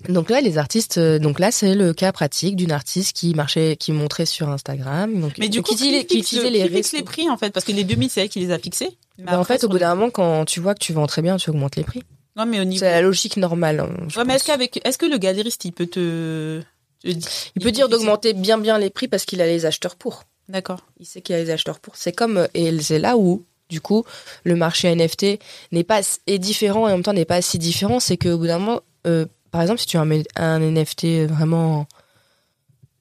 [0.09, 3.76] Donc là, les artistes, euh, donc là, c'est le cas pratique d'une artiste qui marchait,
[3.76, 5.20] qui montrait sur Instagram.
[5.20, 7.36] Donc, Mais du donc, coup, qui, qui fixe, utilisait les qui fixe les prix en
[7.36, 8.90] fait, parce que les 2000 c'est elle qui les a fixés.
[9.18, 11.22] Mais Bah, en fait, au bout d'un moment, quand tu vois que tu vends très
[11.22, 12.03] bien, tu augmentes les prix.
[12.36, 12.80] Non, mais au niveau.
[12.80, 13.80] C'est la logique normale.
[13.80, 16.62] hein, Ouais, mais est-ce qu'avec, est-ce que le galériste il peut te,
[17.05, 17.18] Il
[17.62, 20.24] peut dire d'augmenter bien bien les prix parce qu'il a les acheteurs pour.
[20.48, 20.80] D'accord.
[20.98, 21.96] Il sait qu'il a les acheteurs pour.
[21.96, 24.05] C'est comme euh, et c'est là où du coup
[24.44, 25.38] le marché NFT
[25.72, 28.00] n'est pas est différent et en même temps n'est pas si différent.
[28.00, 31.86] C'est qu'au bout d'un moment, euh, par exemple, si tu as un, NFT vraiment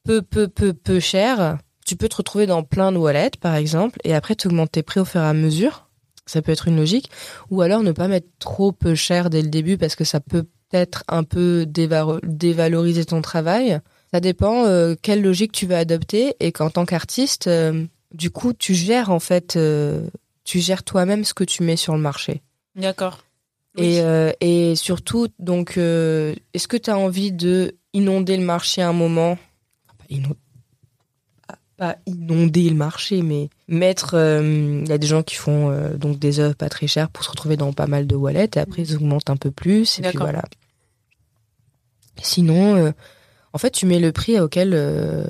[0.03, 3.97] peu peu peu peu cher, tu peux te retrouver dans plein de wallets par exemple
[4.03, 5.87] et après tu augmentes tes prix au fur et à mesure.
[6.27, 7.09] Ça peut être une logique.
[7.49, 10.45] Ou alors ne pas mettre trop peu cher dès le début parce que ça peut
[10.69, 13.79] peut-être un peu dévaloriser ton travail.
[14.13, 18.53] Ça dépend euh, quelle logique tu vas adopter et qu'en tant qu'artiste, euh, du coup,
[18.53, 20.07] tu gères en fait, euh,
[20.43, 22.41] tu gères toi-même ce que tu mets sur le marché.
[22.75, 23.19] D'accord.
[23.77, 23.85] Oui.
[23.85, 28.81] Et, euh, et surtout, donc, euh, est-ce que tu as envie de inonder le marché
[28.81, 29.37] à un moment?
[29.97, 30.35] Pas inon-
[31.47, 34.15] pas- Pas inonder le marché, mais mettre.
[34.15, 37.09] euh, Il y a des gens qui font euh, donc des œuvres pas très chères
[37.09, 39.99] pour se retrouver dans pas mal de wallets et après ils augmentent un peu plus
[39.99, 40.43] et puis voilà.
[42.21, 42.91] Sinon, euh,
[43.53, 45.23] en fait, tu mets le prix auquel euh,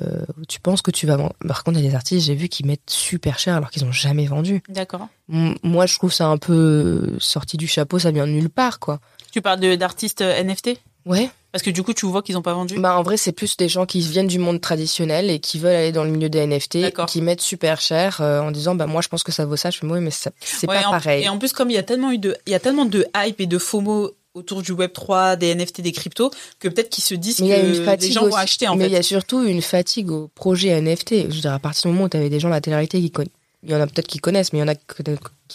[0.48, 1.34] tu penses que tu vas vendre.
[1.46, 3.84] Par contre, il y a des artistes, j'ai vu, qui mettent super cher alors qu'ils
[3.84, 4.62] ont jamais vendu.
[4.68, 5.08] D'accord.
[5.28, 8.78] Moi, je trouve ça un peu euh, sorti du chapeau, ça vient de nulle part,
[8.78, 9.00] quoi.
[9.32, 10.70] Tu parles d'artistes euh, NFT
[11.04, 11.28] Ouais.
[11.50, 12.78] Parce que du coup, tu vois qu'ils ont pas vendu?
[12.78, 15.74] Bah, en vrai, c'est plus des gens qui viennent du monde traditionnel et qui veulent
[15.74, 19.02] aller dans le milieu des NFT, qui mettent super cher euh, en disant, bah, moi,
[19.02, 19.70] je pense que ça vaut ça.
[19.70, 20.30] Je fais, oui, mais c'est
[20.68, 21.24] Ouais, pas en- pareil.
[21.24, 23.04] Et en plus, comme il y a tellement eu de, il y a tellement de
[23.16, 27.04] hype et de FOMO autour du Web 3, des NFT, des cryptos, que peut-être qu'ils
[27.04, 28.38] se disent Mais il y a une que fatigue les gens vont aussi.
[28.38, 31.28] acheter en mais il y a surtout une fatigue au projet NFT.
[31.28, 33.00] Je veux dire, à partir du moment où tu avais des gens de la télé-réalité
[33.00, 34.82] qui connaissent, il y en a peut-être qui connaissent, mais il y en a qui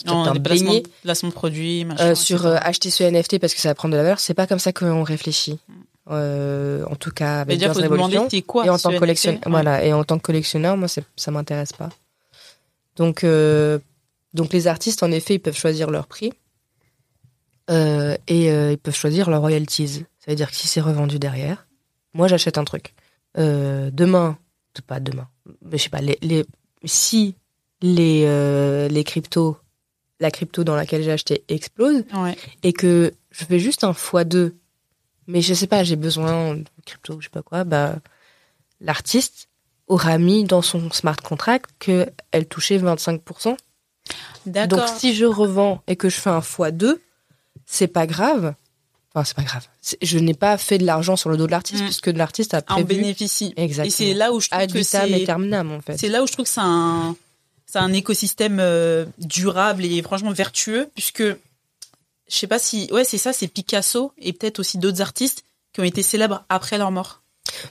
[0.05, 0.73] Non, des placements,
[1.30, 2.11] de produits, machin.
[2.11, 4.19] euh, sur euh, acheter ce NFT parce que ça va prendre de la valeur.
[4.19, 5.59] C'est pas comme ça qu'on réfléchit.
[6.09, 9.51] Euh, en tout cas, avec Girls faut demander quoi et en tant que collectionneur, ouais.
[9.51, 11.89] voilà, et en tant que collectionneur, moi, ça m'intéresse pas.
[12.95, 13.25] Donc,
[14.34, 16.32] donc les artistes, en effet, ils peuvent choisir leur prix
[17.70, 20.05] euh, et euh, ils peuvent choisir leurs royalties.
[20.20, 21.68] Ça veut dire que si c'est revendu derrière,
[22.13, 22.93] moi, j'achète un truc.
[23.38, 24.38] Euh, demain,
[24.88, 25.28] pas demain,
[25.63, 26.45] mais je sais pas, les, les,
[26.86, 27.36] si
[27.82, 29.57] les euh, les cryptos,
[30.20, 32.36] la crypto dans laquelle j'ai acheté explose Ouais.
[32.63, 34.53] et que je fais juste un x2,
[35.28, 37.95] mais je sais pas, j'ai besoin de crypto, je sais pas quoi, bah,
[38.82, 39.49] l'artiste
[39.88, 43.57] aura mis dans son smart contract qu'elle touchait 25%.
[44.45, 44.80] D'accord.
[44.80, 46.97] Donc si je revends et que je fais un x2,
[47.66, 48.53] c'est pas grave.
[49.14, 49.68] Enfin, c'est pas grave.
[50.01, 51.86] Je n'ai pas fait de l'argent sur le dos de l'artiste Mm.
[51.86, 53.53] puisque l'artiste a en prévu bénéficie.
[53.58, 53.88] Exactement.
[53.88, 55.97] Et c'est là où je trouve ad que c'est en fait.
[55.97, 57.16] c'est là où je trouve que c'est un
[57.66, 61.36] c'est un écosystème euh, durable et franchement vertueux puisque je
[62.30, 65.43] sais pas si ouais c'est ça c'est Picasso et peut-être aussi d'autres artistes
[65.74, 67.22] qui ont été célèbres après leur mort.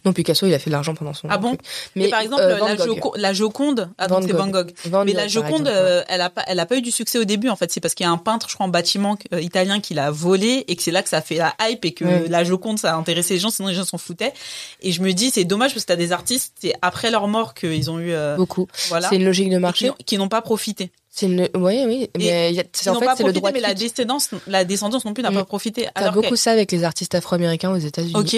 [0.04, 1.60] Non, Picasso, il a fait de l'argent pendant son Ah bon truc.
[1.94, 2.76] Mais, par exemple euh, la.
[2.76, 4.36] Joco- Joconde ah Van donc c'est.
[4.36, 4.72] Van Gogh.
[4.86, 7.18] Van Mais Gogh, la Joconde, euh, elle a pas, elle a pas eu du succès
[7.18, 7.70] au début en fait.
[7.72, 10.10] C'est parce qu'il y a un peintre, je crois, en bâtiment euh, italien qui l'a
[10.10, 12.78] volé et que c'est là que ça a fait la hype et que la Joconde
[12.78, 14.32] ça a intéressé les gens, sinon les gens s'en foutaient.
[14.80, 17.54] Et je me dis c'est dommage parce que t'as des artistes, c'est après leur mort
[17.54, 18.66] qu'ils ont eu, beaucoup.
[18.88, 19.90] voilà, C'est une logique de marché.
[20.04, 20.90] qui n'ont pas profité.
[21.10, 22.10] C'est une, oui, oui.
[22.18, 22.60] Mais Ils
[22.90, 25.14] en n'ont fait, pas c'est le profité, droit de mais la descendance, la descendance non
[25.14, 25.34] plus n'a Mm.
[25.36, 25.88] pas profité.
[25.94, 28.12] T'as beaucoup que- ça avec les artistes afro-américains aux États-Unis.
[28.14, 28.36] ok,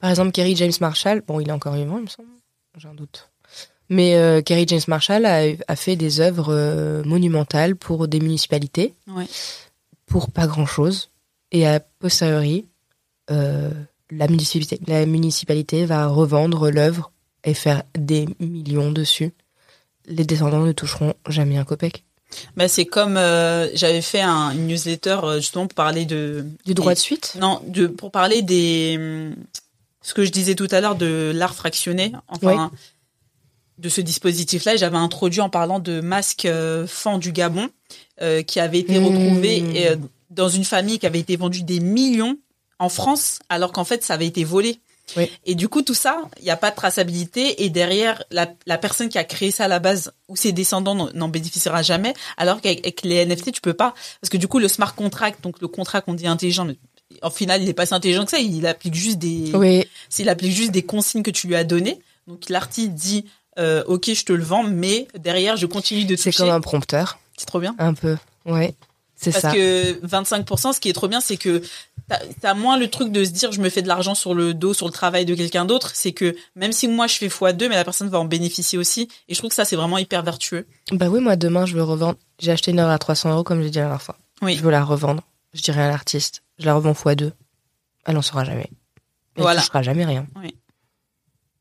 [0.00, 2.28] Par exemple, Kerry James Marshall, bon, il est encore vivant, il me semble.
[2.76, 3.28] J'ai un doute.
[3.88, 8.94] Mais euh, Kerry James Marshall a, a fait des œuvres euh, monumentales pour des municipalités,
[9.08, 9.26] Ouais.
[10.06, 11.10] pour pas grand-chose.
[11.50, 12.66] Et a posteriori,
[13.30, 13.70] euh,
[14.10, 17.10] la, municipalité, la municipalité va revendre l'œuvre
[17.44, 19.32] et faire des millions dessus.
[20.06, 22.04] Les descendants ne toucheront jamais un copec.
[22.56, 26.92] bah c'est comme euh, j'avais fait un, une newsletter justement pour parler de Du droit
[26.94, 27.36] de suite?
[27.40, 29.30] Non, de, pour parler des.
[30.08, 32.70] Ce que je disais tout à l'heure de l'art fractionné, enfin,
[33.76, 37.68] de ce dispositif-là, j'avais introduit en parlant de masques euh, Fan du Gabon,
[38.22, 39.04] euh, qui avait été Mmh.
[39.04, 39.96] retrouvé et, euh,
[40.30, 42.38] dans une famille qui avait été vendu des millions
[42.78, 44.80] en France, alors qu'en fait, ça avait été volé.
[45.16, 45.30] Oui.
[45.46, 47.64] Et du coup, tout ça, il n'y a pas de traçabilité.
[47.64, 50.94] Et derrière, la, la personne qui a créé ça à la base, ou ses descendants
[51.14, 52.12] n'en- bénéficiera jamais.
[52.36, 53.94] Alors qu'avec avec les NFT, tu peux pas.
[54.20, 56.76] Parce que du coup, le smart contract, donc le contrat qu'on dit intelligent, mais
[57.22, 58.38] en final, il est pas si intelligent que ça.
[58.38, 61.98] Il applique juste des, Oui, s'il applique juste des consignes que tu lui as données.
[62.26, 63.24] Donc l'artiste dit,
[63.58, 66.44] euh, ok, je te le vends, mais derrière, je continue de c'est toucher.
[66.44, 67.74] comme un prompteur, C'est trop bien.
[67.78, 68.16] un peu.
[68.44, 68.74] Ouais.
[69.20, 69.52] C'est Parce ça.
[69.52, 71.60] que 25%, ce qui est trop bien, c'est que
[72.08, 74.54] t'as as moins le truc de se dire je me fais de l'argent sur le
[74.54, 75.90] dos, sur le travail de quelqu'un d'autre.
[75.94, 79.08] C'est que même si moi je fais x2, mais la personne va en bénéficier aussi.
[79.28, 80.66] Et je trouve que ça, c'est vraiment hyper vertueux.
[80.92, 82.16] Bah oui, moi demain, je veux revendre.
[82.38, 84.16] J'ai acheté une heure à 300 euros, comme j'ai dit la dernière fois.
[84.40, 84.54] Oui.
[84.56, 85.22] Je veux la revendre.
[85.54, 86.42] Je dirais à l'artiste.
[86.58, 87.32] Je la revends x2.
[88.04, 88.70] Elle n'en saura jamais.
[89.36, 89.60] Elle Voilà.
[89.60, 90.26] touchera jamais rien.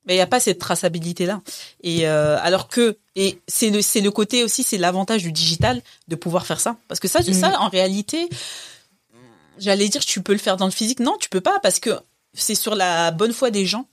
[0.06, 1.42] Mais il n'y a pas cette traçabilité-là.
[1.84, 5.82] Et euh, alors que, et c'est le, c'est le côté aussi, c'est l'avantage du digital
[6.08, 6.78] de pouvoir faire ça.
[6.88, 7.34] Parce que ça, Mhm.
[7.34, 8.30] ça, en réalité,
[9.58, 11.00] j'allais dire, tu peux le faire dans le physique.
[11.00, 12.00] Non, tu peux pas parce que
[12.34, 13.88] c'est sur la bonne foi des gens.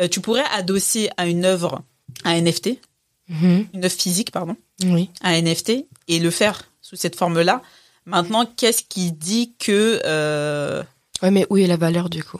[0.00, 1.82] Euh, tu pourrais adosser à une œuvre
[2.24, 2.80] un NFT,
[3.28, 3.68] Mhm.
[3.74, 5.10] une œuvre physique, pardon, Oui.
[5.22, 7.62] un NFT et le faire sous cette forme-là.
[8.06, 10.82] Maintenant, qu'est-ce qui dit que euh,
[11.22, 12.38] Ouais, mais où est la valeur du coup?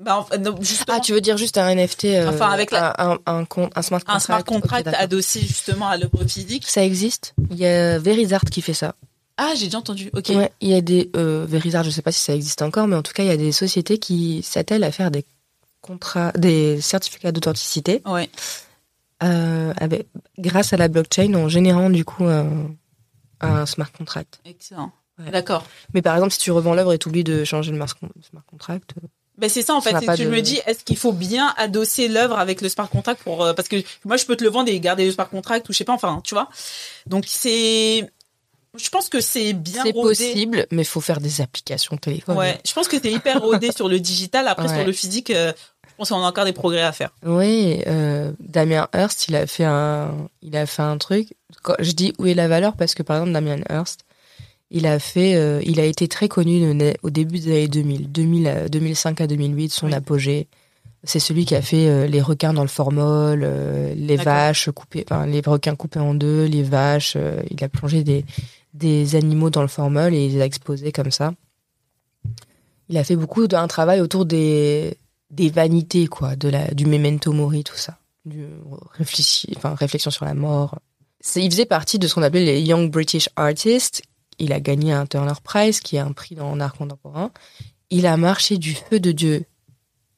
[0.00, 0.54] Bah, non,
[0.88, 3.72] Ah, tu veux dire juste un NFT euh, Enfin, avec la- un, un, un, compte-
[3.74, 4.16] un smart contract.
[4.16, 7.32] un smart contract adossé justement à l'œuvre physique Ça existe?
[7.50, 8.94] Il y a Verizard qui fait ça.
[9.36, 10.10] Ah, j'ai déjà entendu.
[10.12, 10.28] Ok.
[10.30, 12.96] Ouais, il y a des euh, Verizard, je sais pas si ça existe encore, mais
[12.96, 15.24] en tout cas, il y a des sociétés qui s'attellent à faire des
[15.80, 18.28] contrats, des certificats d'authenticité Ouais.
[19.22, 20.06] euh, avec,
[20.38, 22.70] grâce à la blockchain en générant du coup un,
[23.46, 24.40] un smart contract.
[24.44, 24.92] Excellent.
[25.18, 25.30] Ouais.
[25.30, 25.64] D'accord.
[25.92, 28.44] Mais par exemple, si tu revends l'œuvre et tu oublies de changer le smart smart
[28.50, 29.06] contract, euh,
[29.38, 30.16] Ben c'est ça en Ça fait.
[30.16, 33.44] je de- me dis, est-ce qu'il faut bien adosser l'œuvre avec le smart contract pour
[33.44, 35.72] euh, parce que moi je peux te le vendre et garder le smart contract ou
[35.72, 35.92] je sais pas.
[35.92, 36.48] Enfin, tu vois.
[37.06, 38.10] Donc c'est,
[38.76, 42.36] je pense que c'est bien c'est possible, mais il faut faire des applications téléphone.
[42.36, 42.58] Ouais.
[42.66, 44.48] Je pense que c'est hyper rodé sur le digital.
[44.48, 44.74] Après Ouais.
[44.78, 45.52] sur le physique, euh,
[45.94, 47.10] je pense qu'on a encore des progrès à faire.
[47.24, 51.34] Oui, euh, Damien Hirst, il a fait un, il a fait un truc.
[51.62, 54.00] Quand je dis où est la valeur parce que par exemple Damien Hirst,
[54.70, 56.68] il a fait, euh, il a été très connu
[57.02, 59.94] au début des années 2000, 2000 à- 2005 à 2008, son Oui.
[59.94, 60.48] apogée.
[61.06, 65.04] C'est celui qui a fait euh, les requins dans le formol, euh, les vaches coupées,
[65.08, 67.12] enfin les requins coupés en deux, les vaches.
[67.16, 68.24] euh, il a plongé des
[68.72, 71.32] des animaux dans le formol et il les a exposés comme ça.
[72.88, 74.96] Il a fait beaucoup d'un travail autour des
[75.30, 78.46] des vanités quoi, de la du memento mori tout ça, du
[79.56, 80.78] enfin réflexion sur la mort.
[81.36, 84.02] Il faisait partie de ce qu'on appelait les Young British Artists.
[84.38, 87.30] Il a gagné un Turner Prize qui est un prix dans l'art contemporain.
[87.90, 89.44] Il a marché du feu de dieu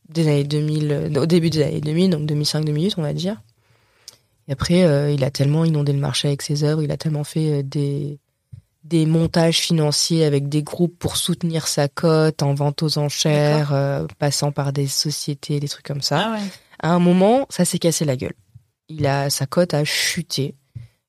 [0.09, 3.43] des années 2000 euh, au début des années 2000 donc 2005-2008 on va dire.
[4.49, 7.25] Et après euh, il a tellement inondé le marché avec ses œuvres, il a tellement
[7.25, 8.19] fait euh, des
[8.89, 14.07] des montages financiers avec des groupes pour soutenir sa cote en vente aux enchères, euh,
[14.19, 16.19] passant par des sociétés, des trucs comme ça.
[16.19, 16.47] Ah ouais.
[16.81, 18.35] À un moment, ça s'est cassé la gueule.
[18.89, 20.55] Il a sa cote a chuté.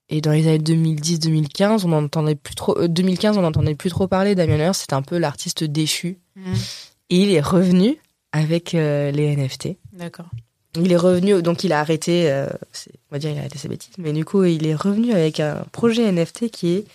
[0.09, 2.77] Et dans les années 2010-2015, on n'entendait plus trop.
[2.79, 4.35] euh, 2015, on n'entendait plus trop parler.
[4.35, 6.17] Damien Hirst, c'était un peu l'artiste déchu.
[6.35, 6.55] Mhm.
[7.09, 7.97] Et il est revenu
[8.31, 9.77] avec euh, les NFT.
[9.93, 10.27] D'accord.
[10.75, 12.47] Il est revenu, donc il a arrêté, euh,
[13.09, 15.39] on va dire il a arrêté ses bêtises, mais du coup il est revenu avec
[15.39, 16.85] un projet NFT qui est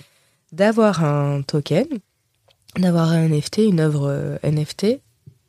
[0.53, 1.87] d'avoir un token,
[2.77, 5.01] d'avoir un NFT, une œuvre euh, NFT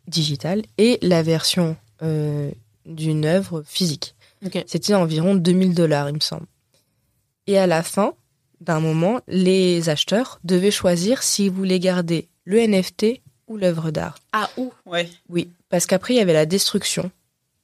[0.08, 2.52] digitale et la version euh,
[2.86, 4.16] d'une œuvre physique.
[4.46, 4.64] Ok.
[4.68, 6.46] C'était environ 2000 dollars, il me semble.
[7.48, 8.14] Et à la fin
[8.62, 14.18] d'un moment, les acheteurs devaient choisir s'ils voulaient garder le NFT ou l'œuvre d'art.
[14.32, 15.10] Ah ou ouais.
[15.30, 17.12] Oui, parce qu'après il y avait la destruction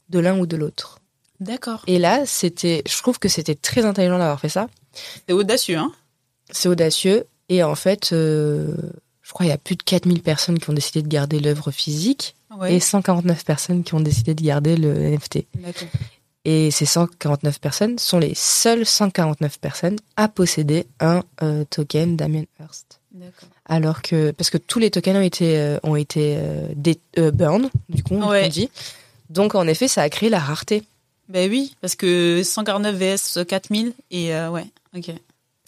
[0.10, 1.00] de l'un ou de l'autre.
[1.40, 1.84] D'accord.
[1.88, 4.68] Et là, c'était, je trouve que c'était très intelligent d'avoir fait ça.
[5.26, 5.94] C'est audacieux hein?
[6.52, 7.26] C'est audacieux.
[7.50, 8.76] Et en fait, euh,
[9.22, 11.72] je crois qu'il y a plus de 4000 personnes qui ont décidé de garder l'œuvre
[11.72, 12.76] physique Ouais.
[12.76, 15.46] et 149 personnes qui ont décidé de garder le NFT.
[16.46, 22.44] Et ces 149 personnes sont les seules 149 personnes à posséder un euh, token Damien
[22.60, 23.00] Hirst.
[23.12, 23.50] D'accord.
[23.66, 28.02] Alors que, parce que tous les tokens ont été, euh, ont été euh, burned, du
[28.04, 28.46] coup, Ouais.
[28.46, 28.70] on dit.
[29.30, 30.84] Donc, en effet, ça a créé la rareté.
[31.28, 34.66] Ben oui, parce que 149 vs 4000 et ouais.
[34.98, 35.12] Ok.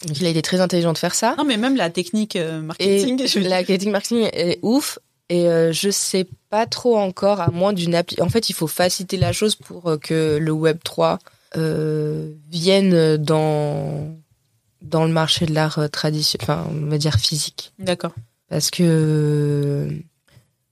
[0.06, 1.34] Donc, il a été très intelligent de faire ça.
[1.38, 3.26] Non mais même la technique euh, Et marketing.
[3.26, 3.90] je la dire.
[3.90, 4.98] marketing est ouf.
[5.28, 8.20] Et euh, je sais pas trop encore, à moins d'une appli.
[8.20, 11.18] En fait, il faut faciliter la chose pour euh, que le Web 3
[11.56, 14.14] euh, vienne dans
[14.82, 17.72] dans le marché de l'art traditionnel, enfin, on va dire physique.
[17.78, 18.12] D'accord.
[18.50, 19.90] Parce que euh,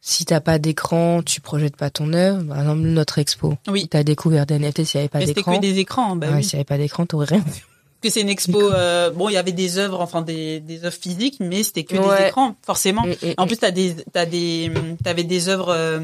[0.03, 2.43] si t'as pas d'écran, tu projettes pas ton œuvre.
[2.45, 3.57] Par exemple, notre expo.
[3.69, 3.87] Oui.
[3.89, 5.57] T'as découvert des NFT s'il y avait pas Mais c'était d'écran.
[5.57, 6.17] que des écrans.
[6.17, 6.45] Bah Ouais, oui.
[6.45, 7.65] S'il y avait pas d'écran, t'aurais rien vu.
[8.01, 8.61] Que c'est une expo.
[8.61, 11.95] euh, bon, il y avait des œuvres, enfin des, des œuvres physiques, mais c'était que
[11.95, 13.03] des écrans, forcément.
[13.07, 14.71] Mm, mm, En plus, t'as des, t'as des,
[15.05, 16.01] t'avais des œuvres euh,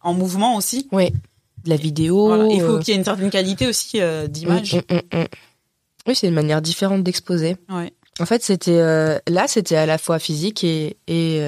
[0.00, 0.88] en mouvement aussi.
[0.92, 1.12] Ouais.
[1.64, 2.26] De la vidéo.
[2.26, 2.46] Voilà.
[2.46, 4.74] Il faut euh, qu'il y ait une certaine qualité aussi d'image.
[4.74, 5.26] Mm, mm, mm.
[6.08, 7.56] Oui, c'est une manière différente d'exposer.
[7.68, 7.92] Ouais.
[8.18, 8.80] En fait, c'était
[9.28, 11.40] là, c'était à la fois physique et, et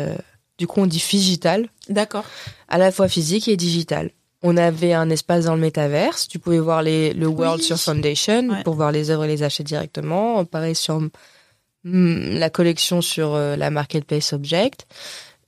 [0.59, 2.25] du coup, on dit digital, D'accord.
[2.69, 4.11] à la fois physique et digital.
[4.47, 6.29] On avait un espace dans le métaverse.
[6.29, 7.67] Tu pouvais voir les, le World Oui.
[7.67, 8.63] sur Foundation Ouais.
[8.63, 10.45] pour voir les œuvres et les acheter directement.
[10.45, 11.11] Pareil sur hum,
[11.85, 14.87] la collection sur euh, la marketplace object,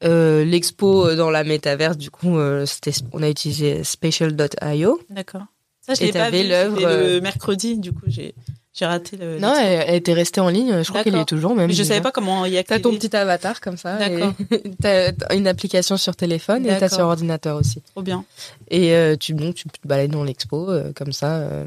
[0.02, 1.96] euh, l'expo dans la métaverse.
[1.98, 2.64] Du coup, euh,
[3.12, 5.00] on a utilisé spatial.io.
[5.10, 5.42] D'accord.
[5.80, 6.48] Ça, je Et l'ai pas t'avais vu.
[6.48, 8.34] l'œuvre, euh, le mercredi, du coup, j'ai
[8.78, 9.38] j'ai raté le.
[9.38, 10.82] Non, elle, elle était restée en ligne.
[10.82, 11.68] Je crois qu'elle y est toujours même.
[11.68, 12.82] mais je savais pas comment y T'as accéder.
[12.82, 13.96] ton petit avatar comme ça.
[13.96, 14.34] D'accord.
[14.82, 17.80] T'as t'as une application sur téléphone et t'as sur ordinateur aussi.
[17.92, 18.24] Trop bien.
[18.68, 21.36] Et euh, tu, donc, tu te balades dans l'expo euh, comme ça.
[21.38, 21.64] euh.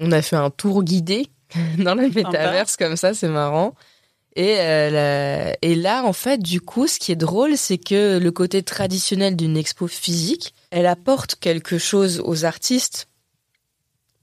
[0.00, 1.28] On a fait un tour guidé
[1.78, 3.74] dans la métaverse comme ça, c'est marrant.
[4.36, 8.30] Et, la- et là, en fait, du coup, ce qui est drôle, c'est que le
[8.30, 13.08] côté traditionnel d'une expo physique, elle apporte quelque chose aux artistes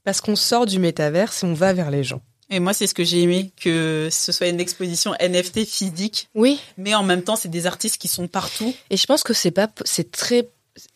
[0.08, 2.22] parce qu'on sort du métaverse et on va vers les gens.
[2.48, 6.58] Et moi, c'est ce que j'ai aimé, que ce soit une exposition NFT physique, Oui.
[6.78, 8.72] mais en même temps, c'est des artistes qui sont partout.
[8.88, 10.48] Et je pense que c'est pas, c'est très,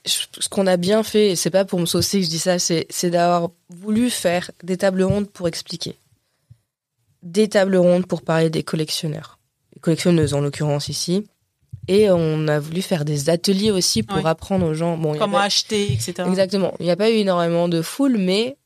[0.06, 2.58] ce qu'on a bien fait, et c'est pas pour me saucer que je dis ça,
[2.58, 5.94] c'est, c'est d'avoir voulu faire des tables rondes pour expliquer.
[7.22, 9.38] Des tables rondes pour parler des collectionneurs.
[9.74, 11.26] Les collectionneuses, en l'occurrence ici.
[11.86, 14.26] Et on a voulu faire des ateliers aussi pour Ouais.
[14.26, 14.96] apprendre aux gens.
[14.96, 16.14] Bon, il y a Comment pas- acheter, etc.
[16.28, 16.72] Exactement.
[16.80, 18.56] Il n'y a pas eu énormément de foule, mais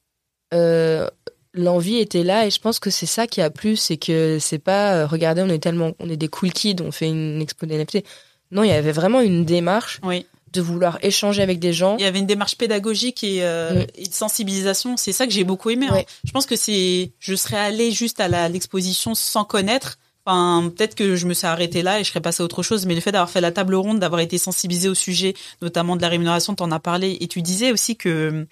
[0.55, 1.09] euh,
[1.55, 4.59] l'envie était là et je pense que c'est ça qui a plu, c'est que c'est
[4.59, 7.66] pas euh, regardez, on est tellement, on est des cool kids, on fait une expo
[7.66, 8.05] d'NFT.
[8.52, 10.24] Non, il y avait vraiment une démarche Oui.
[10.52, 11.97] de vouloir échanger avec des gens.
[11.98, 13.86] Il y avait une démarche pédagogique et, euh, Mm.
[13.97, 14.97] et de sensibilisation.
[14.97, 15.86] C'est ça que j'ai beaucoup aimé.
[15.90, 16.02] hein.
[16.24, 19.98] Je pense que c'est, je serais allée juste à l'exposition sans connaître.
[20.28, 22.85] Enfin, peut-être que je me serais arrêtée là et je serais passée à autre chose.
[22.86, 26.02] Mais le fait d'avoir fait la table ronde, d'avoir été sensibilisée au sujet, notamment de
[26.02, 27.16] la rémunération, t'en as parlé.
[27.20, 28.47] Et tu disais aussi que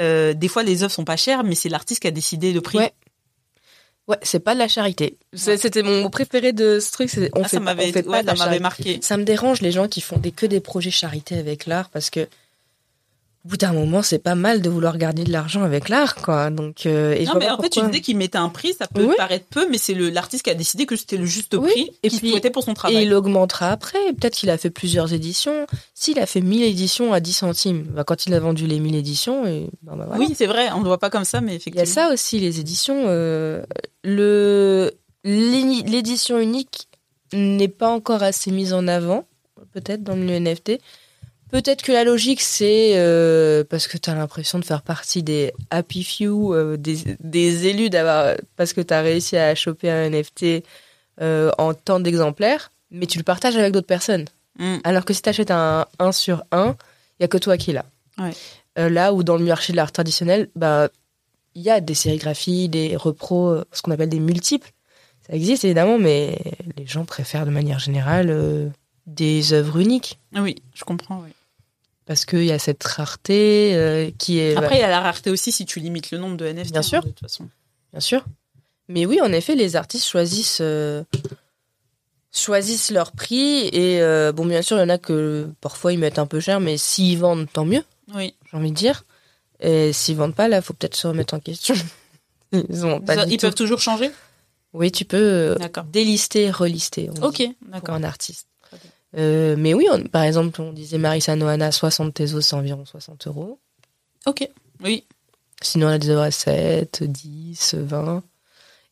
[0.00, 2.60] euh, des fois les œuvres sont pas chères, mais c'est l'artiste qui a décidé le
[2.60, 2.78] prix.
[2.78, 2.92] Ouais.
[4.08, 5.16] Ouais, c'est pas de la charité.
[5.32, 7.08] C'est- C'était mon mot préféré de ce truc.
[7.08, 8.60] c'est- On Ah, fait, ça m'avait, on fait pas ouais, de la ça m'avait charité.
[8.90, 8.98] marqué.
[9.00, 12.10] Ça me dérange les gens qui font des, que des projets charité avec l'art parce
[12.10, 12.26] que
[13.44, 16.50] au bout d'un moment, c'est pas mal de vouloir garder de l'argent avec l'art, quoi.
[16.50, 19.04] Donc, euh, et Non, mais en fait, tu disais qu'il mettait un prix, ça peut
[19.06, 19.14] Oui.
[19.16, 22.08] paraître peu, mais c'est l'artiste qui a décidé que c'était le juste Oui, prix et
[22.08, 23.04] qu'il souhaitait pour son Et travail.
[23.04, 23.98] il augmentera après.
[24.18, 25.66] Peut-être qu'il a fait plusieurs éditions.
[25.94, 28.94] S'il a fait 1000 éditions à 10 centimes, bah, quand il a vendu les 1000
[28.94, 30.20] éditions, et, bah, bah, voilà.
[30.24, 31.82] Oui, c'est vrai, on ne le voit pas comme ça, mais Il y effectivement.
[31.82, 33.04] a ça aussi, les éditions.
[33.08, 33.62] euh,
[34.04, 34.92] le
[35.24, 36.88] L'édition unique
[37.32, 39.24] n'est pas encore assez mise en avant,
[39.72, 40.80] peut-être dans le NFT.
[41.52, 45.52] Peut-être que la logique, c'est euh, parce que tu as l'impression de faire partie des
[45.68, 50.08] happy few, euh, des, des élus, d'avoir parce que tu as réussi à choper un
[50.08, 50.64] NFT
[51.20, 54.24] euh, en tant d'exemplaires, mais tu le partages avec d'autres personnes.
[54.58, 54.78] Mm.
[54.82, 56.74] Alors que si tu achètes un 1 sur 1,
[57.20, 57.84] il y a que toi qui l'as.
[58.16, 58.32] Ouais.
[58.88, 60.88] Là où dans le marché de l'art traditionnel, bah,
[61.54, 64.70] il y a des sérigraphies, des repros, ce qu'on appelle des multiples.
[65.26, 66.38] Ça existe évidemment, mais
[66.78, 68.72] les gens préfèrent de manière générale
[69.06, 70.18] des œuvres uniques.
[70.34, 71.20] Oui, je comprends.
[71.20, 71.28] Oui.
[72.06, 74.56] Parce qu'il y a cette rareté euh, qui est.
[74.56, 76.70] Après, il y a la rareté aussi si tu limites le nombre de NFT.
[76.72, 77.02] Bien hein, sûr.
[77.02, 77.48] de toute façon.
[77.92, 78.24] Bien sûr.
[78.88, 81.04] Mais oui, en effet, les artistes choisissent, euh,
[82.32, 83.68] choisissent leur prix.
[83.72, 86.40] Et euh, bon, bien sûr, il y en a que parfois ils mettent un peu
[86.40, 87.84] cher, mais s'ils vendent, tant mieux,
[88.14, 88.34] Oui.
[88.50, 89.04] j'ai envie de dire.
[89.60, 91.74] Et s'ils vendent pas, là, faut peut-être se remettre en question.
[92.52, 93.46] Ils ont pas Ils, du ils tout.
[93.46, 94.10] peuvent toujours changer?
[94.74, 95.56] Oui, tu peux
[95.90, 97.08] délister, relister.
[97.22, 97.94] Ok, d'accord.
[97.94, 98.46] un artiste.
[99.16, 103.26] Euh, mais oui, on- par exemple, on disait Marissa Noana, 60 Tezos, c'est environ 60
[103.26, 103.58] euros.
[104.26, 104.48] Ok,
[104.82, 105.04] oui.
[105.60, 108.22] Sinon, des œuvres à 7, 10, 20.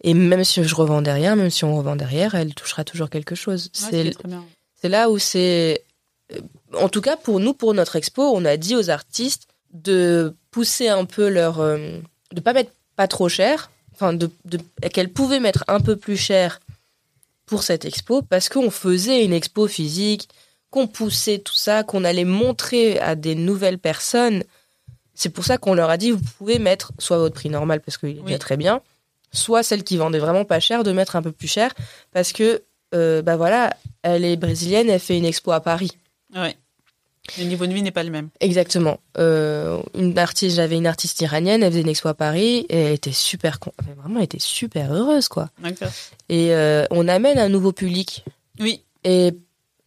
[0.02, 3.34] Et même si je revends derrière, même si on revend derrière, elle touchera toujours quelque
[3.34, 3.70] chose.
[4.06, 4.12] Ouais,
[4.80, 5.84] c'est là où c'est.
[6.32, 6.40] euh,
[6.78, 10.88] En tout cas, pour nous, pour notre expo, on a dit aux artistes de pousser
[10.88, 11.60] un peu leur.
[11.60, 11.98] euh,
[12.32, 14.58] de pas mettre pas trop cher, enfin, de, de,
[14.92, 16.60] qu'elles pouvaient mettre un peu plus cher
[17.50, 20.28] pour cette expo, parce qu'on faisait une expo physique,
[20.70, 24.44] qu'on poussait tout ça, qu'on allait montrer à des nouvelles personnes.
[25.14, 27.98] C'est pour ça qu'on leur a dit, vous pouvez mettre soit votre prix normal, parce
[27.98, 28.26] qu'il est Oui.
[28.26, 28.80] déjà très bien,
[29.32, 31.74] soit celle qui vendait vraiment pas cher, de mettre un peu plus cher,
[32.12, 32.62] parce que,
[32.94, 35.90] euh, bah voilà, elle est brésilienne, elle fait une expo à Paris.
[36.34, 36.56] Ouais.
[37.38, 38.28] Le niveau de vie n'est pas le même.
[38.40, 38.98] Exactement.
[39.18, 42.92] Euh, une artiste, j'avais une artiste iranienne, elle faisait une expo à Paris et elle
[42.94, 45.48] était super, con- enfin, vraiment, elle était super heureuse, quoi.
[46.28, 48.24] Et euh, on amène un nouveau public.
[48.58, 48.82] Oui.
[49.04, 49.32] Et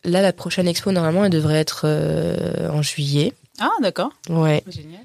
[0.05, 3.34] là, la prochaine expo, normalement, elle devrait être euh, en juillet.
[3.60, 4.11] Ah, d'accord.
[4.30, 4.64] Ouais.
[4.68, 5.01] Génial.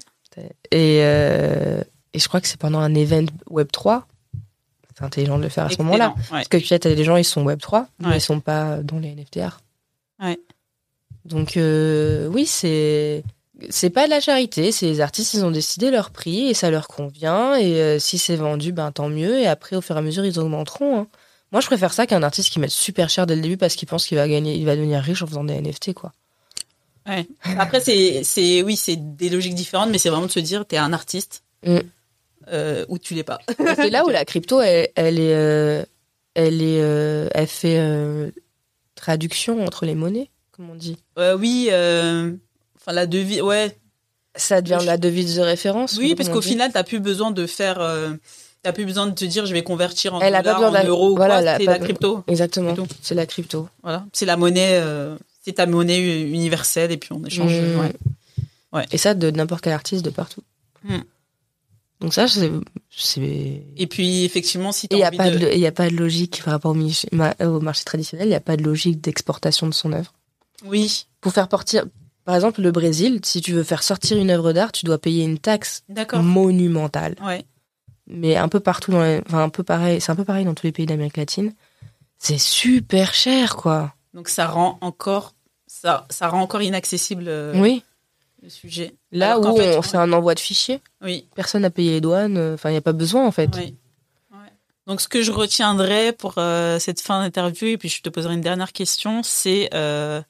[0.71, 4.03] Et, et je crois que c'est pendant un event Web3.
[4.97, 6.09] C'est intelligent de le faire à ce moment-là.
[6.17, 6.23] Ouais.
[6.29, 8.17] Parce que tu sais, t'as des gens, ils sont Web3, mais Ouais.
[8.17, 9.59] ils sont pas dans les NFTR.
[10.21, 10.39] Ouais.
[11.25, 13.23] Donc, euh, oui, c'est.
[13.69, 16.71] C'est pas de la charité, c'est les artistes, ils ont décidé leur prix et ça
[16.71, 17.55] leur convient.
[17.55, 19.37] Et euh, si c'est vendu, ben tant mieux.
[19.37, 20.99] Et après, au fur et à mesure, ils augmenteront.
[21.01, 21.07] hein.
[21.51, 23.85] Moi, je préfère ça qu'un artiste qui met super cher dès le début parce qu'il
[23.87, 26.13] pense qu'il va gagner, il va devenir riche en faisant des NFT, quoi.
[27.05, 27.27] Ouais.
[27.57, 30.77] Après, c'est, c'est, oui, c'est des logiques différentes, mais c'est vraiment de se dire, t'es
[30.77, 31.79] un artiste, Mm.
[32.53, 33.39] euh, ou tu l'es pas.
[33.75, 35.83] c'est là où la crypto, elle, elle est, euh,
[36.33, 36.77] elle est,
[37.33, 38.31] elle fait
[38.95, 40.29] traduction entre les monnaies,
[40.59, 40.97] comme on dit.
[41.17, 42.33] Euh, oui, euh,
[42.75, 43.77] enfin la devise, ouais.
[44.35, 45.95] Ça devient la devise de référence.
[45.97, 48.11] Oui, ou parce qu'au final, t'as plus besoin de faire, euh,
[48.61, 50.85] t'as plus besoin de te dire, je vais convertir en Elle a pas dollars, besoin
[50.85, 52.25] en euros, ou quoi, c'est la crypto.
[52.27, 52.75] Exactement.
[53.01, 53.69] C'est la crypto.
[53.83, 55.15] Voilà, c'est la monnaie, euh,
[55.45, 57.53] c'est ta monnaie universelle et puis on échange.
[57.53, 57.79] Mm.
[57.79, 57.93] ouais.
[58.73, 58.85] Ouais.
[58.91, 60.43] Et ça de n'importe quel artiste de partout.
[60.83, 60.97] Mm.
[62.01, 62.51] Donc ça, c'est.
[63.77, 65.37] Et puis effectivement, si il n'y a, envie pas de...
[65.37, 65.53] de...
[65.53, 68.63] y a pas de logique par rapport au marché traditionnel, il n'y a pas de
[68.63, 70.13] logique d'exportation de son œuvre.
[70.65, 71.85] Oui, Pour faire partir,
[72.25, 75.23] par exemple, le Brésil, si tu veux faire sortir une œuvre d'art, tu dois payer
[75.23, 75.83] une taxe
[76.13, 77.15] monumentale.
[77.23, 77.45] Ouais.
[78.07, 79.21] Mais un peu partout dans les...
[79.27, 81.53] enfin, un peu pareil, c'est un peu pareil dans tous les pays d'Amérique latine.
[82.17, 83.93] C'est super cher, quoi.
[84.13, 85.35] Donc ça rend encore,
[85.67, 87.83] ça, ça rend encore inaccessible euh, Oui.
[88.41, 88.95] le sujet.
[89.11, 89.87] Là Alors où fait, on ouais.
[89.87, 91.27] fait un envoi de fichier, Oui.
[91.35, 93.51] personne n'a payé les douanes, euh, enfin, il n'y a pas besoin, en fait.
[93.55, 93.75] Oui.
[94.31, 94.37] Ouais.
[94.87, 98.33] Donc, ce que je retiendrai pour euh, cette fin d'interview, et puis je te poserai
[98.33, 100.21] une dernière question, c'est, euh,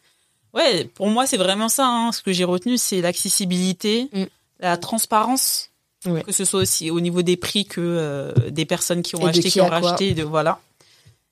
[0.54, 1.88] ouais, pour moi, c'est vraiment ça.
[1.88, 4.24] Hein, ce que j'ai retenu, c'est l'accessibilité, Mm.
[4.60, 5.70] la transparence,
[6.06, 6.24] Ouais.
[6.24, 9.30] que ce soit aussi au niveau des prix que euh, des personnes qui ont Et
[9.30, 10.60] acheté, qui qui ont racheté, de voilà,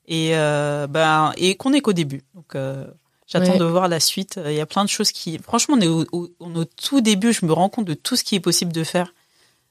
[0.07, 2.23] et euh, ben et qu'on est qu'au début.
[2.35, 2.85] Donc, euh,
[3.27, 3.57] j'attends Ouais.
[3.59, 4.39] de voir la suite.
[4.45, 6.65] Il y a plein de choses qui, franchement, on est au, au- on est au
[6.65, 7.31] tout début.
[7.33, 9.13] Je me rends compte de tout ce qui est possible de faire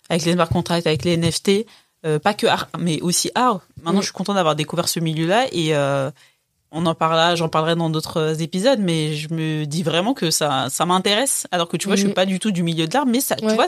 [0.08, 1.66] avec les smart contracts, avec les NFT,
[2.22, 3.60] pas que art, mais aussi art.
[3.82, 4.02] Maintenant, Mm.
[4.02, 5.74] je suis contente d'avoir découvert ce milieu-là et
[6.72, 10.66] on en parlera, j'en parlerai dans d'autres épisodes, mais je me dis vraiment que ça,
[10.70, 11.46] ça m'intéresse.
[11.52, 12.14] Alors que tu vois, je suis Mm.
[12.14, 13.66] pas du tout du milieu de l'art, mais ça, tu vois,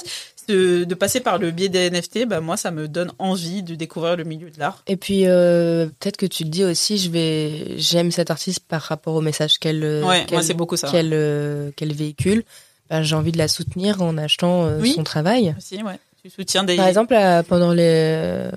[0.48, 3.74] de, de passer par le biais des NFT, bah moi, ça me donne envie de
[3.74, 4.82] découvrir le milieu de l'art.
[4.86, 8.80] Et puis, euh, peut-être que tu te dis aussi, je vais, j'aime cette artiste par
[8.82, 10.88] rapport au message qu'elle, euh, Ouais, qu'elle, moi, c'est beaucoup ça.
[10.90, 12.44] qu'elle, euh, qu'elle véhicule.
[12.90, 14.94] Ben, j'ai envie de la soutenir en achetant euh, Oui.
[14.94, 15.54] son travail.
[15.58, 15.98] Aussi, ouais.
[16.22, 16.76] Tu soutiens des.
[16.76, 17.14] Par exemple,
[17.48, 18.48] pendant les,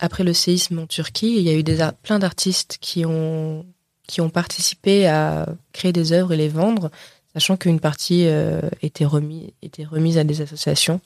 [0.00, 3.64] après le séisme en Turquie, il y a eu des plein d'artistes qui ont,
[4.06, 6.90] qui ont participé à créer des œuvres et les vendre,
[7.32, 11.00] sachant qu'une partie euh, était remise, était remise à des associations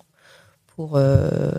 [0.74, 1.50] pour, euh,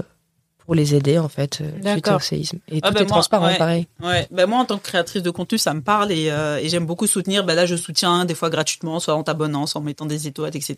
[0.69, 2.59] pour les aider en fait euh, suite au séisme.
[2.71, 3.57] Et Ah tout bah est moi, transparent, ouais.
[3.57, 3.87] pareil.
[4.03, 6.69] Ouais, ben moi en tant que créatrice de contenu, ça me parle et, euh, et
[6.69, 7.43] j'aime beaucoup soutenir.
[7.43, 10.55] Ben là, je soutiens des fois gratuitement, soit en t'abonnant, soit en mettant des étoiles,
[10.55, 10.75] etc.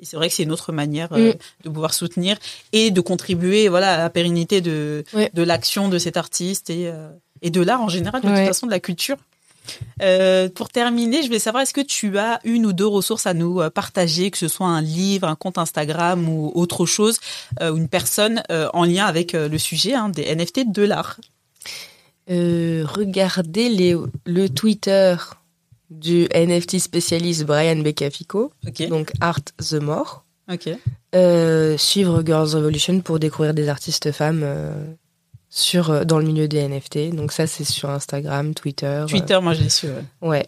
[0.00, 1.64] Et c'est vrai que c'est une autre manière euh, Mm.
[1.66, 2.38] de pouvoir soutenir
[2.72, 5.30] et de contribuer, voilà, à la pérennité de Ouais.
[5.32, 7.08] de l'action de cet artiste et euh,
[7.42, 9.16] et de l'art en général, de toute façon, de la culture.
[10.02, 13.34] Euh, pour terminer, je voulais savoir est-ce que tu as une ou deux ressources à
[13.34, 17.18] nous euh, partager, que ce soit un livre, un compte Instagram ou autre chose,
[17.60, 21.20] euh, ou une personne euh, en lien avec le sujet hein, des NFT de l'art?
[22.28, 25.16] Regardez les, le Twitter
[25.90, 28.88] du NFT spécialiste Brian Becafico, Ok.
[28.88, 30.24] donc Art the More.
[30.50, 30.68] Ok.
[31.14, 34.44] Euh, suivre Girls Revolution pour découvrir des artistes femmes
[35.50, 37.10] sur euh, dans le milieu des NFT.
[37.14, 39.04] Donc ça c'est sur Instagram, Twitter.
[39.08, 39.86] Twitter, moi je l'ai su.
[39.88, 39.92] ouais.
[40.22, 40.46] euh, ouais,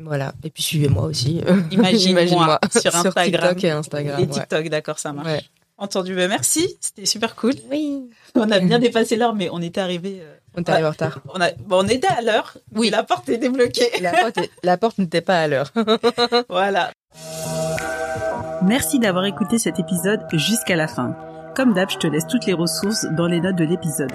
[0.00, 0.32] voilà.
[0.44, 1.42] Et puis suivez-moi aussi.
[1.70, 3.24] Imagine-moi sur sur Instagram.
[3.54, 4.20] TikTok et Instagram.
[4.20, 4.28] Et ouais.
[4.28, 5.26] TikTok, d'accord, ça marche.
[5.26, 5.42] Ouais.
[5.76, 7.54] Entendu, ben merci, c'était super cool.
[7.68, 8.08] Oui.
[8.36, 10.20] On a bien dépassé l'heure, mais on était arrivé.
[10.22, 11.18] euh, On est arrivé en retard.
[11.34, 12.56] on, a, bon, on était à l'heure.
[12.76, 12.90] Oui.
[12.90, 13.90] La porte était bloquée.
[14.00, 15.72] La porte, la porte n'était pas à l'heure.
[16.48, 16.92] voilà.
[18.62, 21.16] Merci d'avoir écouté cet épisode jusqu'à la fin.
[21.56, 24.12] Comme d'hab, je te laisse toutes les ressources dans les notes de l'épisode.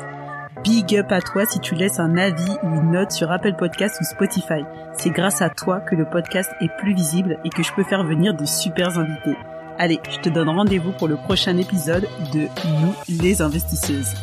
[0.64, 3.98] Big up à toi si tu laisses un avis ou une note sur Apple Podcast
[4.02, 4.66] ou Spotify.
[4.94, 8.04] C'est grâce à toi que le podcast est plus visible et que je peux faire
[8.04, 9.38] venir de super invités.
[9.78, 12.48] Allez, je te donne rendez-vous pour le prochain épisode de
[12.82, 14.14] Nous les investisseuses.